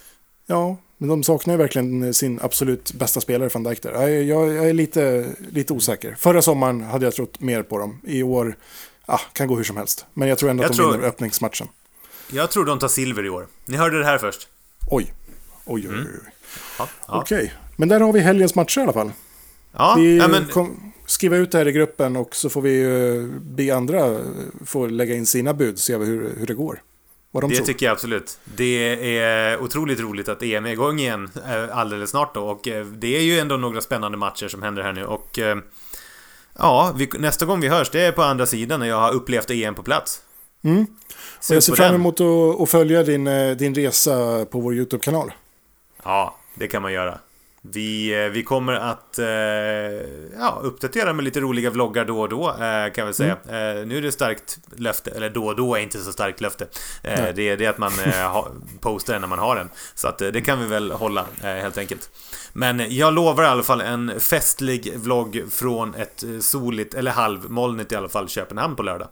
Ja, 0.46 0.76
men 0.98 1.08
de 1.08 1.22
saknar 1.22 1.54
ju 1.54 1.58
verkligen 1.58 2.14
sin 2.14 2.40
absolut 2.42 2.92
bästa 2.92 3.20
spelare, 3.20 3.48
van 3.54 3.62
Dijk 3.62 3.82
där. 3.82 3.92
Jag, 3.92 4.22
jag, 4.22 4.52
jag 4.54 4.68
är 4.68 4.72
lite, 4.72 5.26
lite 5.50 5.72
osäker. 5.72 6.14
Förra 6.18 6.42
sommaren 6.42 6.80
hade 6.80 7.06
jag 7.06 7.14
trott 7.14 7.40
mer 7.40 7.62
på 7.62 7.78
dem. 7.78 8.00
I 8.04 8.22
år 8.22 8.56
ah, 9.06 9.20
kan 9.32 9.48
gå 9.48 9.56
hur 9.56 9.64
som 9.64 9.76
helst. 9.76 10.06
Men 10.14 10.28
jag 10.28 10.38
tror 10.38 10.50
ändå 10.50 10.62
att 10.62 10.68
Jag 10.68 10.72
de 10.72 10.76
tror- 10.82 10.92
vinner 10.92 11.08
öppningsmatchen. 11.08 11.68
Jag 12.32 12.50
tror 12.50 12.64
de 12.64 12.78
tar 12.78 12.88
silver 12.88 13.24
i 13.26 13.28
år. 13.30 13.46
Ni 13.64 13.76
hörde 13.76 13.98
det 13.98 14.04
här 14.04 14.18
först. 14.18 14.48
Oj. 14.90 15.12
Oj, 15.64 15.88
oj, 15.88 15.96
oj. 15.98 15.98
oj. 16.00 16.30
Ja, 16.78 16.88
ja. 17.08 17.20
Okej, 17.20 17.52
men 17.76 17.88
där 17.88 18.00
har 18.00 18.12
vi 18.12 18.20
helgens 18.20 18.54
matcher 18.54 18.78
i 18.80 18.82
alla 18.82 18.92
fall. 18.92 19.12
ja 19.72 19.94
Vi 19.98 20.16
ja, 20.16 20.28
men, 20.28 20.46
kom, 20.48 20.92
skriva 21.06 21.36
ut 21.36 21.52
det 21.52 21.58
här 21.58 21.68
i 21.68 21.72
gruppen 21.72 22.16
och 22.16 22.36
så 22.36 22.50
får 22.50 22.60
vi 22.60 23.28
be 23.40 23.76
andra 23.76 24.06
eh, 24.06 24.18
få 24.64 24.86
lägga 24.86 25.14
in 25.14 25.26
sina 25.26 25.54
bud, 25.54 25.78
se 25.78 25.96
hur, 25.96 26.34
hur 26.38 26.46
det 26.46 26.54
går. 26.54 26.82
De 27.32 27.50
det 27.50 27.56
tror. 27.56 27.66
tycker 27.66 27.86
jag 27.86 27.92
absolut. 27.92 28.38
Det 28.44 29.18
är 29.18 29.62
otroligt 29.62 30.00
roligt 30.00 30.28
att 30.28 30.42
EM 30.42 30.66
är 30.66 30.70
igång 30.70 30.98
igen 30.98 31.30
eh, 31.46 31.78
alldeles 31.78 32.10
snart 32.10 32.34
då. 32.34 32.40
Och 32.40 32.68
eh, 32.68 32.86
det 32.86 33.16
är 33.16 33.22
ju 33.22 33.38
ändå 33.38 33.56
några 33.56 33.80
spännande 33.80 34.18
matcher 34.18 34.48
som 34.48 34.62
händer 34.62 34.82
här 34.82 34.92
nu. 34.92 35.04
Och 35.04 35.38
ja, 36.58 36.94
vi, 36.96 37.08
nästa 37.18 37.46
gång 37.46 37.60
vi 37.60 37.68
hörs, 37.68 37.90
det 37.90 38.00
är 38.00 38.12
på 38.12 38.22
andra 38.22 38.46
sidan 38.46 38.80
när 38.80 38.86
jag 38.86 39.00
har 39.00 39.12
upplevt 39.12 39.50
EM 39.50 39.74
på 39.74 39.82
plats. 39.82 40.20
Mm. 40.62 40.82
Och 41.38 41.44
Se 41.44 41.54
jag 41.54 41.62
ser 41.62 41.74
fram 41.74 41.94
emot 41.94 42.20
att, 42.20 42.60
att 42.60 42.70
följa 42.70 43.02
din, 43.02 43.24
din 43.58 43.74
resa 43.74 44.44
på 44.44 44.60
vår 44.60 44.74
YouTube-kanal. 44.74 45.32
Ja, 46.04 46.36
det 46.54 46.68
kan 46.68 46.82
man 46.82 46.92
göra. 46.92 47.18
Vi, 47.72 48.24
eh, 48.24 48.30
vi 48.30 48.42
kommer 48.42 48.72
att 48.72 49.18
eh, 49.18 49.26
ja, 50.38 50.60
uppdatera 50.62 51.12
med 51.12 51.24
lite 51.24 51.40
roliga 51.40 51.70
vloggar 51.70 52.04
då 52.04 52.20
och 52.20 52.28
då, 52.28 52.48
eh, 52.50 52.92
kan 52.92 53.06
vi 53.06 53.12
säga. 53.12 53.32
Eh, 53.32 53.86
nu 53.86 53.98
är 53.98 54.02
det 54.02 54.12
starkt 54.12 54.58
löfte, 54.76 55.10
eller 55.10 55.30
då 55.30 55.46
och 55.46 55.56
då 55.56 55.74
är 55.74 55.80
inte 55.80 55.98
så 55.98 56.12
starkt 56.12 56.40
löfte. 56.40 56.66
Eh, 57.02 57.22
Nej. 57.22 57.32
det 57.36 57.48
är 57.48 57.56
det 57.56 57.66
att 57.66 57.78
man 57.78 57.92
eh, 58.04 58.12
ha, 58.32 58.48
postar 58.80 59.12
den 59.12 59.20
när 59.20 59.28
man 59.28 59.38
har 59.38 59.56
den. 59.56 59.68
Så 59.94 60.08
att 60.08 60.18
det 60.18 60.40
kan 60.40 60.60
vi 60.60 60.66
väl 60.66 60.92
hålla, 60.92 61.26
helt 61.42 61.78
enkelt. 61.78 62.10
Men 62.52 62.96
jag 62.96 63.14
lovar 63.14 63.42
i 63.42 63.46
alla 63.46 63.62
fall 63.62 63.80
en 63.80 64.20
festlig 64.20 64.92
vlogg 64.96 65.42
från 65.50 65.94
ett 65.94 66.24
soligt, 66.40 66.94
eller 66.94 67.10
halvmolnigt 67.10 67.92
i 67.92 67.96
alla 67.96 68.08
fall, 68.08 68.28
Köpenhamn 68.28 68.76
på 68.76 68.82
lördag. 68.82 69.08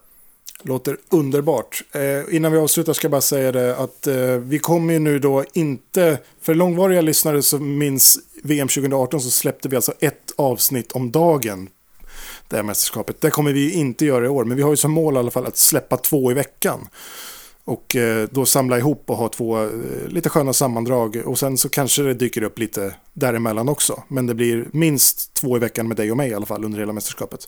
Låter 0.63 0.97
underbart. 1.11 1.83
Eh, 1.93 2.37
innan 2.37 2.53
vi 2.53 2.59
avslutar 2.59 2.93
ska 2.93 3.05
jag 3.05 3.11
bara 3.11 3.21
säga 3.21 3.53
det 3.53 3.77
att 3.77 4.07
eh, 4.07 4.17
vi 4.27 4.59
kommer 4.59 4.93
ju 4.93 4.99
nu 4.99 5.19
då 5.19 5.45
inte, 5.53 6.19
för 6.43 6.55
långvariga 6.55 7.01
lyssnare 7.01 7.43
som 7.43 7.79
minns 7.79 8.19
VM 8.45 8.69
2018 8.69 9.21
så 9.21 9.31
släppte 9.31 9.69
vi 9.69 9.77
alltså 9.77 9.93
ett 10.01 10.33
avsnitt 10.37 10.93
om 10.93 11.11
dagen. 11.11 11.69
Det 12.49 12.57
här 12.57 12.63
mästerskapet. 12.63 13.21
Det 13.21 13.31
kommer 13.31 13.53
vi 13.53 13.73
inte 13.73 14.05
göra 14.05 14.25
i 14.25 14.29
år, 14.29 14.45
men 14.45 14.57
vi 14.57 14.63
har 14.63 14.71
ju 14.71 14.77
som 14.77 14.91
mål 14.93 15.15
i 15.15 15.19
alla 15.19 15.31
fall 15.31 15.47
att 15.47 15.57
släppa 15.57 15.97
två 15.97 16.31
i 16.31 16.35
veckan. 16.35 16.89
Och 17.65 17.97
eh, 17.97 18.29
då 18.31 18.47
samla 18.47 18.79
ihop 18.79 19.03
och 19.11 19.17
ha 19.17 19.29
två 19.29 19.63
eh, 19.63 19.69
lite 20.09 20.29
sköna 20.29 20.53
sammandrag. 20.53 21.23
Och 21.25 21.39
sen 21.39 21.59
så 21.59 21.69
kanske 21.69 22.03
det 22.03 22.15
dyker 22.15 22.43
upp 22.43 22.59
lite 22.59 22.95
däremellan 23.13 23.69
också. 23.69 24.03
Men 24.09 24.27
det 24.27 24.35
blir 24.35 24.69
minst 24.73 25.35
två 25.35 25.57
i 25.57 25.61
veckan 25.61 25.89
med 25.89 25.97
dig 25.97 26.11
och 26.11 26.17
mig 26.17 26.31
i 26.31 26.35
alla 26.35 26.47
fall 26.47 26.65
under 26.65 26.79
hela 26.79 26.93
mästerskapet. 26.93 27.47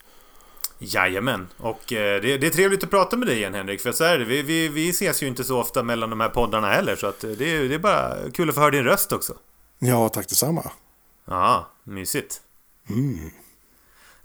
Jajamän, 0.78 1.46
och 1.56 1.92
eh, 1.92 2.22
det, 2.22 2.38
det 2.38 2.46
är 2.46 2.50
trevligt 2.50 2.84
att 2.84 2.90
prata 2.90 3.16
med 3.16 3.28
dig 3.28 3.36
igen 3.36 3.54
Henrik, 3.54 3.80
för 3.80 3.92
så 3.92 4.04
är 4.04 4.18
det. 4.18 4.24
Vi, 4.24 4.42
vi, 4.42 4.68
vi 4.68 4.90
ses 4.90 5.22
ju 5.22 5.26
inte 5.26 5.44
så 5.44 5.60
ofta 5.60 5.82
mellan 5.82 6.10
de 6.10 6.20
här 6.20 6.28
poddarna 6.28 6.66
heller, 6.70 6.96
så 6.96 7.06
att 7.06 7.20
det, 7.20 7.28
är- 7.56 7.68
det 7.68 7.74
är 7.74 7.78
bara 7.78 8.14
kul 8.34 8.48
att 8.48 8.54
få 8.54 8.60
höra 8.60 8.70
din 8.70 8.84
röst 8.84 9.12
också. 9.12 9.34
Ja, 9.78 10.08
tack 10.08 10.28
detsamma. 10.28 10.70
Ja, 11.26 11.70
mysigt. 11.84 12.40
Mm. 12.90 13.30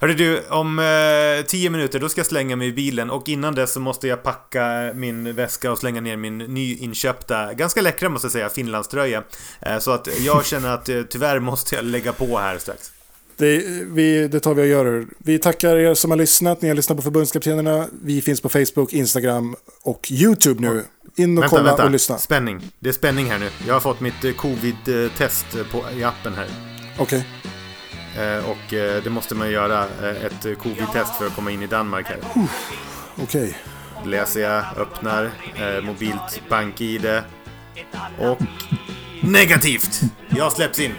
Hörru 0.02 0.14
du, 0.14 0.42
om 0.50 0.80
eh, 0.80 1.46
tio 1.46 1.70
minuter 1.70 2.00
då 2.00 2.10
ska 2.10 2.20
jag 2.20 2.26
slänga 2.26 2.56
mig 2.56 2.68
i 2.68 2.72
bilen 2.72 3.10
och 3.10 3.30
innan 3.30 3.56
dess 3.56 3.74
så 3.74 3.80
måste 3.80 4.08
jag 4.08 4.24
packa 4.24 4.92
min 4.96 5.36
väska 5.36 5.72
och 5.72 5.78
slänga 5.78 6.02
ner 6.02 6.18
min 6.18 6.38
nyinköpta, 6.38 7.54
ganska 7.54 7.82
läckra 7.82 8.10
måste 8.10 8.26
jag 8.26 8.32
säga, 8.32 8.50
Finlandströja. 8.50 9.24
Eh, 9.62 9.80
så 9.80 9.92
att 9.92 10.08
jag 10.20 10.46
känner 10.46 10.74
att 10.74 10.90
eh, 10.90 11.02
tyvärr 11.02 11.40
måste 11.40 11.76
jag 11.76 11.86
lägga 11.86 12.14
på 12.14 12.38
här 12.38 12.58
strax. 12.58 12.92
Det, 13.38 13.64
vi, 13.88 14.28
det 14.28 14.40
tar 14.40 14.54
vi 14.54 14.62
och 14.62 14.68
gör. 14.68 15.06
Vi 15.18 15.40
tackar 15.40 15.78
er 15.78 15.94
som 15.94 16.12
har 16.12 16.18
lyssnat. 16.18 16.62
Ni 16.62 16.68
har 16.68 16.76
lyssnat 16.76 16.98
på 16.98 17.02
förbundskaptenerna. 17.02 17.88
Vi 18.04 18.22
finns 18.22 18.42
på 18.42 18.50
Facebook, 18.50 18.94
Instagram 18.94 19.56
och 19.84 20.12
YouTube 20.12 20.62
nu. 20.62 20.84
In 21.16 21.38
och 21.38 21.44
Vänta, 21.44 21.58
kolla 21.58 21.70
vänta. 21.70 21.84
och 21.84 21.92
lyssna. 21.92 22.18
Spänning. 22.18 22.62
Det 22.80 22.90
är 22.90 22.94
spänning 22.94 23.26
här 23.26 23.40
nu. 23.40 23.50
Jag 23.68 23.74
har 23.74 23.82
fått 23.82 24.00
mitt 24.00 24.24
eh, 24.24 24.32
covid-test 24.32 25.46
på, 25.72 25.84
i 25.98 26.04
appen 26.04 26.34
här. 26.34 26.71
Okej. 27.02 27.26
Eh, 28.18 28.50
och 28.50 28.74
eh, 28.74 29.04
det 29.04 29.10
måste 29.10 29.36
man 29.36 29.52
göra 29.52 29.80
eh, 29.80 30.26
ett 30.26 30.60
covid-test 30.60 31.16
för 31.16 31.28
att 31.28 31.36
komma 31.36 31.52
in 31.52 31.64
i 31.64 31.68
Danmark 31.68 32.08
här. 32.08 32.20
Okej. 33.24 33.58
Läser 34.06 34.42
jag, 34.42 34.64
öppnar, 34.78 35.32
mobilt 35.82 36.42
bank-id 36.50 37.22
och 38.20 38.38
negativt! 39.22 40.02
Jag 40.30 40.52
släpps 40.52 40.80
in. 40.80 40.92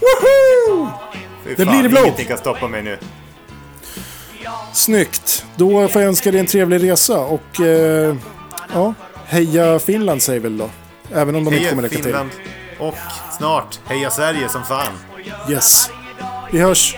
Woho! 0.00 0.88
Fy 1.44 1.54
Det 1.54 1.64
fan, 1.64 1.72
blir 1.72 1.82
det 1.82 1.88
blå. 1.88 2.00
Ingenting 2.00 2.26
kan 2.26 2.38
stoppa 2.38 2.68
mig 2.68 2.82
nu. 2.82 2.98
Snyggt. 4.72 5.44
Då 5.56 5.88
får 5.88 6.02
jag 6.02 6.08
önska 6.08 6.30
dig 6.30 6.40
en 6.40 6.46
trevlig 6.46 6.82
resa. 6.82 7.18
Och 7.18 7.60
eh, 7.60 8.16
ja, 8.72 8.94
heja 9.26 9.78
Finland 9.78 10.22
säger 10.22 10.40
väl 10.40 10.58
då. 10.58 10.70
Även 11.12 11.34
om 11.34 11.44
de 11.44 11.54
inte 11.54 11.68
kommer 11.70 11.82
Heja 11.82 11.92
räcka 11.92 12.02
Finland. 12.02 12.30
Och 12.78 12.94
snart, 13.38 13.80
heja 13.86 14.10
Sverige 14.10 14.48
som 14.48 14.64
fan. 14.64 14.92
Yes. 15.50 15.90
Vi 16.52 16.58
hörs. 16.60 16.96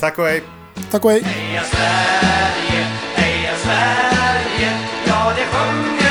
Tack 0.00 0.18
och 0.18 0.24
hej. 0.24 0.42
Tack 0.90 1.04
och 1.04 1.10
hej. 1.10 1.22
Heja 1.22 1.62
Sverige, 1.62 2.86
heja 3.14 3.52
Sverige, 3.56 4.72
ja 5.06 5.32
det 5.36 5.44
sjunger 5.56 6.07